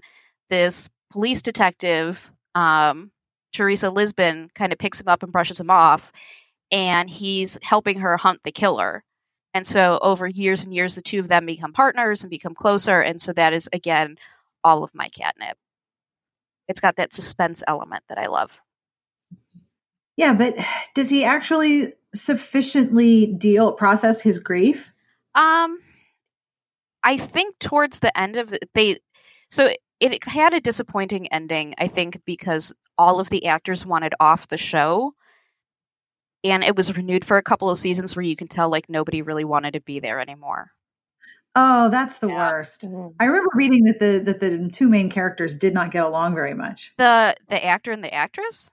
this 0.49 0.89
police 1.11 1.41
detective, 1.41 2.31
um, 2.55 3.11
Teresa 3.53 3.89
Lisbon, 3.89 4.49
kind 4.55 4.73
of 4.73 4.79
picks 4.79 5.01
him 5.01 5.07
up 5.07 5.23
and 5.23 5.31
brushes 5.31 5.59
him 5.59 5.69
off, 5.69 6.11
and 6.71 7.09
he's 7.09 7.57
helping 7.63 7.99
her 7.99 8.17
hunt 8.17 8.39
the 8.43 8.51
killer. 8.51 9.03
And 9.53 9.67
so 9.67 9.99
over 10.01 10.27
years 10.27 10.65
and 10.65 10.73
years, 10.73 10.95
the 10.95 11.01
two 11.01 11.19
of 11.19 11.27
them 11.27 11.45
become 11.45 11.73
partners 11.73 12.23
and 12.23 12.29
become 12.29 12.55
closer. 12.55 13.01
And 13.01 13.21
so 13.21 13.33
that 13.33 13.53
is 13.53 13.69
again 13.71 14.17
all 14.63 14.83
of 14.83 14.95
my 14.95 15.09
catnip. 15.09 15.57
It's 16.67 16.79
got 16.79 16.95
that 16.95 17.13
suspense 17.13 17.63
element 17.67 18.03
that 18.09 18.17
I 18.17 18.27
love. 18.27 18.61
Yeah, 20.15 20.33
but 20.33 20.55
does 20.93 21.09
he 21.09 21.23
actually 21.23 21.93
sufficiently 22.13 23.27
deal 23.27 23.73
process 23.73 24.21
his 24.21 24.39
grief? 24.39 24.91
Um, 25.35 25.79
I 27.03 27.17
think 27.17 27.57
towards 27.59 27.99
the 27.99 28.15
end 28.17 28.35
of 28.35 28.49
the, 28.49 28.59
they, 28.73 28.99
so 29.49 29.65
it, 29.65 29.79
it 29.99 30.23
had 30.23 30.53
a 30.53 30.61
disappointing 30.61 31.27
ending. 31.33 31.73
I 31.77 31.87
think 31.87 32.21
because 32.25 32.73
all 32.97 33.19
of 33.19 33.29
the 33.29 33.47
actors 33.47 33.85
wanted 33.85 34.13
off 34.19 34.47
the 34.47 34.57
show, 34.57 35.13
and 36.43 36.63
it 36.63 36.75
was 36.75 36.95
renewed 36.95 37.25
for 37.25 37.37
a 37.37 37.43
couple 37.43 37.69
of 37.69 37.77
seasons 37.77 38.15
where 38.15 38.23
you 38.23 38.35
can 38.35 38.47
tell 38.47 38.69
like 38.69 38.89
nobody 38.89 39.21
really 39.21 39.43
wanted 39.45 39.73
to 39.73 39.81
be 39.81 39.99
there 39.99 40.19
anymore. 40.19 40.71
Oh, 41.55 41.89
that's 41.89 42.17
the 42.17 42.27
Yeah. 42.29 42.49
worst. 42.51 42.85
Mhm. 42.87 43.13
I 43.19 43.25
remember 43.25 43.49
reading 43.53 43.83
that 43.85 43.99
the 43.99 44.19
that 44.25 44.39
the 44.39 44.69
two 44.69 44.89
main 44.89 45.09
characters 45.09 45.55
did 45.55 45.73
not 45.73 45.91
get 45.91 46.03
along 46.03 46.33
very 46.35 46.53
much. 46.53 46.91
The 46.97 47.35
the 47.47 47.63
actor 47.63 47.91
and 47.91 48.03
the 48.03 48.13
actress. 48.13 48.71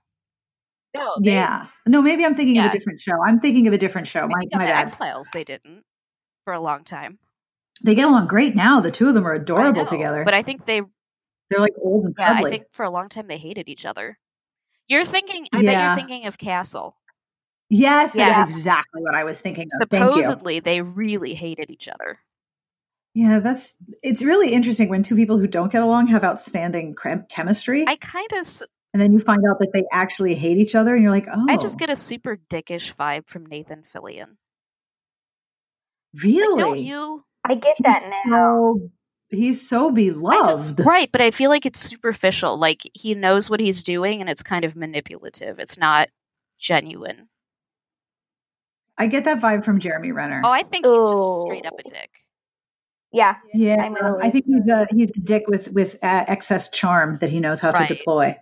No, 0.95 1.15
yeah. 1.21 1.67
No, 1.87 2.03
maybe 2.03 2.25
I'm 2.25 2.35
thinking 2.35 2.59
of 2.59 2.65
a 2.67 2.73
different 2.73 3.01
show. 3.01 3.13
I'm 3.25 3.39
thinking 3.39 3.69
of 3.69 3.73
a 3.75 3.79
different 3.79 4.09
show. 4.09 4.27
My, 4.27 4.41
think 4.41 4.55
my 4.55 4.65
the 4.65 4.73
bad. 4.73 4.81
X 4.83 4.95
Files 4.97 5.29
they 5.33 5.45
didn't 5.45 5.85
for 6.45 6.53
a 6.53 6.59
long 6.61 6.83
time. 6.83 7.19
They 7.85 7.95
get 7.95 8.09
along 8.09 8.27
great 8.27 8.57
now. 8.57 8.81
The 8.81 8.91
two 8.91 9.09
of 9.09 9.15
them 9.15 9.27
are 9.27 9.35
adorable 9.35 9.83
know, 9.85 9.87
together. 9.89 10.25
But 10.25 10.35
I 10.35 10.43
think 10.43 10.67
they 10.67 10.83
They're 11.49 11.61
like 11.61 11.75
old 11.81 12.07
and 12.07 12.15
Yeah. 12.19 12.33
I 12.33 12.43
think 12.43 12.65
for 12.73 12.85
a 12.85 12.91
long 12.91 13.09
time 13.09 13.27
they 13.29 13.39
hated 13.39 13.69
each 13.69 13.87
other. 13.87 14.19
You're 14.89 15.05
thinking, 15.05 15.47
I 15.53 15.63
bet 15.63 15.85
you're 15.85 15.95
thinking 15.95 16.27
of 16.27 16.39
Castle. 16.39 16.97
Yes, 17.71 18.13
that 18.13 18.29
is 18.29 18.37
Yeah. 18.37 18.41
exactly 18.43 19.03
what 19.03 19.15
I 19.15 19.25
was 19.25 19.41
thinking 19.41 19.65
of. 19.65 19.89
Supposedly, 19.91 20.61
they 20.61 20.83
really 20.83 21.35
hated 21.35 21.71
each 21.71 21.89
other. 21.89 22.19
Yeah, 23.15 23.41
that's 23.41 23.75
it's 24.03 24.23
really 24.23 24.53
interesting 24.53 24.89
when 24.89 25.03
two 25.03 25.17
people 25.17 25.39
who 25.39 25.49
don't 25.49 25.73
get 25.73 25.83
along 25.83 26.07
have 26.09 26.23
outstanding 26.23 26.95
chem- 26.95 27.27
chemistry, 27.29 27.85
I 27.89 27.97
kind 27.97 28.29
of, 28.35 28.47
and 28.93 29.01
then 29.03 29.13
you 29.13 29.19
find 29.19 29.41
out 29.51 29.59
that 29.61 29.73
they 29.73 29.85
actually 29.93 30.35
hate 30.37 30.59
each 30.59 30.75
other, 30.77 30.95
and 30.95 31.03
you're 31.03 31.11
like, 31.11 31.27
oh, 31.33 31.47
I 31.49 31.57
just 31.57 31.77
oh. 31.77 31.79
get 31.79 31.91
a 31.91 31.97
super 31.97 32.39
dickish 32.49 32.95
vibe 32.95 33.27
from 33.27 33.47
Nathan 33.47 33.83
Fillion. 33.83 34.37
really. 36.23 36.55
Like, 36.55 36.65
don't 36.65 36.79
you? 36.79 37.25
I 37.45 37.55
get 37.55 37.77
He's 37.79 37.85
that 37.85 38.23
now. 38.27 38.77
so 38.79 38.91
he's 39.31 39.69
so 39.69 39.91
beloved. 39.91 40.77
just, 40.77 40.87
right, 40.87 41.11
but 41.11 41.21
I 41.21 41.31
feel 41.31 41.51
like 41.51 41.67
it's 41.67 41.81
superficial. 41.81 42.59
Like 42.59 42.83
he 42.95 43.15
knows 43.15 43.51
what 43.51 43.61
he's 43.61 43.83
doing, 43.83 44.21
and 44.21 44.29
it's 44.31 44.43
kind 44.43 44.65
of 44.65 44.77
manipulative. 44.77 45.59
It's 45.59 45.79
not 45.79 46.11
genuine. 46.59 47.29
I 49.01 49.07
get 49.07 49.25
that 49.25 49.41
vibe 49.41 49.65
from 49.65 49.81
Jeremy 49.81 50.13
Renner. 50.13 50.43
Oh, 50.45 50.51
I 50.51 50.63
think 50.63 50.85
he's 50.87 50.95
just 50.95 51.41
straight 51.43 51.67
up 51.67 51.73
a 51.79 51.83
dick. 51.89 52.11
Yeah. 53.13 53.37
yeah, 53.55 53.83
I'm 53.83 53.97
I 54.23 54.31
think 54.31 54.45
he's 54.45 54.69
a 54.69 54.87
he's 54.95 55.11
a 55.17 55.21
dick 55.21 55.45
with 55.49 55.73
with 55.73 55.97
uh, 56.03 56.25
excess 56.29 56.71
charm 56.71 57.17
that 57.19 57.31
he 57.31 57.41
knows 57.41 57.59
how 57.61 57.73
Right. 57.73 57.89
to 57.89 57.95
deploy. 57.97 58.37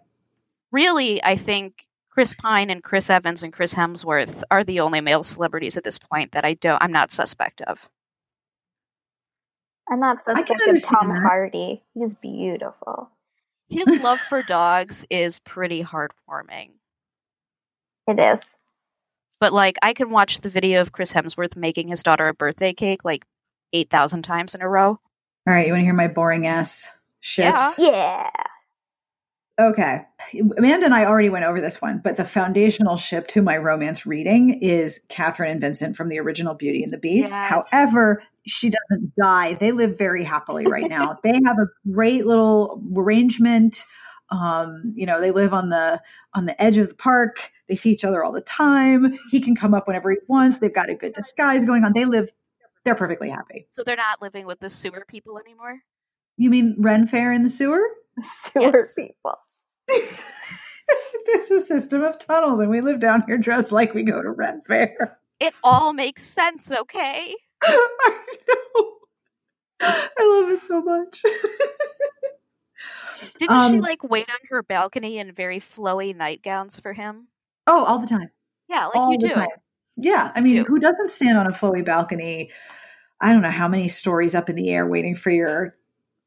Really, 0.72 1.24
I 1.24 1.36
think 1.36 1.86
Chris 2.10 2.34
Pine 2.34 2.68
and 2.68 2.82
Chris 2.82 3.08
Evans 3.08 3.42
and 3.42 3.52
Chris 3.52 3.72
Hemsworth 3.74 4.42
are 4.50 4.64
the 4.64 4.80
only 4.80 5.00
male 5.00 5.22
celebrities 5.22 5.76
at 5.78 5.84
this 5.84 5.96
point 5.96 6.32
that 6.32 6.44
I 6.44 6.52
don't. 6.54 6.82
I'm 6.82 6.92
not 6.92 7.10
suspect 7.12 7.62
of. 7.62 7.88
I'm 9.90 10.00
not 10.00 10.22
suspect 10.22 10.50
of 10.50 10.60
understand 10.68 10.98
Tom 11.00 11.08
that. 11.10 11.22
Hardy. 11.22 11.82
He's 11.94 12.12
beautiful. 12.14 13.08
His 13.70 14.02
love 14.02 14.18
for 14.18 14.42
dogs 14.42 15.06
is 15.08 15.38
pretty 15.38 15.82
heartwarming. 15.82 16.72
It 18.06 18.18
is. 18.18 18.57
But 19.40 19.52
like 19.52 19.76
I 19.82 19.92
can 19.92 20.10
watch 20.10 20.40
the 20.40 20.48
video 20.48 20.80
of 20.80 20.92
Chris 20.92 21.12
Hemsworth 21.12 21.56
making 21.56 21.88
his 21.88 22.02
daughter 22.02 22.28
a 22.28 22.34
birthday 22.34 22.72
cake 22.72 23.04
like 23.04 23.24
8,000 23.72 24.22
times 24.22 24.54
in 24.54 24.62
a 24.62 24.68
row. 24.68 24.98
All 25.46 25.54
right, 25.54 25.66
you 25.66 25.72
want 25.72 25.80
to 25.82 25.84
hear 25.84 25.94
my 25.94 26.08
boring 26.08 26.46
ass 26.46 26.90
ships? 27.20 27.78
Yeah. 27.78 27.90
Yeah. 27.90 28.30
Okay. 29.60 30.02
Amanda 30.56 30.86
and 30.86 30.94
I 30.94 31.04
already 31.04 31.30
went 31.30 31.44
over 31.44 31.60
this 31.60 31.82
one, 31.82 32.00
but 32.02 32.16
the 32.16 32.24
foundational 32.24 32.96
ship 32.96 33.26
to 33.28 33.42
my 33.42 33.56
romance 33.56 34.06
reading 34.06 34.60
is 34.62 35.00
Catherine 35.08 35.50
and 35.50 35.60
Vincent 35.60 35.96
from 35.96 36.08
the 36.08 36.20
original 36.20 36.54
Beauty 36.54 36.84
and 36.84 36.92
the 36.92 36.98
Beast. 36.98 37.32
Yes. 37.32 37.68
However, 37.68 38.22
she 38.46 38.70
doesn't 38.70 39.12
die. 39.20 39.54
They 39.54 39.72
live 39.72 39.98
very 39.98 40.22
happily 40.22 40.66
right 40.66 40.88
now. 40.88 41.18
they 41.24 41.40
have 41.44 41.58
a 41.58 41.66
great 41.90 42.24
little 42.24 42.80
arrangement. 42.96 43.84
Um, 44.30 44.92
you 44.94 45.06
know, 45.06 45.20
they 45.20 45.30
live 45.30 45.54
on 45.54 45.70
the 45.70 46.00
on 46.34 46.44
the 46.46 46.60
edge 46.62 46.76
of 46.76 46.88
the 46.88 46.94
park. 46.94 47.50
They 47.68 47.74
see 47.74 47.90
each 47.90 48.04
other 48.04 48.22
all 48.22 48.32
the 48.32 48.40
time. 48.40 49.18
He 49.30 49.40
can 49.40 49.54
come 49.54 49.74
up 49.74 49.86
whenever 49.86 50.10
he 50.10 50.18
wants. 50.28 50.58
They've 50.58 50.74
got 50.74 50.90
a 50.90 50.94
good 50.94 51.12
disguise 51.12 51.64
going 51.64 51.84
on. 51.84 51.92
They 51.94 52.04
live 52.04 52.30
they're 52.84 52.94
perfectly 52.94 53.28
happy. 53.28 53.68
So 53.70 53.82
they're 53.84 53.96
not 53.96 54.22
living 54.22 54.46
with 54.46 54.60
the 54.60 54.70
sewer 54.70 55.04
people 55.06 55.38
anymore? 55.38 55.80
You 56.38 56.48
mean 56.48 56.74
Ren 56.78 57.06
Fair 57.06 57.32
in 57.32 57.42
the 57.42 57.50
sewer? 57.50 57.82
Sewer 58.22 58.72
Yes. 58.72 58.94
people. 58.94 59.34
There's 61.26 61.50
a 61.50 61.60
system 61.60 62.02
of 62.02 62.18
tunnels, 62.18 62.60
and 62.60 62.70
we 62.70 62.80
live 62.80 62.98
down 63.00 63.24
here 63.26 63.36
dressed 63.36 63.72
like 63.72 63.92
we 63.92 64.04
go 64.04 64.22
to 64.22 64.30
Ren 64.30 64.62
Fair. 64.62 65.18
It 65.38 65.52
all 65.62 65.92
makes 65.92 66.22
sense, 66.22 66.72
okay? 66.72 67.36
I 67.62 68.22
know. 68.48 68.94
I 69.80 70.40
love 70.40 70.50
it 70.50 70.60
so 70.62 70.80
much. 70.82 71.22
Didn't 73.38 73.60
she 73.70 73.76
Um, 73.76 73.80
like 73.80 74.02
wait 74.04 74.28
on 74.28 74.38
her 74.50 74.62
balcony 74.62 75.18
in 75.18 75.32
very 75.32 75.58
flowy 75.60 76.14
nightgowns 76.14 76.80
for 76.80 76.92
him? 76.92 77.28
oh, 77.66 77.84
all 77.84 77.98
the 77.98 78.06
time. 78.06 78.30
Yeah, 78.68 78.86
like 78.86 78.96
all 78.96 79.12
you 79.12 79.18
do. 79.18 79.28
time. 79.30 79.48
Yeah, 79.96 80.32
I 80.34 80.40
mean, 80.40 80.56
do. 80.56 80.64
who 80.64 80.78
doesn't 80.78 81.10
stand 81.10 81.36
on 81.38 81.46
a 81.46 81.50
flowy 81.50 81.84
balcony? 81.84 82.50
I 83.20 83.32
don't 83.32 83.42
know 83.42 83.50
how 83.50 83.66
many 83.68 83.88
stories 83.88 84.34
up 84.34 84.48
in 84.48 84.54
the 84.56 84.70
air 84.70 84.86
waiting 84.86 85.14
for 85.16 85.30
your 85.30 85.74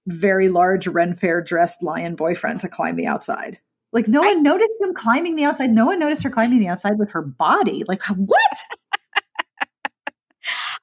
very 0.08 0.49
large 0.49 0.88
Ren 0.88 1.14
Fair 1.14 1.41
dressed 1.41 1.82
lion 1.82 2.16
boyfriend 2.16 2.60
to 2.62 2.68
climb 2.70 2.95
the 2.95 3.06
outside. 3.08 3.60
Like 3.93 4.08
no 4.08 4.22
I- 4.24 4.28
one 4.34 4.43
noticed 4.43 4.72
him 4.82 4.93
climbing 4.93 5.36
the 5.36 5.45
outside. 5.45 5.70
No 5.72 5.86
one 5.86 5.99
noticed 5.99 6.24
her 6.24 6.30
climbing 6.30 6.60
the 6.60 6.68
outside 6.68 6.97
with 6.99 7.12
her 7.12 7.22
body. 7.22 7.84
Like 7.88 8.02
what? 8.04 8.58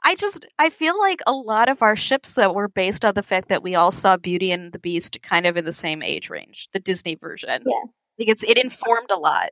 I 0.05 0.15
just 0.15 0.47
I 0.59 0.71
feel 0.71 0.99
like 0.99 1.21
a 1.27 1.33
lot 1.33 1.69
of 1.69 1.83
our 1.83 1.97
ships 1.97 2.35
that 2.35 2.55
were 2.55 2.69
based 2.69 3.05
on 3.05 3.15
the 3.15 3.23
fact 3.23 3.49
that 3.49 3.63
we 3.63 3.75
all 3.75 3.91
saw 3.91 4.17
Beauty 4.17 4.53
and 4.53 4.73
the 4.73 4.79
Beast 4.79 5.21
kind 5.23 5.47
of 5.47 5.57
in 5.57 5.65
the 5.65 5.73
same 5.73 6.03
age 6.03 6.31
range, 6.31 6.69
the 6.73 6.81
Disney 6.81 7.15
version. 7.15 7.63
Yeah. 7.67 7.91
Like 8.19 8.29
it's 8.29 8.43
it 8.43 8.59
informed 8.59 9.11
a 9.11 9.19
lot. 9.19 9.51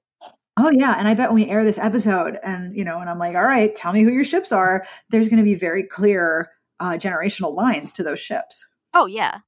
Oh 0.59 0.71
yeah, 0.71 0.95
and 0.99 1.07
I 1.07 1.15
bet 1.15 1.29
when 1.29 1.43
we 1.43 1.51
air 1.51 1.65
this 1.65 1.79
episode, 1.79 2.39
and 2.43 2.75
you 2.75 2.85
know, 2.85 2.99
and 3.01 3.11
I'm 3.11 3.19
like, 3.19 3.37
all 3.37 3.43
right, 3.43 3.75
tell 3.75 3.93
me 3.93 4.03
who 4.03 4.11
your 4.11 4.25
ships 4.25 4.53
are. 4.53 4.87
There's 5.11 5.29
going 5.29 5.39
to 5.39 5.45
be 5.45 5.55
very 5.55 5.83
clear 5.83 6.51
uh, 6.81 6.93
generational 6.93 7.55
lines 7.55 7.93
to 7.93 8.03
those 8.03 8.21
ships. 8.21 8.67
Oh 8.95 9.07
yeah. 9.07 9.41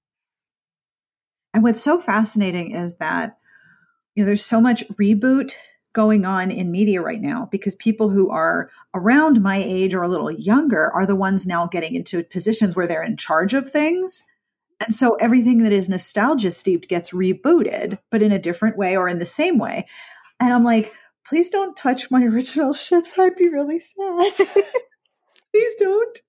And 1.54 1.62
what's 1.62 1.80
so 1.80 1.98
fascinating 1.98 2.72
is 2.72 2.96
that 2.96 3.38
you 4.14 4.22
know 4.22 4.26
there's 4.26 4.44
so 4.44 4.60
much 4.60 4.86
reboot 5.00 5.52
going 5.98 6.24
on 6.24 6.52
in 6.52 6.70
media 6.70 7.02
right 7.02 7.20
now 7.20 7.48
because 7.50 7.74
people 7.74 8.08
who 8.08 8.30
are 8.30 8.70
around 8.94 9.42
my 9.42 9.56
age 9.56 9.96
or 9.96 10.02
a 10.02 10.08
little 10.08 10.30
younger 10.30 10.92
are 10.92 11.04
the 11.04 11.16
ones 11.16 11.44
now 11.44 11.66
getting 11.66 11.96
into 11.96 12.22
positions 12.22 12.76
where 12.76 12.86
they're 12.86 13.02
in 13.02 13.16
charge 13.16 13.52
of 13.52 13.68
things. 13.68 14.22
And 14.78 14.94
so 14.94 15.16
everything 15.16 15.58
that 15.64 15.72
is 15.72 15.88
nostalgia 15.88 16.52
steeped 16.52 16.88
gets 16.88 17.10
rebooted, 17.10 17.98
but 18.12 18.22
in 18.22 18.30
a 18.30 18.38
different 18.38 18.78
way 18.78 18.96
or 18.96 19.08
in 19.08 19.18
the 19.18 19.24
same 19.24 19.58
way. 19.58 19.88
And 20.38 20.54
I'm 20.54 20.62
like, 20.62 20.92
please 21.26 21.50
don't 21.50 21.76
touch 21.76 22.12
my 22.12 22.22
original 22.32 22.74
ships. 22.74 23.18
I'd 23.18 23.34
be 23.34 23.48
really 23.48 23.80
sad. 23.80 24.30
please 25.52 25.74
don't. 25.80 26.20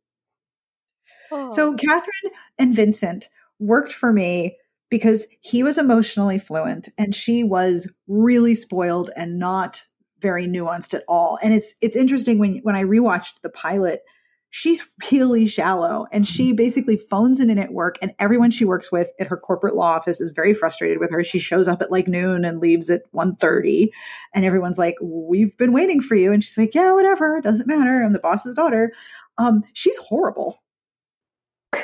Oh. 1.32 1.52
So 1.52 1.76
Catherine 1.76 2.34
and 2.58 2.76
Vincent 2.76 3.30
worked 3.60 3.94
for 3.94 4.12
me 4.12 4.58
because 4.90 5.28
he 5.42 5.64
was 5.64 5.78
emotionally 5.78 6.40
fluent 6.40 6.90
and 6.98 7.14
she 7.14 7.44
was 7.44 7.92
really 8.08 8.56
spoiled 8.56 9.12
and 9.16 9.40
not 9.40 9.84
very 10.20 10.48
nuanced 10.48 10.94
at 10.94 11.04
all. 11.08 11.38
And 11.42 11.54
it's 11.54 11.76
it's 11.82 11.96
interesting 11.96 12.40
when 12.40 12.58
when 12.64 12.76
I 12.76 12.84
rewatched 12.84 13.42
the 13.42 13.50
pilot, 13.50 14.02
she's 14.50 14.82
really 15.12 15.46
shallow 15.46 16.08
and 16.12 16.28
she 16.28 16.52
basically 16.52 16.98
phones 16.98 17.40
in 17.40 17.58
at 17.58 17.72
work 17.72 17.98
and 18.02 18.14
everyone 18.20 18.52
she 18.52 18.66
works 18.66 18.92
with 18.92 19.12
at 19.20 19.28
her 19.28 19.38
corporate 19.38 19.76
law 19.76 19.94
office 19.94 20.20
is 20.20 20.32
very 20.32 20.54
frustrated 20.54 21.00
with 21.00 21.12
her. 21.12 21.24
She 21.24 21.40
shows 21.40 21.68
up 21.68 21.82
at 21.82 21.92
like 21.92 22.08
noon 22.08 22.44
and 22.44 22.60
leaves 22.60 22.90
at 22.90 23.04
1:30 23.14 23.90
and 24.34 24.46
everyone's 24.46 24.80
like, 24.80 24.96
"We've 25.02 25.56
been 25.58 25.74
waiting 25.74 26.02
for 26.02 26.16
you." 26.16 26.34
And 26.34 26.44
she's 26.44 26.58
like, 26.58 26.74
"Yeah, 26.74 26.94
whatever, 26.94 27.38
it 27.38 27.44
doesn't 27.44 27.68
matter. 27.68 28.02
I'm 28.04 28.14
the 28.14 28.20
boss's 28.20 28.56
daughter." 28.56 28.92
Um 29.38 29.64
she's 29.74 29.98
horrible 29.98 30.62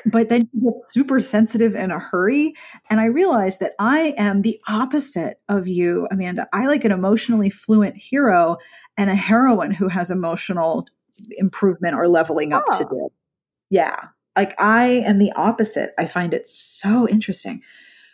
but 0.05 0.29
then 0.29 0.49
she 0.51 0.59
gets 0.61 0.93
super 0.93 1.19
sensitive 1.19 1.75
in 1.75 1.91
a 1.91 1.99
hurry. 1.99 2.53
And 2.89 2.99
I 2.99 3.05
realized 3.05 3.59
that 3.59 3.73
I 3.79 4.13
am 4.17 4.41
the 4.41 4.59
opposite 4.67 5.39
of 5.49 5.67
you, 5.67 6.07
Amanda. 6.11 6.47
I 6.53 6.67
like 6.67 6.85
an 6.85 6.91
emotionally 6.91 7.49
fluent 7.49 7.95
hero 7.97 8.57
and 8.97 9.09
a 9.09 9.15
heroine 9.15 9.71
who 9.71 9.87
has 9.87 10.11
emotional 10.11 10.87
improvement 11.37 11.95
or 11.95 12.07
leveling 12.07 12.53
up 12.53 12.65
Oh. 12.69 12.77
to 12.77 12.83
do. 12.85 13.09
Yeah. 13.69 13.95
Like 14.35 14.53
I 14.59 14.87
am 15.05 15.17
the 15.19 15.31
opposite. 15.33 15.93
I 15.97 16.07
find 16.07 16.33
it 16.33 16.47
so 16.47 17.07
interesting. 17.07 17.61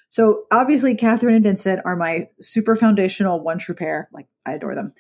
So 0.10 0.44
obviously, 0.52 0.96
Catherine 0.96 1.36
and 1.36 1.44
Vincent 1.44 1.82
are 1.86 1.96
my 1.96 2.28
super 2.42 2.76
foundational 2.76 3.42
one 3.42 3.58
true 3.60 3.76
pair. 3.76 4.10
Like 4.12 4.28
I 4.46 4.54
adore 4.54 4.76
them. 4.76 4.94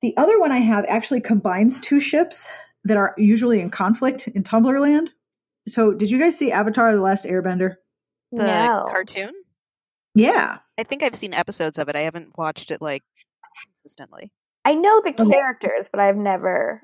The 0.00 0.16
other 0.16 0.38
one 0.38 0.52
I 0.52 0.58
have 0.58 0.84
actually 0.88 1.20
combines 1.20 1.80
two 1.80 1.98
ships 2.00 2.48
that 2.84 2.96
are 2.96 3.14
usually 3.18 3.60
in 3.60 3.68
conflict 3.70 4.28
in 4.28 4.44
Tumblr 4.44 4.80
land. 4.80 5.10
So 5.68 5.92
did 5.94 6.10
you 6.10 6.18
guys 6.18 6.36
see 6.36 6.50
Avatar: 6.52 6.92
The 6.92 7.00
Last 7.00 7.24
Airbender? 7.24 7.76
The 8.32 8.44
no. 8.44 8.84
cartoon? 8.88 9.32
Yeah. 10.14 10.58
I 10.76 10.82
think 10.82 11.02
I've 11.02 11.14
seen 11.14 11.32
episodes 11.34 11.78
of 11.78 11.88
it. 11.88 11.96
I 11.96 12.00
haven't 12.00 12.36
watched 12.36 12.70
it 12.70 12.82
like 12.82 13.02
consistently. 13.82 14.32
I 14.64 14.74
know 14.74 15.00
the 15.02 15.10
Okay. 15.10 15.30
characters, 15.30 15.88
but 15.90 16.00
I've 16.00 16.16
never. 16.16 16.82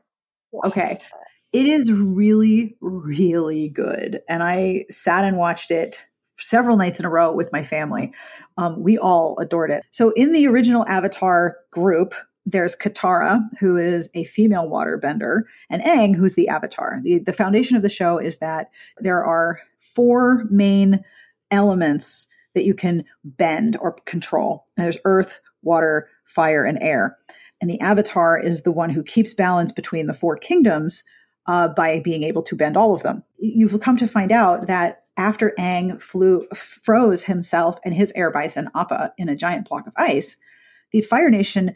watched 0.52 0.76
Okay. 0.76 0.92
it. 0.92 1.02
It 1.52 1.66
is 1.66 1.92
really, 1.92 2.76
really 2.80 3.68
good. 3.68 4.22
And 4.28 4.42
I 4.42 4.86
sat 4.90 5.24
and 5.24 5.36
watched 5.36 5.70
it 5.70 6.06
several 6.38 6.76
nights 6.76 6.98
in 6.98 7.06
a 7.06 7.10
row 7.10 7.32
with 7.32 7.52
my 7.52 7.62
family. 7.62 8.12
Um, 8.58 8.82
we 8.82 8.98
all 8.98 9.38
adored 9.38 9.70
it. 9.70 9.84
So, 9.92 10.10
in 10.10 10.32
the 10.32 10.46
original 10.48 10.86
Avatar 10.88 11.56
group, 11.70 12.14
there's 12.46 12.76
Katara, 12.76 13.40
who 13.58 13.76
is 13.76 14.10
a 14.14 14.24
female 14.24 14.68
waterbender, 14.68 15.42
and 15.70 15.82
Aang, 15.82 16.14
who's 16.14 16.34
the 16.34 16.48
Avatar. 16.48 17.00
The, 17.02 17.18
the 17.18 17.32
foundation 17.32 17.76
of 17.76 17.82
the 17.82 17.88
show 17.88 18.18
is 18.18 18.38
that 18.38 18.70
there 18.98 19.24
are 19.24 19.60
four 19.80 20.44
main 20.50 21.02
elements 21.50 22.26
that 22.54 22.64
you 22.64 22.74
can 22.74 23.04
bend 23.24 23.76
or 23.80 23.92
control. 24.04 24.66
And 24.76 24.84
there's 24.84 24.98
earth, 25.04 25.40
water, 25.62 26.08
fire, 26.24 26.64
and 26.64 26.82
air. 26.82 27.16
And 27.60 27.70
the 27.70 27.80
Avatar 27.80 28.38
is 28.38 28.62
the 28.62 28.72
one 28.72 28.90
who 28.90 29.02
keeps 29.02 29.32
balance 29.32 29.72
between 29.72 30.06
the 30.06 30.12
four 30.12 30.36
kingdoms 30.36 31.02
uh, 31.46 31.68
by 31.68 32.00
being 32.00 32.22
able 32.22 32.42
to 32.42 32.56
bend 32.56 32.76
all 32.76 32.94
of 32.94 33.02
them. 33.02 33.22
You've 33.38 33.80
come 33.80 33.96
to 33.96 34.06
find 34.06 34.32
out 34.32 34.66
that 34.66 35.04
after 35.16 35.54
Aang 35.58 36.00
flew, 36.00 36.46
froze 36.54 37.22
himself 37.22 37.78
and 37.84 37.94
his 37.94 38.12
air 38.16 38.30
bison 38.30 38.70
Appa 38.74 39.12
in 39.16 39.28
a 39.28 39.36
giant 39.36 39.68
block 39.68 39.86
of 39.86 39.94
ice, 39.96 40.36
the 40.90 41.00
Fire 41.00 41.30
Nation 41.30 41.74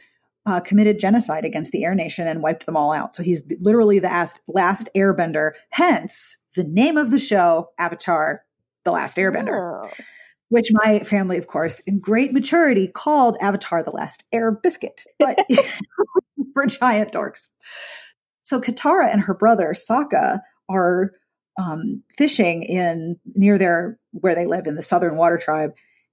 uh, 0.49 0.61
committed 0.61 0.99
genocide 0.99 1.45
against 1.45 1.73
the 1.73 1.85
Air 1.85 1.95
Nation 1.95 2.27
and 2.27 2.43
wiped 2.43 2.65
them 2.65 2.77
all 2.77 2.93
out. 2.93 3.15
So 3.15 3.23
he's 3.23 3.45
literally 3.61 3.99
the 3.99 4.09
last, 4.09 4.41
last 4.49 4.89
airbender. 4.97 5.53
Hence 5.71 6.39
the 6.57 6.65
name 6.65 6.97
of 6.97 7.11
the 7.11 7.19
show, 7.19 7.69
Avatar: 7.79 8.43
The 8.85 8.91
Last 8.91 9.19
Airbender 9.19 9.83
Oh. 9.85 9.91
which 10.49 10.71
my 10.73 11.01
family, 11.01 11.37
of 11.37 11.47
course, 11.47 11.81
in 11.81 11.99
great 12.01 12.33
maturity, 12.33 12.89
called 12.89 13.37
Avatar 13.43 13.83
the 13.83 13.91
Last 13.91 14.25
Air 14.33 14.51
Biscuit, 14.51 15.05
but 15.19 15.39
we're 16.55 16.67
giant 16.67 17.13
dorks. 17.13 17.49
So 18.43 18.59
Katara 18.59 19.13
and 19.13 19.21
her 19.21 19.35
brother 19.35 19.75
Sokka 19.75 20.41
are 20.71 21.13
um, 21.59 22.03
fishing 22.17 22.63
in 22.63 23.19
near 23.35 23.59
their 23.59 23.99
where 24.13 24.35
they 24.35 24.47
live 24.47 24.67
in 24.67 24.77
the 24.77 24.83
Southern 24.83 25.17
Water 25.17 25.37
Tribe, 25.37 25.73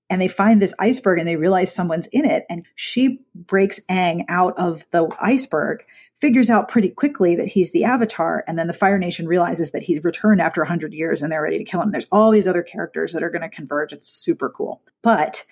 and 0.09 0.21
they 0.21 0.27
find 0.27 0.61
this 0.61 0.73
iceberg 0.79 1.19
and 1.19 1.27
they 1.27 1.35
realize 1.35 1.73
someone's 1.73 2.07
in 2.07 2.25
it, 2.25 2.45
and 2.49 2.65
she 2.75 3.19
breaks 3.33 3.79
Aang 3.89 4.25
out 4.29 4.57
of 4.57 4.85
the 4.91 5.09
iceberg. 5.21 5.83
Figures 6.21 6.49
out 6.49 6.69
pretty 6.69 6.89
quickly 6.89 7.35
that 7.35 7.47
he's 7.47 7.71
the 7.71 7.83
Avatar, 7.83 8.43
and 8.47 8.57
then 8.57 8.67
the 8.67 8.73
Fire 8.73 8.97
Nation 8.97 9.27
realizes 9.27 9.71
that 9.71 9.83
he's 9.83 10.03
returned 10.03 10.39
after 10.41 10.61
100 10.61 10.93
years 10.93 11.21
and 11.21 11.29
they're 11.31 11.41
ready 11.41 11.57
to 11.57 11.65
kill 11.65 11.81
him. 11.81 11.91
There's 11.91 12.07
all 12.11 12.31
these 12.31 12.47
other 12.47 12.63
characters 12.63 13.11
that 13.11 13.21
are 13.21 13.29
going 13.29 13.41
to 13.41 13.49
converge. 13.49 13.91
It's 13.91 14.07
super 14.07 14.49
cool. 14.49 14.81
But 15.03 15.43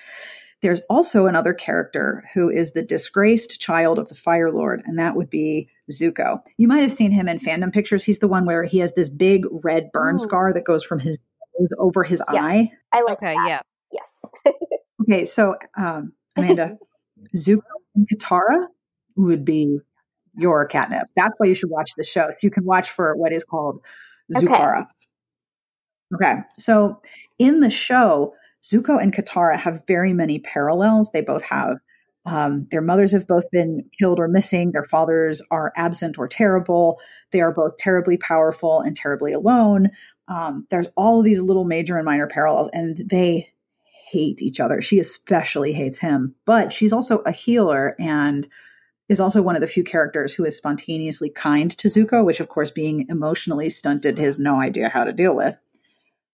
there's 0.62 0.80
also 0.89 1.26
another 1.28 1.54
character 1.54 2.24
who 2.34 2.49
is 2.49 2.72
the 2.72 2.82
disgraced 2.82 3.60
child 3.60 3.99
of 3.99 4.08
the 4.08 4.16
Fire 4.16 4.49
Lord, 4.49 4.82
and 4.86 4.97
that 4.97 5.18
would 5.18 5.30
be 5.30 5.68
Zuko. 5.91 6.39
You 6.58 6.70
might 6.70 6.80
have 6.80 6.91
seen 6.93 7.12
him 7.12 7.28
in 7.28 7.39
fandom 7.39 7.74
pictures. 7.74 8.06
He's 8.06 8.20
the 8.20 8.30
one 8.30 8.45
where 8.45 8.64
he 8.64 8.78
has 8.80 8.93
this 8.93 9.10
big 9.10 9.43
red 9.66 9.91
burn 9.91 10.16
Ooh. 10.16 10.20
scar 10.20 10.54
that 10.54 10.64
goes 10.64 10.84
from 10.84 10.99
his 10.99 11.20
nose 11.60 11.74
over 11.78 12.04
his 12.04 12.24
Yes. 12.32 12.41
eye. 12.43 12.72
I 12.93 13.01
like 13.01 13.18
Okay, 13.18 13.34
that. 13.36 13.45
yeah. 13.47 13.62
Yes. 13.94 14.54
Okay, 15.02 15.26
so 15.26 15.56
um, 15.78 16.14
Amanda, 16.36 16.78
Zuko 17.36 17.62
and 17.96 18.08
Katara 18.08 18.68
would 19.16 19.46
be 19.46 19.80
your 20.36 20.66
catnip. 20.66 21.08
That's 21.16 21.34
why 21.38 21.48
you 21.48 21.54
should 21.54 21.70
watch 21.70 21.91
the 21.98 22.04
show. 22.04 22.30
So 22.32 22.39
you 22.41 22.52
can 22.52 22.66
watch 22.66 22.89
for 22.89 23.16
what 23.16 23.32
is 23.32 23.44
called 23.44 23.82
Okay. 24.36 24.82
Okay, 26.16 26.34
so 26.58 27.02
in 27.39 27.60
the 27.60 27.70
show, 27.70 28.34
Zuko 28.64 29.02
and 29.02 29.14
Katara 29.14 29.60
have 29.60 29.84
very 29.88 30.14
many 30.14 30.39
parallels. 30.39 31.10
They 31.12 31.22
both 31.22 31.44
have 31.44 31.78
um, 32.26 32.68
their 32.72 32.82
mothers 32.82 33.12
have 33.12 33.28
both 33.28 33.50
been 33.52 33.84
killed 34.00 34.20
or 34.20 34.28
missing. 34.28 34.72
Their 34.72 34.86
fathers 34.86 35.41
are 35.52 35.74
absent 35.76 36.18
or 36.18 36.28
terrible. 36.28 37.02
They 37.32 37.41
are 37.41 37.54
both 37.54 37.78
terribly 37.78 38.18
powerful 38.18 38.80
and 38.80 38.96
terribly 38.96 39.34
alone. 39.34 39.89
Um, 40.30 40.66
there's 40.70 40.88
all 40.96 41.20
of 41.20 41.26
these 41.26 41.41
little 41.41 41.66
major 41.66 41.98
and 41.98 42.06
minor 42.06 42.28
parallels, 42.28 42.70
and 42.72 42.98
they 42.98 43.53
hate 44.14 44.41
each 44.41 44.59
other. 44.59 44.82
She 44.82 44.99
especially 44.99 45.74
hates 45.74 45.97
him, 45.97 46.36
but 46.45 46.72
she's 46.72 46.93
also 46.93 47.20
a 47.20 47.32
healer 47.32 47.95
and 47.99 48.47
is 49.09 49.20
also 49.20 49.41
one 49.41 49.55
of 49.55 49.61
the 49.61 49.68
few 49.68 49.84
characters 49.84 50.34
who 50.34 50.45
is 50.45 50.55
spontaneously 50.55 51.30
kind 51.30 51.76
to 51.78 51.88
Zuko, 51.88 52.24
which, 52.24 52.39
of 52.39 52.47
course, 52.47 52.72
being 52.72 53.07
emotionally 53.09 53.70
stunted, 53.70 54.18
has 54.18 54.39
no 54.39 54.61
idea 54.61 54.89
how 54.89 55.03
to 55.03 55.11
deal 55.11 55.36
with. 55.36 55.57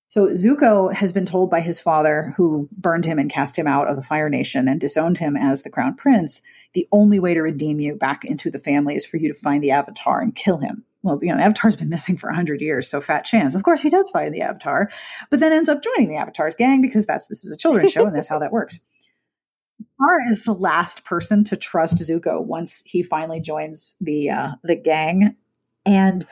So 0.07 0.29
Zuko 0.29 0.91
has 0.93 1.11
been 1.11 1.25
told 1.25 1.51
by 1.51 1.61
his 1.61 1.79
father, 1.79 2.33
who 2.35 2.67
burned 2.71 3.05
him 3.05 3.19
and 3.19 3.29
cast 3.29 3.57
him 3.57 3.67
out 3.67 3.87
of 3.87 3.95
the 3.95 4.01
Fire 4.01 4.29
Nation 4.29 4.67
and 4.67 4.79
disowned 4.79 5.19
him 5.19 5.37
as 5.37 5.61
the 5.61 5.69
crown 5.69 5.95
prince, 5.95 6.41
the 6.73 6.87
only 6.91 7.19
way 7.19 7.33
to 7.33 7.41
redeem 7.41 7.79
you 7.79 7.95
back 7.95 8.25
into 8.25 8.49
the 8.49 8.59
family 8.59 8.95
is 8.95 9.05
for 9.05 9.17
you 9.17 9.27
to 9.27 9.39
find 9.39 9.63
the 9.63 9.71
Avatar 9.71 10.19
and 10.19 10.35
kill 10.35 10.57
him. 10.57 10.83
Well, 11.01 11.19
you 11.21 11.29
know, 11.29 11.37
the 11.37 11.43
Avatar's 11.43 11.77
been 11.77 11.89
missing 11.89 12.17
for 12.17 12.27
100 12.27 12.59
years, 12.59 12.89
so 12.89 12.99
fat 12.99 13.23
chance. 13.23 13.55
Of 13.55 13.63
course, 13.63 13.81
he 13.81 13.89
does 13.89 14.09
find 14.09 14.33
the 14.33 14.41
Avatar, 14.41 14.89
but 15.29 15.39
then 15.39 15.53
ends 15.53 15.69
up 15.69 15.81
joining 15.81 16.09
the 16.09 16.17
Avatar's 16.17 16.55
gang 16.55 16.81
because 16.81 17.05
that's 17.05 17.27
this 17.27 17.45
is 17.45 17.53
a 17.53 17.57
children's 17.57 17.91
show 17.91 18.05
and 18.05 18.15
that's 18.15 18.27
how 18.27 18.39
that 18.39 18.51
works. 18.51 18.79
Katara 19.99 20.29
is 20.29 20.43
the 20.43 20.53
last 20.53 21.03
person 21.05 21.43
to 21.45 21.55
trust 21.55 21.97
Zuko 21.97 22.43
once 22.43 22.83
he 22.85 23.03
finally 23.03 23.39
joins 23.39 23.95
the 24.01 24.29
uh, 24.29 24.51
the 24.63 24.75
gang, 24.75 25.35
and 25.85 26.25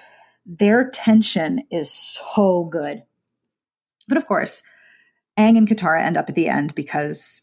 their 0.45 0.89
tension 0.89 1.63
is 1.71 1.91
so 1.91 2.67
good. 2.71 3.03
But 4.07 4.17
of 4.17 4.25
course, 4.25 4.63
Aang 5.37 5.57
and 5.57 5.67
Katara 5.67 6.01
end 6.01 6.17
up 6.17 6.29
at 6.29 6.35
the 6.35 6.47
end 6.47 6.75
because 6.75 7.41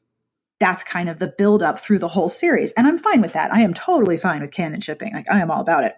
that's 0.60 0.82
kind 0.82 1.08
of 1.08 1.18
the 1.18 1.34
build 1.36 1.62
up 1.62 1.78
through 1.78 1.98
the 1.98 2.08
whole 2.08 2.28
series, 2.28 2.72
and 2.72 2.86
I'm 2.86 2.98
fine 2.98 3.20
with 3.20 3.32
that. 3.34 3.52
I 3.52 3.60
am 3.60 3.74
totally 3.74 4.16
fine 4.16 4.40
with 4.40 4.52
canon 4.52 4.80
shipping. 4.80 5.12
Like 5.12 5.30
I 5.30 5.40
am 5.40 5.50
all 5.50 5.60
about 5.60 5.84
it. 5.84 5.94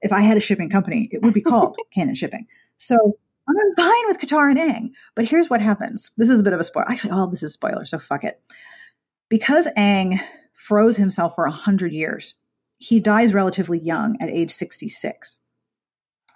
If 0.00 0.12
I 0.12 0.20
had 0.20 0.36
a 0.36 0.40
shipping 0.40 0.70
company, 0.70 1.08
it 1.10 1.22
would 1.22 1.34
be 1.34 1.40
called 1.40 1.76
canon 1.92 2.14
shipping. 2.14 2.46
So 2.76 2.96
I'm 3.48 3.74
fine 3.76 4.06
with 4.06 4.20
Katara 4.20 4.50
and 4.50 4.58
Aang. 4.58 4.90
But 5.14 5.26
here's 5.26 5.50
what 5.50 5.60
happens. 5.60 6.10
This 6.16 6.28
is 6.28 6.40
a 6.40 6.44
bit 6.44 6.52
of 6.52 6.60
a 6.60 6.64
spoiler. 6.64 6.88
Actually, 6.88 7.12
all 7.12 7.26
this 7.26 7.42
is 7.42 7.52
spoiler, 7.52 7.84
so 7.84 7.98
fuck 7.98 8.24
it 8.24 8.40
because 9.28 9.68
Aang 9.76 10.20
froze 10.52 10.96
himself 10.96 11.34
for 11.34 11.44
100 11.44 11.92
years, 11.92 12.34
he 12.78 13.00
dies 13.00 13.34
relatively 13.34 13.78
young 13.78 14.16
at 14.20 14.30
age 14.30 14.50
66. 14.50 15.36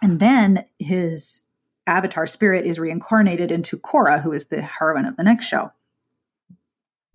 And 0.00 0.20
then 0.20 0.64
his 0.78 1.42
avatar 1.86 2.26
spirit 2.26 2.66
is 2.66 2.78
reincarnated 2.78 3.50
into 3.50 3.78
Korra, 3.78 4.20
who 4.20 4.32
is 4.32 4.46
the 4.46 4.62
heroine 4.62 5.06
of 5.06 5.16
the 5.16 5.24
next 5.24 5.46
show. 5.46 5.70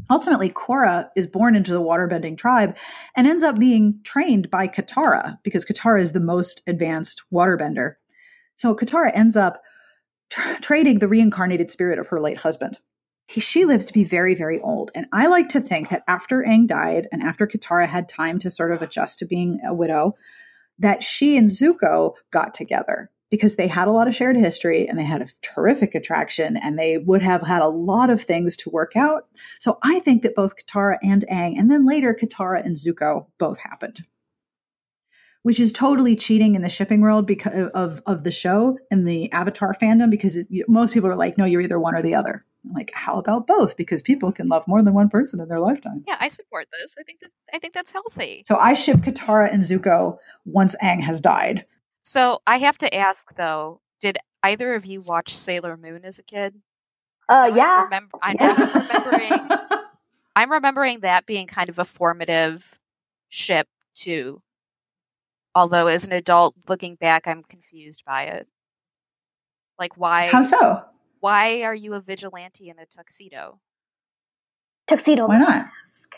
Ultimately, 0.10 0.50
Korra 0.50 1.10
is 1.16 1.28
born 1.28 1.56
into 1.56 1.72
the 1.72 1.82
waterbending 1.82 2.38
tribe 2.38 2.78
and 3.16 3.28
ends 3.28 3.44
up 3.44 3.60
being 3.60 4.00
trained 4.04 4.50
by 4.50 4.68
Katara 4.68 5.38
because 5.44 5.66
Katara 5.66 6.02
is 6.02 6.14
the 6.14 6.20
most 6.20 6.62
advanced 6.68 7.24
waterbender. 7.34 7.96
So 8.56 8.76
Katara 8.76 9.12
ends 9.14 9.36
up 9.36 9.62
tr- 10.30 10.62
trading 10.62 11.00
the 11.00 11.08
reincarnated 11.08 11.70
spirit 11.70 12.00
of 12.00 12.08
her 12.08 12.20
late 12.20 12.38
husband 12.38 12.78
he, 13.28 13.42
she 13.42 13.66
lives 13.66 13.86
to 13.86 13.94
be 13.94 14.04
very, 14.04 14.36
very 14.36 14.60
old. 14.62 14.92
And 14.96 15.06
I 15.12 15.28
like 15.28 15.50
to 15.50 15.62
think 15.62 15.90
that 15.90 16.04
after 16.08 16.44
Aang 16.44 16.68
died 16.68 17.08
and 17.12 17.22
after 17.22 17.46
Katara 17.46 17.88
had 17.88 18.08
time 18.08 18.40
to 18.40 18.50
sort 18.50 18.72
of 18.72 18.82
adjust 18.82 19.20
to 19.20 19.26
being 19.26 19.60
a 19.66 19.74
widow, 19.74 20.16
that 20.80 21.04
she 21.04 21.38
and 21.38 21.50
Zuko 21.50 22.16
got 22.32 22.54
together 22.54 23.12
because 23.30 23.56
they 23.56 23.68
had 23.68 23.88
a 23.88 23.92
lot 23.92 24.08
of 24.08 24.16
shared 24.16 24.38
history 24.38 24.88
and 24.88 24.98
they 24.98 25.04
had 25.04 25.22
a 25.22 25.28
terrific 25.42 25.96
attraction 25.96 26.58
and 26.58 26.78
they 26.80 26.98
would 26.98 27.22
have 27.22 27.42
had 27.42 27.62
a 27.62 27.68
lot 27.68 28.10
of 28.10 28.22
things 28.22 28.56
to 28.58 28.70
work 28.70 28.96
out. 28.96 29.28
So 29.60 29.78
I 29.84 30.00
think 30.00 30.24
that 30.24 30.36
both 30.36 30.56
Katara 30.56 30.98
and 31.04 31.26
Aang, 31.32 31.58
and 31.58 31.70
then 31.70 31.86
later 31.86 32.18
Katara 32.20 32.64
and 32.64 32.76
Zuko 32.76 33.28
both 33.38 33.60
happened. 33.60 34.06
Which 35.44 35.60
is 35.62 35.72
totally 35.72 36.18
cheating 36.18 36.56
in 36.56 36.62
the 36.62 36.68
shipping 36.68 37.00
world 37.00 37.26
because 37.26 37.70
of, 37.74 38.02
of 38.06 38.24
the 38.26 38.32
show 38.32 38.78
and 38.92 39.08
the 39.08 39.32
Avatar 39.32 39.74
fandom, 39.82 40.10
because 40.10 40.36
it, 40.36 40.48
most 40.68 40.94
people 40.94 41.10
are 41.10 41.16
like, 41.16 41.38
no, 41.38 41.46
you're 41.46 41.62
either 41.62 41.80
one 41.80 41.96
or 41.96 42.02
the 42.02 42.16
other. 42.16 42.44
I'm 42.66 42.74
like, 42.74 42.92
how 42.94 43.18
about 43.18 43.48
both? 43.48 43.78
Because 43.78 44.02
people 44.02 44.34
can 44.34 44.50
love 44.50 44.68
more 44.68 44.84
than 44.84 44.94
one 44.94 45.08
person 45.08 45.40
in 45.40 45.48
their 45.48 45.62
lifetime. 45.62 46.04
Yeah, 46.06 46.18
I 46.20 46.28
support 46.28 46.68
this. 46.82 46.96
I 47.00 47.04
think 47.04 47.22
that 47.22 47.32
I 47.54 47.60
think 47.60 47.74
that's 47.74 47.94
healthy. 47.94 48.44
So 48.46 48.58
I 48.58 48.74
ship 48.74 48.98
Katara 48.98 49.54
and 49.54 49.64
Zuko 49.64 50.18
once 50.44 50.76
Aang 50.84 51.00
has 51.02 51.22
died. 51.22 51.66
So 52.08 52.40
I 52.48 52.60
have 52.60 52.78
to 52.78 52.96
ask 52.96 53.36
though, 53.36 53.82
did 54.00 54.18
either 54.42 54.76
of 54.76 54.86
you 54.86 55.02
watch 55.02 55.36
Sailor 55.36 55.76
Moon 55.76 56.06
as 56.06 56.18
a 56.20 56.24
kid? 56.24 56.56
Uh, 57.28 57.50
I'm 57.50 57.56
yeah. 57.58 57.84
remember- 57.84 58.18
I 58.22 58.32
know. 58.32 58.46
Yeah. 58.46 58.72
I'm 58.74 59.04
remembering. 59.12 59.58
I'm 60.38 60.52
remembering 60.54 61.00
that 61.02 61.26
being 61.26 61.48
kind 61.48 61.68
of 61.68 61.80
a 61.80 61.84
formative 61.84 62.80
ship 63.28 63.68
too. 63.94 64.42
Although, 65.54 65.88
as 65.88 66.08
an 66.08 66.14
adult 66.14 66.56
looking 66.70 66.96
back, 66.96 67.28
I'm 67.28 67.44
confused 67.44 68.04
by 68.06 68.24
it. 68.24 68.48
Like, 69.78 69.98
why? 69.98 70.28
How 70.28 70.44
so? 70.44 70.84
Why 71.20 71.64
are 71.64 71.76
you 71.76 71.94
a 71.94 72.00
vigilante 72.00 72.70
in 72.70 72.80
a 72.80 72.86
tuxedo? 72.86 73.60
Tuxedo 74.88 75.28
Why 75.28 75.40
not? 75.40 75.68
mask. 75.68 76.16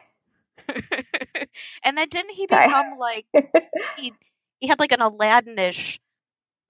and 1.83 1.97
then 1.97 2.09
didn't 2.09 2.31
he 2.35 2.45
Sorry. 2.47 2.67
become 2.67 2.99
like 2.99 3.25
he 3.97 4.13
he 4.59 4.67
had 4.67 4.79
like 4.79 4.91
an 4.91 5.01
Aladdin-ish 5.01 5.99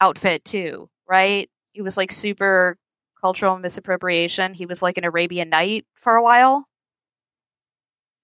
outfit 0.02 0.46
too, 0.46 0.90
right? 1.08 1.50
He 1.74 1.82
was 1.82 1.98
like 1.98 2.12
super 2.12 2.78
cultural 3.20 3.58
misappropriation. 3.58 4.54
He 4.54 4.66
was 4.66 4.82
like 4.82 4.98
an 4.98 5.04
Arabian 5.04 5.50
Knight 5.50 5.86
for 5.96 6.16
a 6.16 6.24
while. 6.24 6.66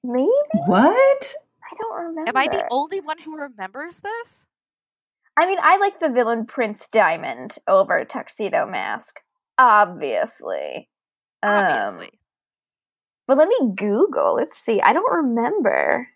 Maybe 0.03 0.30
What? 0.66 1.34
I 1.63 1.76
don't 1.80 1.95
remember. 2.07 2.30
Am 2.30 2.38
I 2.38 2.47
the 2.47 2.66
only 2.70 3.01
one 3.01 3.18
who 3.18 3.38
remembers 3.38 4.01
this? 4.01 4.47
I 5.38 5.45
mean, 5.47 5.57
I 5.61 5.78
like 5.78 5.99
the 5.99 6.09
villain 6.09 6.45
Prince 6.45 6.88
Diamond 6.88 7.57
over 7.68 8.05
Tuxedo 8.05 8.66
Mask, 8.66 9.20
obviously. 9.57 10.89
Um, 11.43 11.53
Obviously. 11.66 12.11
but 13.28 13.38
let 13.38 13.47
me 13.47 13.74
Google. 13.76 14.36
Let's 14.36 14.57
see. 14.57 14.82
I 14.82 14.93
don't 14.93 15.11
remember. 15.11 16.07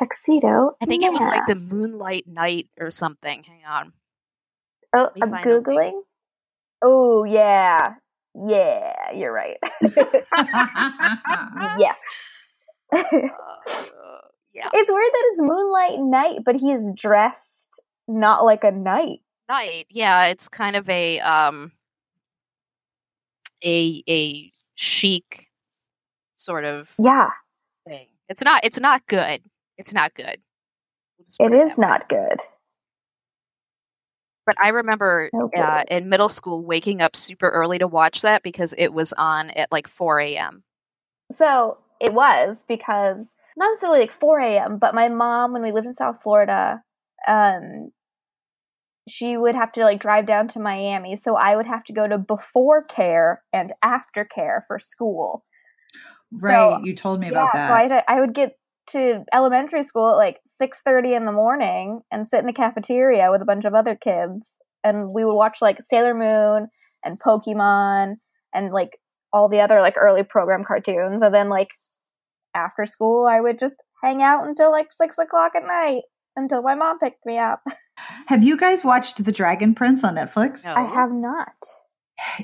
Tuxedo. 0.00 0.72
I 0.82 0.86
think 0.86 1.04
it 1.04 1.12
was 1.12 1.22
like 1.22 1.46
the 1.46 1.54
Moonlight 1.74 2.26
Knight 2.26 2.68
or 2.78 2.90
something. 2.90 3.44
Hang 3.44 3.64
on. 3.68 3.92
Oh, 4.96 5.10
I'm 5.22 5.30
find 5.30 5.46
a 5.46 5.52
link. 5.52 5.66
googling. 5.66 6.00
Oh 6.82 7.24
yeah, 7.24 7.94
yeah. 8.34 9.12
You're 9.12 9.32
right. 9.32 9.58
yes. 11.78 11.98
Uh, 14.62 14.68
it's 14.74 14.90
weird 14.90 15.10
that 15.12 15.24
it's 15.30 15.40
Moonlight 15.40 16.00
Knight, 16.00 16.40
but 16.44 16.56
he 16.56 16.72
is 16.72 16.92
dressed 16.96 17.80
not 18.08 18.44
like 18.44 18.64
a 18.64 18.72
knight. 18.72 19.20
Night. 19.48 19.86
Yeah, 19.90 20.26
it's 20.26 20.48
kind 20.48 20.74
of 20.74 20.88
a 20.88 21.20
um 21.20 21.70
a 23.64 24.02
a 24.08 24.50
chic 24.74 25.46
sort 26.34 26.64
of 26.64 26.94
Yeah, 26.98 27.30
thing. 27.86 28.08
It's 28.28 28.42
not 28.42 28.64
it's 28.64 28.80
not 28.80 29.06
good. 29.06 29.42
It's 29.80 29.94
not 29.94 30.12
good. 30.12 30.36
We'll 31.40 31.52
it 31.52 31.56
is 31.56 31.78
not 31.78 32.06
good. 32.10 32.38
But 34.44 34.56
I 34.62 34.68
remember 34.68 35.30
No 35.32 35.50
uh, 35.56 35.84
in 35.90 36.10
middle 36.10 36.28
school 36.28 36.62
waking 36.62 37.00
up 37.00 37.16
super 37.16 37.48
early 37.48 37.78
to 37.78 37.86
watch 37.86 38.20
that 38.20 38.42
because 38.42 38.74
it 38.76 38.92
was 38.92 39.14
on 39.14 39.48
at 39.50 39.72
like 39.72 39.88
4 39.88 40.20
a.m. 40.20 40.64
So 41.32 41.78
it 41.98 42.12
was 42.12 42.62
because 42.68 43.34
not 43.56 43.70
necessarily 43.70 44.00
like 44.00 44.12
4 44.12 44.40
a.m., 44.40 44.78
but 44.78 44.94
my 44.94 45.08
mom, 45.08 45.54
when 45.54 45.62
we 45.62 45.72
lived 45.72 45.86
in 45.86 45.94
South 45.94 46.22
Florida, 46.22 46.82
um, 47.26 47.90
she 49.08 49.38
would 49.38 49.54
have 49.54 49.72
to 49.72 49.82
like 49.82 50.00
drive 50.00 50.26
down 50.26 50.46
to 50.48 50.60
Miami. 50.60 51.16
So 51.16 51.36
I 51.36 51.56
would 51.56 51.66
have 51.66 51.84
to 51.84 51.94
go 51.94 52.06
to 52.06 52.18
before 52.18 52.82
care 52.82 53.42
and 53.50 53.72
after 53.82 54.26
care 54.26 54.62
for 54.66 54.78
school. 54.78 55.42
right. 56.30 56.84
You 56.84 56.94
told 56.94 57.18
me 57.20 57.28
about 57.28 57.54
that. 57.54 57.68
so 57.68 57.74
I, 57.74 57.82
had 57.82 58.04
I 58.08 58.20
would 58.20 58.34
get 58.34 58.59
to 58.92 59.24
elementary 59.32 59.82
school 59.82 60.10
at 60.10 60.16
like 60.16 60.40
6.30 60.60 61.16
in 61.16 61.24
the 61.24 61.32
morning 61.32 62.00
and 62.10 62.26
sit 62.26 62.40
in 62.40 62.46
the 62.46 62.52
cafeteria 62.52 63.30
with 63.30 63.42
a 63.42 63.46
bunch 63.46 63.64
of 63.64 63.74
other 63.74 63.94
kids. 63.94 64.58
And 64.82 65.10
we 65.14 65.24
would 65.24 65.34
watch 65.34 65.58
like 65.60 65.82
Sailor 65.82 66.14
Moon 66.14 66.68
and 67.04 67.20
Pokemon 67.20 68.14
and 68.54 68.72
like 68.72 68.98
all 69.32 69.48
the 69.48 69.60
other 69.60 69.80
like 69.80 69.96
early 69.96 70.22
program 70.22 70.64
cartoons. 70.64 71.22
And 71.22 71.34
then 71.34 71.48
like 71.48 71.70
after 72.54 72.86
school, 72.86 73.26
I 73.26 73.40
would 73.40 73.58
just 73.58 73.76
hang 74.02 74.22
out 74.22 74.46
until 74.46 74.70
like 74.70 74.92
six 74.92 75.18
o'clock 75.18 75.52
at 75.54 75.66
night 75.66 76.02
until 76.36 76.62
my 76.62 76.74
mom 76.74 76.98
picked 76.98 77.24
me 77.26 77.38
up. 77.38 77.62
Have 78.26 78.42
you 78.42 78.56
guys 78.56 78.84
watched 78.84 79.24
The 79.24 79.32
Dragon 79.32 79.74
Prince 79.74 80.04
on 80.04 80.14
Netflix? 80.14 80.66
No. 80.66 80.74
I 80.74 80.82
have 80.82 81.10
not. 81.12 81.54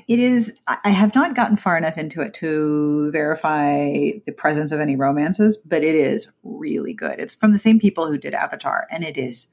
It 0.07 0.19
is. 0.19 0.57
I 0.67 0.89
have 0.89 1.13
not 1.15 1.35
gotten 1.35 1.57
far 1.57 1.77
enough 1.77 1.97
into 1.97 2.21
it 2.21 2.33
to 2.35 3.11
verify 3.11 4.11
the 4.25 4.33
presence 4.35 4.71
of 4.71 4.79
any 4.79 4.95
romances, 4.95 5.57
but 5.57 5.83
it 5.83 5.95
is 5.95 6.31
really 6.43 6.93
good. 6.93 7.19
It's 7.19 7.35
from 7.35 7.53
the 7.53 7.59
same 7.59 7.79
people 7.79 8.07
who 8.07 8.17
did 8.17 8.33
Avatar, 8.33 8.87
and 8.91 9.03
it 9.03 9.17
is 9.17 9.51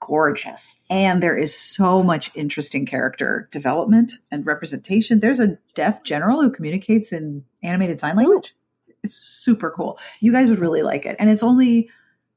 gorgeous. 0.00 0.82
And 0.90 1.22
there 1.22 1.36
is 1.36 1.56
so 1.56 2.02
much 2.02 2.30
interesting 2.34 2.84
character 2.84 3.48
development 3.50 4.12
and 4.30 4.44
representation. 4.44 5.20
There's 5.20 5.40
a 5.40 5.58
deaf 5.74 6.02
general 6.04 6.42
who 6.42 6.50
communicates 6.50 7.12
in 7.12 7.44
animated 7.62 8.00
sign 8.00 8.16
language. 8.16 8.54
It's 9.02 9.14
super 9.16 9.70
cool. 9.70 9.98
You 10.20 10.32
guys 10.32 10.50
would 10.50 10.58
really 10.58 10.82
like 10.82 11.06
it. 11.06 11.16
And 11.18 11.30
it's 11.30 11.42
only 11.42 11.90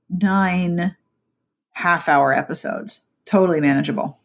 nine 0.09 0.95
half 1.71 2.07
hour 2.07 2.33
episodes, 2.33 3.01
totally 3.25 3.61
manageable. 3.61 4.17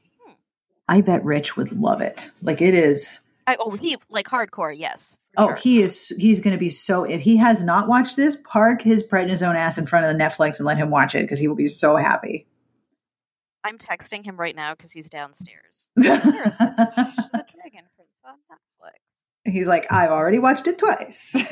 I 0.93 1.01
bet 1.01 1.24
Rich 1.24 1.57
would 1.57 1.72
love 1.72 2.03
it. 2.03 2.30
Like 2.43 2.61
it 2.61 2.74
is. 2.74 3.20
I, 3.47 3.57
oh, 3.59 3.70
he 3.70 3.97
like 4.11 4.26
hardcore, 4.26 4.76
yes. 4.76 5.16
Oh, 5.38 5.47
sure. 5.47 5.57
he 5.57 5.80
is. 5.80 6.14
He's 6.18 6.38
going 6.38 6.53
to 6.53 6.59
be 6.59 6.68
so. 6.68 7.05
If 7.05 7.22
he 7.22 7.38
has 7.38 7.64
not 7.64 7.88
watched 7.88 8.16
this, 8.16 8.36
park 8.36 8.82
his 8.82 9.03
prednisone 9.03 9.57
ass 9.57 9.78
in 9.78 9.86
front 9.86 10.05
of 10.05 10.12
the 10.12 10.22
Netflix 10.22 10.59
and 10.59 10.66
let 10.66 10.76
him 10.76 10.90
watch 10.90 11.14
it 11.14 11.22
because 11.22 11.38
he 11.38 11.49
will 11.49 11.55
be 11.55 11.66
so 11.66 11.97
happy. 11.97 12.47
I'm 13.64 13.78
texting 13.78 14.22
him 14.22 14.36
right 14.36 14.55
now 14.55 14.74
because 14.74 14.93
he's 14.93 15.09
downstairs. 15.09 15.88
Sarah 15.99 16.53
said 16.53 16.76
to 16.76 16.93
watch 16.95 17.16
the 17.16 17.47
Dragon 17.55 17.88
Prince 17.97 18.11
on 18.22 18.34
Netflix. 18.51 19.51
he's 19.51 19.66
like, 19.66 19.90
I've 19.90 20.11
already 20.11 20.40
watched 20.40 20.66
it 20.66 20.76
twice. 20.76 21.43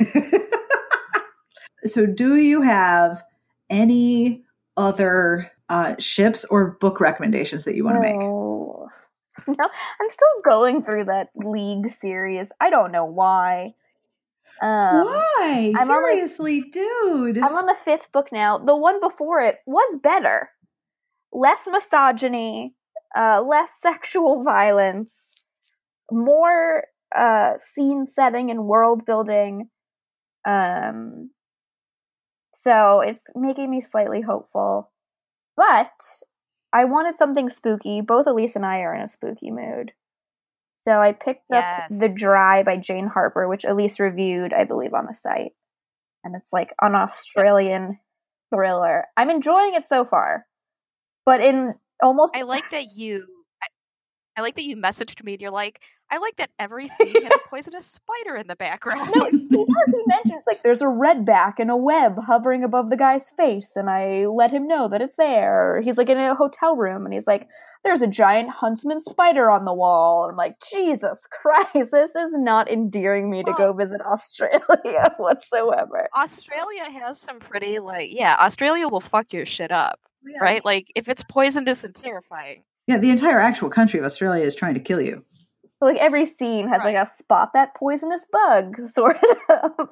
so, 1.87 2.05
do 2.05 2.37
you 2.37 2.61
have 2.61 3.25
any 3.71 4.45
other 4.77 5.51
uh, 5.71 5.95
ships 5.99 6.45
or 6.45 6.73
book 6.73 7.01
recommendations 7.01 7.65
that 7.65 7.75
you 7.75 7.85
want 7.85 7.97
to 7.97 8.03
make? 8.03 8.17
No, 9.49 9.65
I'm 9.65 10.11
still 10.11 10.43
going 10.45 10.83
through 10.83 11.05
that 11.07 11.29
League 11.35 11.91
series. 11.91 12.53
I 12.61 12.71
don't 12.71 12.93
know 12.93 13.05
why. 13.05 13.75
Um, 14.63 15.07
Why? 15.07 15.73
I'm 15.79 15.91
on, 15.91 16.03
like- 16.03 16.13
Seriously, 16.13 16.61
dude. 16.71 17.39
I'm 17.39 17.55
on 17.57 17.67
the 17.67 17.77
fifth 17.83 18.13
book 18.13 18.29
now. 18.31 18.59
The 18.59 18.77
one 18.77 19.01
before 19.01 19.41
it 19.41 19.57
was 19.67 19.97
better. 20.03 20.51
Less 21.33 21.67
misogyny, 21.71 22.75
uh, 23.17 23.41
less 23.43 23.73
sexual 23.81 24.43
violence, 24.45 25.33
more 26.11 26.85
uh, 27.17 27.53
scene 27.57 28.07
setting 28.07 28.51
and 28.51 28.67
world 28.67 29.07
building. 29.07 29.71
Um, 30.47 31.31
so 32.53 33.01
it's 33.01 33.25
making 33.35 33.71
me 33.71 33.81
slightly 33.81 34.21
hopeful. 34.21 34.91
But 35.57 35.91
I 36.73 36.85
wanted 36.85 37.19
something 37.19 37.49
spooky. 37.49 38.01
Both 38.01 38.27
Elyse 38.27 38.57
and 38.57 38.65
I 38.65 38.81
are 38.81 38.95
in 38.95 39.03
a 39.03 39.09
spooky 39.09 39.51
mood. 39.51 39.93
So 40.79 41.01
I 41.01 41.13
picked 41.13 41.45
Yes. 41.51 41.91
up 41.93 41.99
The 41.99 42.15
Dry 42.15 42.63
by 42.63 42.77
Jane 42.77 43.09
Harper, 43.09 43.49
which 43.49 43.65
Elyse 43.65 44.01
reviewed, 44.01 44.53
I 44.53 44.65
believe, 44.65 44.95
on 44.95 45.07
the 45.07 45.15
site. 45.15 45.53
And 46.25 46.35
it's 46.35 46.53
like 46.53 46.75
an 46.81 46.95
Australian 46.95 47.99
thriller. 48.55 49.07
I'm 49.17 49.31
enjoying 49.31 49.75
it 49.75 49.87
so 49.87 50.05
far. 50.05 50.47
But 51.27 51.41
in 51.41 51.75
almost 52.03 52.37
I 52.37 52.43
like 52.43 52.71
that 52.71 52.97
you. 52.97 53.27
I, 54.37 54.43
like 54.43 54.57
that 54.57 54.65
you 54.65 54.77
messaged 54.77 55.23
me 55.25 55.35
and 55.35 55.43
you're 55.43 55.51
like, 55.51 55.83
I 56.13 56.19
like 56.19 56.37
that 56.37 56.51
every 56.59 56.89
scene 56.89 57.23
has 57.23 57.33
a 57.33 57.39
poisonous 57.49 57.87
spider 57.87 58.37
in 58.37 58.49
the 58.49 58.57
background. 58.57 59.11
No, 59.15 59.25
he 59.31 59.39
does. 59.39 59.69
He 59.87 60.03
mentions 60.07 60.43
like 60.47 60.63
there's 60.63 60.83
a 60.83 60.87
redback 60.87 61.55
and 61.59 61.71
a 61.71 61.77
web 61.77 62.17
hovering 62.19 62.65
above 62.65 62.91
the 62.91 62.97
guy's 62.97 63.31
face, 63.37 63.73
and 63.77 63.89
I 63.89 64.27
let 64.27 64.51
him 64.51 64.67
know 64.67 64.89
that 64.89 65.01
it's 65.01 65.17
there. 65.17 65.81
He's 65.83 65.97
like 65.97 66.09
in 66.09 66.19
a 66.19 66.35
hotel 66.35 66.75
room, 66.75 67.05
and 67.05 67.15
he's 67.15 67.29
like, 67.29 67.49
"There's 67.85 68.03
a 68.03 68.09
giant 68.09 68.51
huntsman 68.51 69.01
spider 69.01 69.51
on 69.51 69.65
the 69.65 69.75
wall." 69.75 70.25
And 70.25 70.33
I'm 70.33 70.37
like, 70.37 70.57
Jesus 70.73 71.27
Christ, 71.31 71.93
this 71.93 72.17
is 72.17 72.33
not 72.35 72.71
endearing 72.71 73.31
me 73.31 73.45
to 73.45 73.55
go 73.57 73.73
visit 73.73 74.01
Australia 74.01 75.15
whatsoever. 75.17 76.09
Australia 76.17 76.91
has 76.91 77.21
some 77.21 77.39
pretty 77.39 77.79
like 77.79 78.11
yeah, 78.13 78.37
Australia 78.41 78.89
will 78.89 79.01
fuck 79.01 79.33
your 79.33 79.47
shit 79.47 79.71
up, 79.71 80.01
right? 80.41 80.65
Like 80.65 80.91
if 80.97 81.09
it's 81.09 81.23
poisonous 81.23 81.85
and 81.85 81.95
terrifying. 81.95 82.65
Yeah, 82.91 82.99
the 82.99 83.11
entire 83.11 83.39
actual 83.39 83.71
country 83.71 83.99
of 84.01 84.05
Australia 84.05 84.45
is 84.45 84.55
trying 84.55 84.75
to 84.75 84.81
kill 84.81 85.01
you. 85.01 85.25
So 85.79 85.87
like 85.87 85.99
every 85.99 86.27
scene 86.27 86.69
has 86.69 86.83
like 86.85 86.97
a 86.97 87.07
spot 87.07 87.51
that 87.55 87.75
poisonous 87.75 88.27
bug 88.31 88.77
sort 88.89 89.17
of 89.49 89.89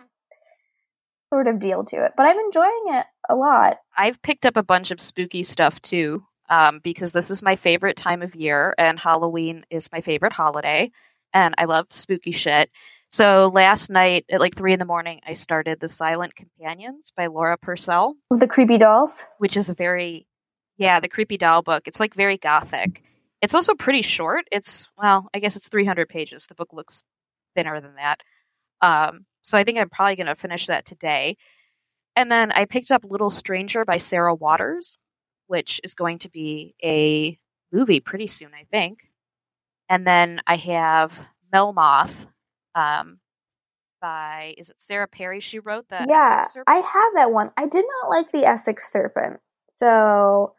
sort 1.33 1.47
of 1.47 1.61
deal 1.61 1.85
to 1.85 1.97
it. 1.97 2.13
But 2.17 2.27
I'm 2.27 2.39
enjoying 2.39 2.85
it 2.89 3.07
a 3.29 3.35
lot. 3.37 3.77
I've 3.97 4.21
picked 4.23 4.47
up 4.47 4.57
a 4.57 4.63
bunch 4.63 4.91
of 4.91 5.01
spooky 5.01 5.43
stuff 5.43 5.81
too, 5.81 6.25
um, 6.51 6.81
because 6.83 7.13
this 7.13 7.31
is 7.31 7.43
my 7.43 7.57
favorite 7.57 7.97
time 7.97 8.23
of 8.23 8.35
year, 8.35 8.75
and 8.79 8.99
Halloween 8.99 9.65
is 9.71 9.91
my 9.93 10.01
favorite 10.01 10.33
holiday, 10.33 10.91
and 11.33 11.55
I 11.59 11.65
love 11.67 11.87
spooky 11.91 12.33
shit. 12.33 12.71
So 13.11 13.51
last 13.53 13.89
night 13.91 14.27
at 14.31 14.41
like 14.41 14.55
three 14.55 14.75
in 14.75 14.79
the 14.79 14.85
morning, 14.85 15.21
I 15.27 15.33
started 15.33 15.81
The 15.81 15.89
Silent 15.89 16.35
Companions 16.35 17.11
by 17.17 17.27
Laura 17.29 17.57
Purcell, 17.57 18.15
With 18.31 18.41
the 18.41 18.47
creepy 18.47 18.77
dolls. 18.77 19.25
which 19.39 19.57
is 19.57 19.71
a 19.71 19.75
very, 19.75 20.27
yeah, 20.79 21.01
the 21.01 21.09
creepy 21.09 21.37
doll 21.37 21.63
book. 21.63 21.87
It's 21.87 22.01
like 22.01 22.15
very 22.15 22.39
gothic, 22.39 23.03
It's 23.43 23.55
also 23.55 23.75
pretty 23.75 24.03
short. 24.03 24.47
It's 24.51 24.89
well, 24.97 25.29
I 25.35 25.41
guess 25.41 25.57
it's 25.57 25.69
300 25.69 26.09
pages. 26.09 26.47
The 26.47 26.55
book 26.55 26.73
looks 26.73 27.03
thinner 27.55 27.81
than 27.81 27.97
that. 27.97 28.21
Um, 28.81 29.27
so 29.43 29.59
I 29.59 29.65
think 29.65 29.79
I'm 29.79 29.89
probably 29.91 30.17
going 30.17 30.27
to 30.29 30.35
finish 30.35 30.67
that 30.67 30.85
today. 30.85 31.37
And 32.17 32.31
then 32.31 32.53
I 32.53 32.65
picked 32.65 32.91
up 32.91 33.05
Little 33.05 33.31
Stranger 33.31 33.85
by 33.85 33.97
Sarah 33.97 34.35
Waters, 34.35 34.99
which 35.47 35.81
is 35.85 35.95
going 35.95 36.19
to 36.19 36.31
be 36.31 36.75
a 36.83 37.39
movie 37.73 38.01
pretty 38.01 38.27
soon, 38.27 38.51
I 38.55 38.65
think. 38.71 39.11
And 39.89 40.07
then 40.07 40.41
I 40.47 40.57
have 40.57 41.25
Melmoth 41.53 42.27
um, 42.75 43.19
by, 44.01 44.55
is 44.59 44.71
it 44.71 44.81
Sarah 44.81 45.09
Perry? 45.09 45.41
She 45.41 45.59
wrote 45.59 45.89
that. 45.89 46.09
Yeah, 46.09 46.45
I 46.67 46.77
have 46.77 47.15
that 47.15 47.33
one. 47.33 47.51
I 47.57 47.67
did 47.67 47.85
not 48.03 48.11
like 48.11 48.33
the 48.33 48.45
Essex 48.45 48.93
Serpent. 48.93 49.41
So, 49.77 50.55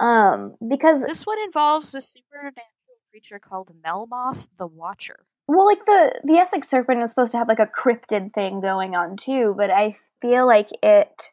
um, 0.00 0.54
because 0.66 1.02
this 1.02 1.26
one 1.26 1.38
involves 1.44 1.94
a 1.94 2.00
supernatural 2.00 2.64
creature 3.10 3.38
called 3.38 3.70
Melmoth 3.84 4.48
the 4.58 4.66
Watcher. 4.66 5.26
Well, 5.46 5.66
like 5.66 5.84
the 5.84 6.20
the 6.24 6.34
Essex 6.34 6.68
Serpent 6.68 7.02
is 7.02 7.10
supposed 7.10 7.32
to 7.32 7.38
have 7.38 7.48
like 7.48 7.58
a 7.58 7.66
cryptid 7.66 8.32
thing 8.32 8.60
going 8.60 8.96
on 8.96 9.16
too, 9.16 9.54
but 9.56 9.70
I 9.70 9.96
feel 10.20 10.46
like 10.46 10.70
it 10.82 11.30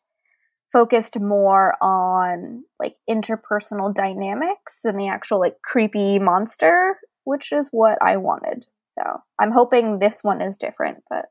focused 0.72 1.20
more 1.20 1.76
on 1.82 2.64
like 2.80 2.96
interpersonal 3.10 3.94
dynamics 3.94 4.80
than 4.84 4.98
the 4.98 5.08
actual 5.08 5.40
like 5.40 5.62
creepy 5.62 6.20
monster, 6.20 6.98
which 7.24 7.52
is 7.52 7.70
what 7.72 7.98
I 8.02 8.18
wanted. 8.18 8.68
So 9.00 9.22
I'm 9.40 9.52
hoping 9.52 10.00
this 10.00 10.24
one 10.24 10.42
is 10.42 10.58
different, 10.58 11.04
but 11.10 11.26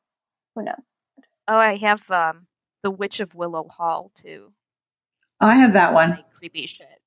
who 0.55 0.64
knows? 0.64 0.93
Oh, 1.47 1.59
I 1.59 1.76
have 1.76 2.11
um, 2.11 2.47
the 2.83 2.91
Witch 2.91 3.20
of 3.20 3.35
Willow 3.35 3.68
Hall 3.68 4.11
too. 4.14 4.53
I 5.41 5.57
have 5.57 5.72
that 5.72 5.95
one. 5.95 6.11
Like, 6.11 6.33
creepy 6.39 6.66
shit. 6.66 7.00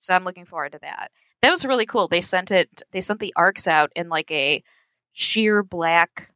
So 0.00 0.14
I'm 0.14 0.24
looking 0.24 0.46
forward 0.46 0.72
to 0.72 0.78
that. 0.80 1.12
That 1.42 1.50
was 1.50 1.64
really 1.64 1.86
cool. 1.86 2.08
They 2.08 2.20
sent 2.20 2.50
it. 2.50 2.82
They 2.90 3.00
sent 3.00 3.20
the 3.20 3.32
arcs 3.36 3.66
out 3.66 3.92
in 3.94 4.08
like 4.08 4.30
a 4.30 4.62
sheer 5.12 5.62
black 5.62 6.32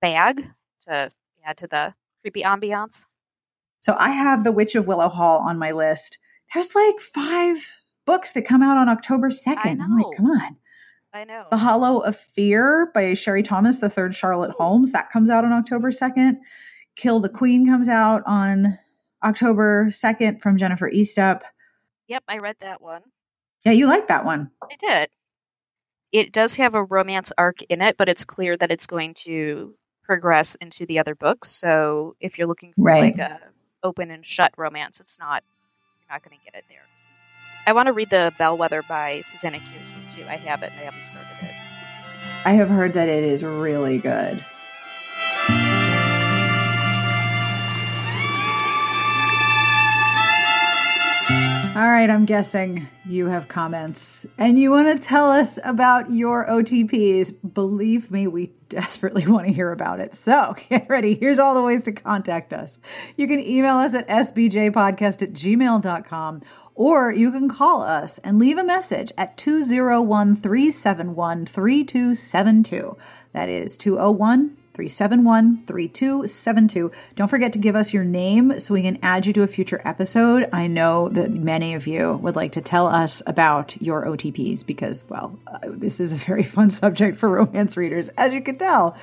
bag 0.00 0.48
to 0.86 1.10
add 1.44 1.56
to 1.58 1.66
the 1.66 1.94
creepy 2.22 2.42
ambiance. 2.42 3.06
So 3.80 3.96
I 3.98 4.10
have 4.10 4.44
The 4.44 4.52
Witch 4.52 4.74
of 4.74 4.86
Willow 4.86 5.08
Hall 5.08 5.40
on 5.40 5.58
my 5.58 5.72
list. 5.72 6.18
There's 6.54 6.74
like 6.74 7.00
five 7.00 7.68
books 8.06 8.32
that 8.32 8.42
come 8.42 8.62
out 8.62 8.76
on 8.76 8.88
October 8.88 9.30
2nd. 9.30 9.80
I'm 9.80 9.96
like, 9.96 10.16
come 10.16 10.26
on. 10.26 10.56
I 11.12 11.24
know. 11.24 11.46
The 11.50 11.58
Hollow 11.58 12.00
of 12.00 12.16
Fear 12.16 12.90
by 12.94 13.14
Sherry 13.14 13.42
Thomas, 13.42 13.80
the 13.80 13.90
third 13.90 14.14
Charlotte 14.14 14.52
Holmes, 14.52 14.92
that 14.92 15.10
comes 15.10 15.28
out 15.28 15.44
on 15.44 15.52
October 15.52 15.90
2nd. 15.90 16.36
Kill 16.96 17.20
the 17.20 17.28
Queen 17.28 17.66
comes 17.66 17.88
out 17.88 18.22
on 18.24 18.78
October 19.22 19.86
2nd 19.86 20.40
from 20.40 20.56
Jennifer 20.56 20.90
Estep. 20.90 21.42
Yep, 22.08 22.24
I 22.28 22.38
read 22.38 22.56
that 22.60 22.80
one. 22.80 23.02
Yeah, 23.64 23.72
you 23.72 23.86
like 23.86 24.08
that 24.08 24.24
one. 24.24 24.50
I 24.62 24.76
did. 24.78 25.08
It 26.10 26.32
does 26.32 26.56
have 26.56 26.74
a 26.74 26.82
romance 26.82 27.32
arc 27.38 27.62
in 27.62 27.80
it, 27.80 27.96
but 27.96 28.08
it's 28.08 28.24
clear 28.24 28.56
that 28.56 28.70
it's 28.70 28.86
going 28.86 29.14
to 29.14 29.74
progress 30.02 30.56
into 30.56 30.84
the 30.84 30.98
other 30.98 31.14
books. 31.14 31.50
So 31.50 32.16
if 32.20 32.36
you're 32.36 32.46
looking 32.46 32.72
for 32.74 32.82
right. 32.82 33.16
like 33.16 33.18
a 33.18 33.40
open 33.82 34.10
and 34.10 34.24
shut 34.24 34.52
romance, 34.56 35.00
it's 35.00 35.18
not 35.18 35.42
you're 36.00 36.14
not 36.14 36.22
going 36.22 36.36
to 36.38 36.44
get 36.44 36.58
it 36.58 36.64
there. 36.68 36.82
I 37.66 37.72
want 37.72 37.86
to 37.86 37.92
read 37.92 38.10
the 38.10 38.32
Bellwether 38.38 38.82
by 38.82 39.20
Susanna 39.20 39.58
Kearsley 39.58 40.14
too. 40.14 40.24
I 40.28 40.36
have 40.36 40.62
it. 40.62 40.72
I 40.72 40.82
haven't 40.82 41.06
started 41.06 41.28
it. 41.42 41.54
I 42.44 42.52
have 42.52 42.68
heard 42.68 42.94
that 42.94 43.08
it 43.08 43.22
is 43.22 43.44
really 43.44 43.98
good. 43.98 44.44
All 51.82 51.88
right, 51.88 52.08
I'm 52.08 52.26
guessing 52.26 52.86
you 53.04 53.26
have 53.26 53.48
comments 53.48 54.24
and 54.38 54.56
you 54.56 54.70
want 54.70 54.96
to 54.96 55.04
tell 55.04 55.28
us 55.28 55.58
about 55.64 56.12
your 56.12 56.46
OTPs. 56.46 57.34
Believe 57.54 58.08
me, 58.08 58.28
we 58.28 58.52
desperately 58.68 59.26
want 59.26 59.48
to 59.48 59.52
hear 59.52 59.72
about 59.72 59.98
it. 59.98 60.14
So 60.14 60.54
get 60.68 60.88
ready. 60.88 61.16
Here's 61.16 61.40
all 61.40 61.56
the 61.56 61.62
ways 61.62 61.82
to 61.82 61.92
contact 61.92 62.52
us. 62.52 62.78
You 63.16 63.26
can 63.26 63.40
email 63.40 63.78
us 63.78 63.94
at 63.94 64.06
sbjpodcast 64.06 65.22
at 65.22 65.32
gmail.com 65.32 66.42
or 66.76 67.12
you 67.12 67.32
can 67.32 67.48
call 67.48 67.82
us 67.82 68.18
and 68.18 68.38
leave 68.38 68.58
a 68.58 68.64
message 68.64 69.10
at 69.18 69.36
201 69.36 70.36
371 70.36 71.46
3272. 71.46 72.96
That 73.32 73.48
is 73.48 73.76
201 73.76 74.56
371 74.74 75.58
3272. 75.66 76.90
Don't 77.14 77.28
forget 77.28 77.52
to 77.52 77.58
give 77.58 77.76
us 77.76 77.92
your 77.92 78.04
name 78.04 78.58
so 78.58 78.72
we 78.72 78.82
can 78.82 78.98
add 79.02 79.26
you 79.26 79.32
to 79.34 79.42
a 79.42 79.46
future 79.46 79.82
episode. 79.84 80.48
I 80.52 80.66
know 80.66 81.10
that 81.10 81.30
many 81.30 81.74
of 81.74 81.86
you 81.86 82.12
would 82.22 82.36
like 82.36 82.52
to 82.52 82.62
tell 82.62 82.86
us 82.86 83.22
about 83.26 83.80
your 83.82 84.06
OTPs 84.06 84.64
because, 84.64 85.04
well, 85.10 85.38
uh, 85.46 85.58
this 85.64 86.00
is 86.00 86.12
a 86.12 86.16
very 86.16 86.42
fun 86.42 86.70
subject 86.70 87.18
for 87.18 87.28
romance 87.28 87.76
readers, 87.76 88.08
as 88.10 88.32
you 88.32 88.40
can 88.40 88.56
tell. 88.56 88.96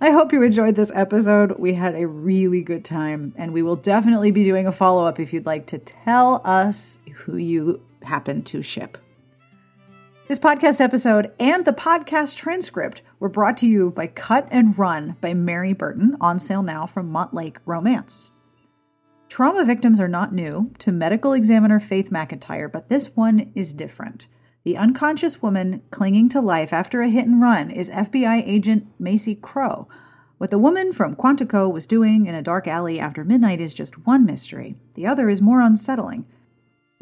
I 0.00 0.10
hope 0.10 0.32
you 0.32 0.42
enjoyed 0.42 0.76
this 0.76 0.90
episode. 0.94 1.58
We 1.58 1.74
had 1.74 1.94
a 1.94 2.06
really 2.06 2.62
good 2.62 2.86
time, 2.86 3.34
and 3.36 3.52
we 3.52 3.62
will 3.62 3.76
definitely 3.76 4.30
be 4.30 4.44
doing 4.44 4.66
a 4.66 4.72
follow 4.72 5.04
up 5.04 5.20
if 5.20 5.34
you'd 5.34 5.44
like 5.44 5.66
to 5.66 5.78
tell 5.78 6.40
us 6.42 6.98
who 7.14 7.36
you 7.36 7.82
happen 8.02 8.42
to 8.44 8.62
ship. 8.62 8.96
This 10.30 10.38
podcast 10.38 10.80
episode 10.80 11.32
and 11.40 11.64
the 11.64 11.72
podcast 11.72 12.36
transcript 12.36 13.02
were 13.18 13.28
brought 13.28 13.56
to 13.56 13.66
you 13.66 13.90
by 13.90 14.06
Cut 14.06 14.46
and 14.52 14.78
Run 14.78 15.16
by 15.20 15.34
Mary 15.34 15.72
Burton, 15.72 16.16
on 16.20 16.38
sale 16.38 16.62
now 16.62 16.86
from 16.86 17.10
Montlake 17.10 17.56
Romance. 17.66 18.30
Trauma 19.28 19.64
victims 19.64 19.98
are 19.98 20.06
not 20.06 20.32
new 20.32 20.70
to 20.78 20.92
medical 20.92 21.32
examiner 21.32 21.80
Faith 21.80 22.10
McIntyre, 22.10 22.70
but 22.70 22.88
this 22.88 23.16
one 23.16 23.50
is 23.56 23.74
different. 23.74 24.28
The 24.62 24.76
unconscious 24.76 25.42
woman 25.42 25.82
clinging 25.90 26.28
to 26.28 26.40
life 26.40 26.72
after 26.72 27.02
a 27.02 27.08
hit 27.08 27.26
and 27.26 27.42
run 27.42 27.68
is 27.68 27.90
FBI 27.90 28.46
agent 28.46 28.86
Macy 29.00 29.34
Crow. 29.34 29.88
What 30.38 30.52
the 30.52 30.58
woman 30.58 30.92
from 30.92 31.16
Quantico 31.16 31.68
was 31.72 31.88
doing 31.88 32.26
in 32.26 32.36
a 32.36 32.40
dark 32.40 32.68
alley 32.68 33.00
after 33.00 33.24
midnight 33.24 33.60
is 33.60 33.74
just 33.74 34.06
one 34.06 34.24
mystery. 34.24 34.76
The 34.94 35.08
other 35.08 35.28
is 35.28 35.42
more 35.42 35.60
unsettling. 35.60 36.24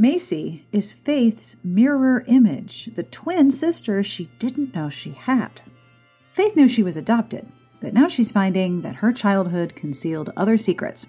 Macy 0.00 0.64
is 0.70 0.92
Faith's 0.92 1.56
mirror 1.64 2.22
image, 2.28 2.88
the 2.94 3.02
twin 3.02 3.50
sister 3.50 4.00
she 4.04 4.26
didn't 4.38 4.72
know 4.72 4.88
she 4.88 5.10
had. 5.10 5.60
Faith 6.30 6.54
knew 6.54 6.68
she 6.68 6.84
was 6.84 6.96
adopted, 6.96 7.48
but 7.80 7.92
now 7.92 8.06
she's 8.06 8.30
finding 8.30 8.82
that 8.82 8.94
her 8.96 9.12
childhood 9.12 9.74
concealed 9.74 10.32
other 10.36 10.56
secrets. 10.56 11.08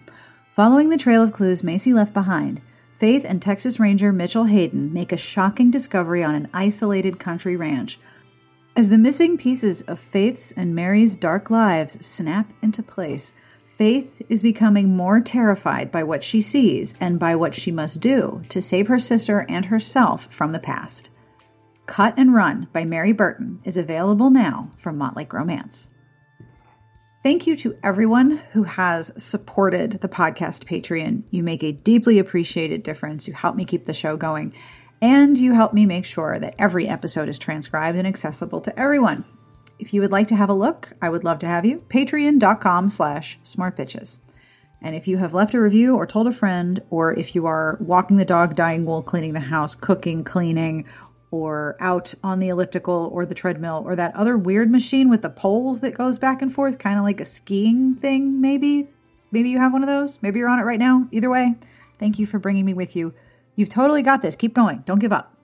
Following 0.56 0.90
the 0.90 0.98
trail 0.98 1.22
of 1.22 1.34
clues 1.34 1.62
Macy 1.62 1.94
left 1.94 2.16
behind, 2.16 2.62
Faith 2.98 3.24
and 3.26 3.40
Texas 3.40 3.80
Ranger 3.80 4.12
Mitchell 4.12 4.46
Hayden 4.46 4.92
make 4.92 5.12
a 5.12 5.18
shocking 5.18 5.70
discovery 5.70 6.24
on 6.24 6.34
an 6.34 6.50
isolated 6.52 7.20
country 7.20 7.56
ranch. 7.56 8.00
As 8.76 8.90
the 8.90 8.98
missing 8.98 9.38
pieces 9.38 9.84
of 9.84 10.00
Faith's 10.00 10.52
and 10.54 10.74
Mary's 10.74 11.16
dark 11.16 11.52
lives 11.52 12.04
snap 12.04 12.52
into 12.64 12.82
place, 12.82 13.34
Faith 13.80 14.22
is 14.28 14.44
becoming 14.44 14.94
more 14.94 15.22
terrified 15.22 15.90
by 15.90 16.04
what 16.04 16.22
she 16.22 16.42
sees 16.42 16.96
and 17.00 17.18
by 17.18 17.34
what 17.34 17.56
she 17.56 17.72
must 17.72 18.02
do 18.02 18.44
to 18.50 18.62
save 18.62 18.88
her 18.88 19.00
sister 19.00 19.46
and 19.48 19.68
herself 19.68 20.26
from 20.26 20.52
the 20.52 20.60
past. 20.60 21.10
Cut 21.86 22.14
and 22.18 22.34
Run 22.34 22.68
by 22.74 22.84
Mary 22.84 23.14
Burton 23.14 23.62
is 23.64 23.78
available 23.78 24.32
now 24.32 24.70
from 24.76 24.98
Montlake 24.98 25.32
Romance. 25.32 25.88
Thank 27.24 27.48
you 27.48 27.56
to 27.56 27.78
everyone 27.82 28.42
who 28.52 28.64
has 28.64 29.14
supported 29.16 30.02
the 30.02 30.10
podcast 30.10 30.66
Patreon. 30.66 31.24
You 31.32 31.42
make 31.42 31.64
a 31.64 31.72
deeply 31.72 32.20
appreciated 32.20 32.84
difference. 32.84 33.30
You 33.30 33.34
help 33.34 33.56
me 33.56 33.64
keep 33.64 33.86
the 33.86 33.94
show 33.94 34.18
going, 34.18 34.54
and 35.02 35.38
you 35.38 35.54
help 35.54 35.74
me 35.74 35.86
make 35.86 36.06
sure 36.06 36.38
that 36.38 36.56
every 36.60 36.86
episode 36.86 37.30
is 37.30 37.40
transcribed 37.40 37.98
and 37.98 38.06
accessible 38.06 38.60
to 38.60 38.78
everyone. 38.78 39.24
If 39.80 39.94
you 39.94 40.02
would 40.02 40.12
like 40.12 40.28
to 40.28 40.36
have 40.36 40.50
a 40.50 40.54
look, 40.54 40.92
I 41.02 41.10
would 41.10 41.24
love 41.24 41.40
to 41.40 41.48
have 41.48 41.66
you. 41.66 41.84
Patreon.com 41.88 42.90
slash 42.90 43.40
smartbitches. 43.44 44.20
And 44.82 44.96
if 44.96 45.08
you 45.08 45.18
have 45.18 45.34
left 45.34 45.54
a 45.54 45.62
review 45.62 45.96
or 45.96 46.06
told 46.06 46.28
a 46.28 46.32
friend, 46.32 46.82
or 46.90 47.14
if 47.14 47.34
you 47.34 47.46
are 47.46 47.78
walking 47.82 48.18
the 48.18 48.26
dog, 48.26 48.56
dying 48.56 48.86
wool, 48.86 49.02
cleaning 49.02 49.34
the 49.34 49.40
house, 49.40 49.76
cooking, 49.76 50.24
cleaning, 50.24 50.86
or 51.32 51.78
out 51.80 52.14
on 52.24 52.40
the 52.40 52.50
elliptical 52.50 53.10
or 53.14 53.26
the 53.26 53.36
treadmill, 53.36 53.84
or 53.86 53.96
that 53.96 54.16
other 54.16 54.38
weird 54.38 54.72
machine 54.72 55.10
with 55.10 55.22
the 55.22 55.30
poles 55.30 55.82
that 55.82 55.94
goes 55.94 56.18
back 56.18 56.42
and 56.42 56.54
forth, 56.54 56.78
kind 56.78 56.98
of 56.98 57.04
like 57.04 57.22
a 57.22 57.26
skiing 57.26 57.96
thing, 57.96 58.42
maybe. 58.42 58.88
Maybe 59.32 59.50
you 59.50 59.60
have 59.60 59.74
one 59.74 59.84
of 59.84 59.88
those. 59.88 60.22
Maybe 60.22 60.40
you're 60.40 60.50
on 60.50 60.60
it 60.60 60.64
right 60.64 60.80
now. 60.80 61.08
Either 61.12 61.30
way, 61.30 61.56
thank 62.00 62.18
you 62.18 62.26
for 62.26 62.40
bringing 62.40 62.66
me 62.66 62.74
with 62.74 62.96
you. 62.96 63.14
You've 63.56 63.70
totally 63.70 64.02
got 64.02 64.22
this. 64.22 64.36
Keep 64.36 64.54
going. 64.54 64.84
Don't 64.86 65.00
give 65.00 65.14
up. 65.14 65.36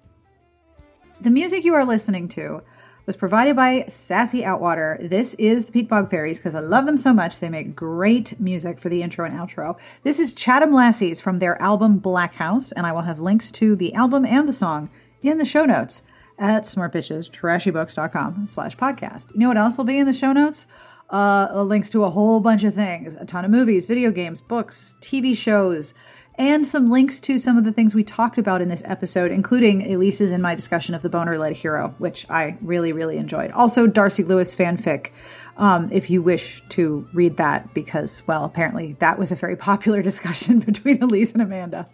The 1.21 1.29
music 1.29 1.63
you 1.63 1.73
are 1.75 1.85
listening 1.85 2.27
to 2.29 2.63
was 3.05 3.15
provided 3.15 3.55
by 3.55 3.85
Sassy 3.87 4.41
Outwater. 4.41 5.09
This 5.09 5.35
is 5.35 5.65
the 5.65 5.71
Peatbog 5.71 6.09
Faeries 6.09 6.37
because 6.37 6.55
I 6.55 6.59
love 6.59 6.85
them 6.85 6.97
so 6.97 7.13
much. 7.13 7.39
They 7.39 7.49
make 7.49 7.75
great 7.75 8.39
music 8.39 8.79
for 8.79 8.89
the 8.89 9.03
intro 9.03 9.25
and 9.25 9.35
outro. 9.35 9.77
This 10.03 10.19
is 10.19 10.33
Chatham 10.33 10.71
Lassies 10.71 11.21
from 11.21 11.39
their 11.39 11.61
album 11.61 11.99
Black 11.99 12.35
House, 12.35 12.71
and 12.71 12.85
I 12.85 12.91
will 12.91 13.01
have 13.01 13.19
links 13.19 13.51
to 13.51 13.75
the 13.75 13.93
album 13.93 14.25
and 14.25 14.47
the 14.47 14.53
song 14.53 14.89
in 15.21 15.37
the 15.37 15.45
show 15.45 15.65
notes 15.65 16.03
at 16.37 16.63
smartbitchestrashybooks.com 16.63 18.47
slash 18.47 18.75
podcast. 18.75 19.31
You 19.33 19.39
know 19.39 19.47
what 19.47 19.57
else 19.57 19.77
will 19.77 19.85
be 19.85 19.99
in 19.99 20.07
the 20.07 20.13
show 20.13 20.33
notes? 20.33 20.67
Uh, 21.09 21.61
links 21.63 21.89
to 21.89 22.03
a 22.03 22.09
whole 22.09 22.39
bunch 22.39 22.63
of 22.63 22.73
things, 22.73 23.13
a 23.13 23.25
ton 23.25 23.45
of 23.45 23.51
movies, 23.51 23.85
video 23.85 24.09
games, 24.09 24.41
books, 24.41 24.95
TV 25.01 25.37
shows, 25.37 25.93
and 26.37 26.67
some 26.67 26.89
links 26.89 27.19
to 27.21 27.37
some 27.37 27.57
of 27.57 27.63
the 27.63 27.71
things 27.71 27.95
we 27.95 28.03
talked 28.03 28.37
about 28.37 28.61
in 28.61 28.67
this 28.67 28.83
episode, 28.85 29.31
including 29.31 29.81
Elyse's 29.81 30.31
and 30.31 30.43
my 30.43 30.55
discussion 30.55 30.93
of 30.93 31.01
the 31.01 31.09
boner 31.09 31.37
led 31.37 31.53
hero, 31.53 31.95
which 31.97 32.29
I 32.29 32.57
really, 32.61 32.91
really 32.91 33.17
enjoyed. 33.17 33.51
Also, 33.51 33.87
Darcy 33.87 34.23
Lewis 34.23 34.55
fanfic, 34.55 35.11
um, 35.57 35.89
if 35.91 36.09
you 36.09 36.21
wish 36.21 36.61
to 36.69 37.07
read 37.13 37.37
that, 37.37 37.73
because, 37.73 38.23
well, 38.27 38.43
apparently 38.43 38.93
that 38.99 39.17
was 39.17 39.31
a 39.31 39.35
very 39.35 39.55
popular 39.55 40.01
discussion 40.01 40.59
between 40.59 40.97
Elyse 40.97 41.33
and 41.33 41.41
Amanda. 41.41 41.89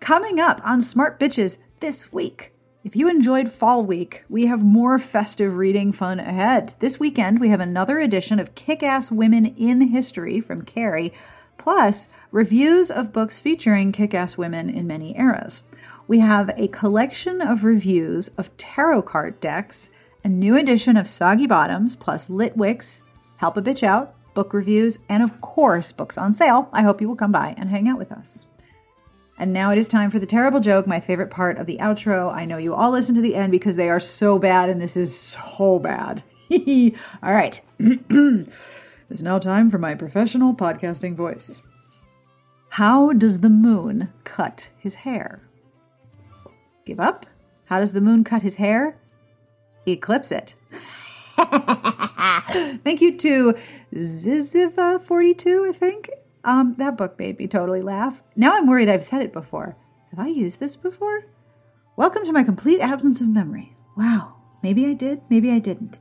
Coming 0.00 0.38
up 0.38 0.60
on 0.64 0.82
Smart 0.82 1.18
Bitches 1.18 1.58
this 1.80 2.12
week. 2.12 2.52
If 2.84 2.94
you 2.94 3.08
enjoyed 3.08 3.50
Fall 3.50 3.84
Week, 3.84 4.24
we 4.28 4.46
have 4.46 4.62
more 4.62 4.96
festive 5.00 5.56
reading 5.56 5.90
fun 5.90 6.20
ahead. 6.20 6.76
This 6.78 7.00
weekend, 7.00 7.40
we 7.40 7.48
have 7.48 7.58
another 7.58 7.98
edition 7.98 8.38
of 8.38 8.54
Kick 8.54 8.84
Ass 8.84 9.10
Women 9.10 9.44
in 9.44 9.80
History 9.88 10.40
from 10.40 10.62
Carrie, 10.62 11.12
plus 11.58 12.08
reviews 12.30 12.90
of 12.90 13.12
books 13.12 13.38
featuring 13.38 13.92
kick 13.92 14.14
ass 14.14 14.36
women 14.36 14.70
in 14.70 14.86
many 14.86 15.18
eras. 15.18 15.62
We 16.08 16.20
have 16.20 16.50
a 16.56 16.68
collection 16.68 17.40
of 17.40 17.64
reviews 17.64 18.28
of 18.38 18.56
tarot 18.56 19.02
card 19.02 19.40
decks, 19.40 19.90
a 20.22 20.28
new 20.28 20.56
edition 20.56 20.96
of 20.96 21.08
Soggy 21.08 21.46
Bottoms, 21.46 21.96
plus 21.96 22.28
Litwicks, 22.28 23.00
Help 23.36 23.56
a 23.56 23.62
Bitch 23.62 23.82
Out, 23.82 24.14
book 24.34 24.52
reviews, 24.52 24.98
and 25.08 25.22
of 25.22 25.40
course, 25.40 25.92
books 25.92 26.16
on 26.16 26.32
sale. 26.32 26.68
I 26.72 26.82
hope 26.82 27.00
you 27.00 27.08
will 27.08 27.16
come 27.16 27.32
by 27.32 27.54
and 27.56 27.68
hang 27.68 27.88
out 27.88 27.98
with 27.98 28.12
us. 28.12 28.46
And 29.38 29.52
now 29.52 29.70
it 29.70 29.78
is 29.78 29.88
time 29.88 30.10
for 30.10 30.18
the 30.18 30.26
terrible 30.26 30.60
joke, 30.60 30.86
my 30.86 31.00
favorite 31.00 31.30
part 31.30 31.58
of 31.58 31.66
the 31.66 31.78
outro. 31.78 32.32
I 32.32 32.44
know 32.44 32.56
you 32.56 32.74
all 32.74 32.90
listen 32.90 33.14
to 33.16 33.20
the 33.20 33.34
end 33.34 33.52
because 33.52 33.76
they 33.76 33.90
are 33.90 34.00
so 34.00 34.38
bad, 34.38 34.70
and 34.70 34.80
this 34.80 34.96
is 34.96 35.16
so 35.16 35.78
bad. 35.78 36.22
all 37.22 37.32
right. 37.32 37.60
It's 39.08 39.22
now 39.22 39.38
time 39.38 39.70
for 39.70 39.78
my 39.78 39.94
professional 39.94 40.52
podcasting 40.52 41.14
voice. 41.14 41.62
How 42.70 43.12
does 43.12 43.40
the 43.40 43.48
moon 43.48 44.12
cut 44.24 44.70
his 44.76 44.96
hair? 44.96 45.48
Give 46.84 46.98
up? 46.98 47.24
How 47.66 47.78
does 47.78 47.92
the 47.92 48.00
moon 48.00 48.24
cut 48.24 48.42
his 48.42 48.56
hair? 48.56 48.98
Eclipse 49.86 50.32
it. 50.32 50.56
Thank 52.82 53.00
you 53.00 53.16
to 53.16 53.54
Ziziva42, 53.94 55.68
I 55.68 55.72
think. 55.72 56.10
Um, 56.42 56.74
that 56.78 56.96
book 56.96 57.16
made 57.16 57.38
me 57.38 57.46
totally 57.46 57.82
laugh. 57.82 58.24
Now 58.34 58.56
I'm 58.56 58.66
worried 58.66 58.88
I've 58.88 59.04
said 59.04 59.22
it 59.22 59.32
before. 59.32 59.76
Have 60.10 60.18
I 60.18 60.26
used 60.26 60.58
this 60.58 60.74
before? 60.74 61.26
Welcome 61.94 62.24
to 62.24 62.32
my 62.32 62.42
complete 62.42 62.80
absence 62.80 63.20
of 63.20 63.28
memory. 63.28 63.76
Wow, 63.96 64.34
maybe 64.64 64.84
I 64.86 64.94
did, 64.94 65.22
maybe 65.30 65.52
I 65.52 65.60
didn't. 65.60 66.00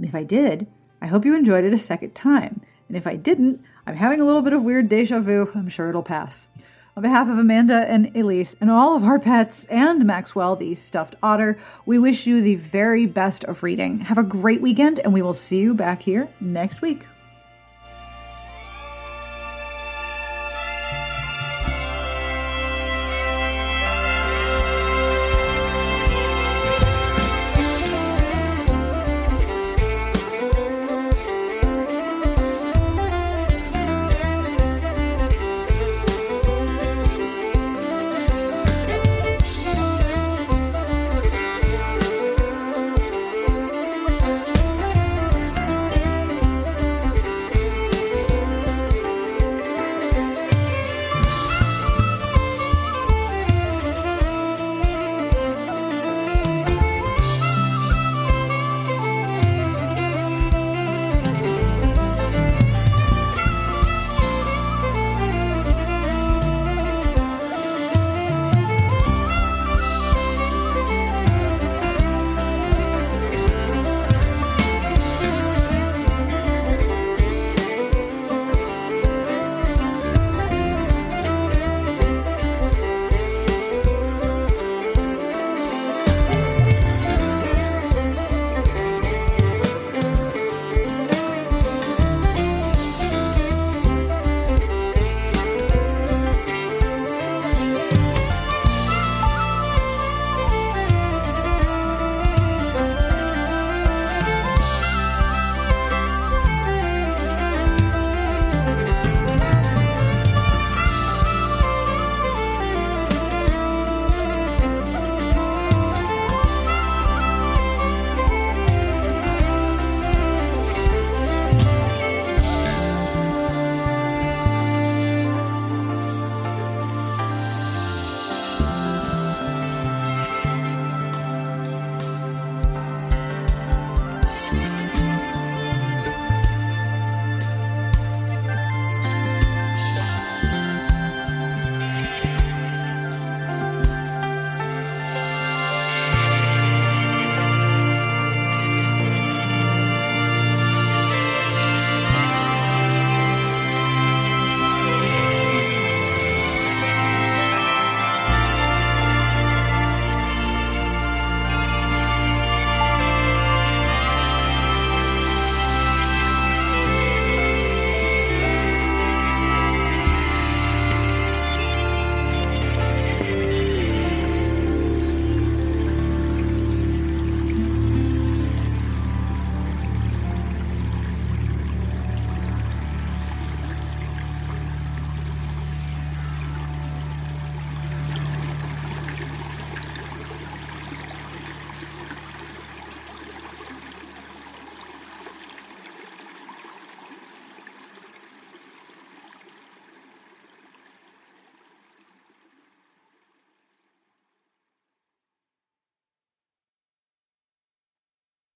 If 0.00 0.16
I 0.16 0.24
did, 0.24 0.66
I 1.04 1.06
hope 1.06 1.26
you 1.26 1.36
enjoyed 1.36 1.66
it 1.66 1.74
a 1.74 1.78
second 1.78 2.14
time. 2.14 2.62
And 2.88 2.96
if 2.96 3.06
I 3.06 3.16
didn't, 3.16 3.62
I'm 3.86 3.94
having 3.94 4.22
a 4.22 4.24
little 4.24 4.40
bit 4.40 4.54
of 4.54 4.64
weird 4.64 4.88
deja 4.88 5.20
vu. 5.20 5.50
I'm 5.54 5.68
sure 5.68 5.90
it'll 5.90 6.02
pass. 6.02 6.48
On 6.96 7.02
behalf 7.02 7.28
of 7.28 7.36
Amanda 7.36 7.84
and 7.86 8.06
Elyse 8.14 8.56
and 8.58 8.70
all 8.70 8.96
of 8.96 9.04
our 9.04 9.18
pets 9.18 9.66
and 9.66 10.06
Maxwell, 10.06 10.56
the 10.56 10.74
stuffed 10.74 11.14
otter, 11.22 11.58
we 11.84 11.98
wish 11.98 12.26
you 12.26 12.40
the 12.40 12.54
very 12.54 13.04
best 13.04 13.44
of 13.44 13.62
reading. 13.62 14.00
Have 14.00 14.16
a 14.16 14.22
great 14.22 14.62
weekend, 14.62 14.98
and 14.98 15.12
we 15.12 15.20
will 15.20 15.34
see 15.34 15.58
you 15.58 15.74
back 15.74 16.00
here 16.00 16.26
next 16.40 16.80
week. 16.80 17.04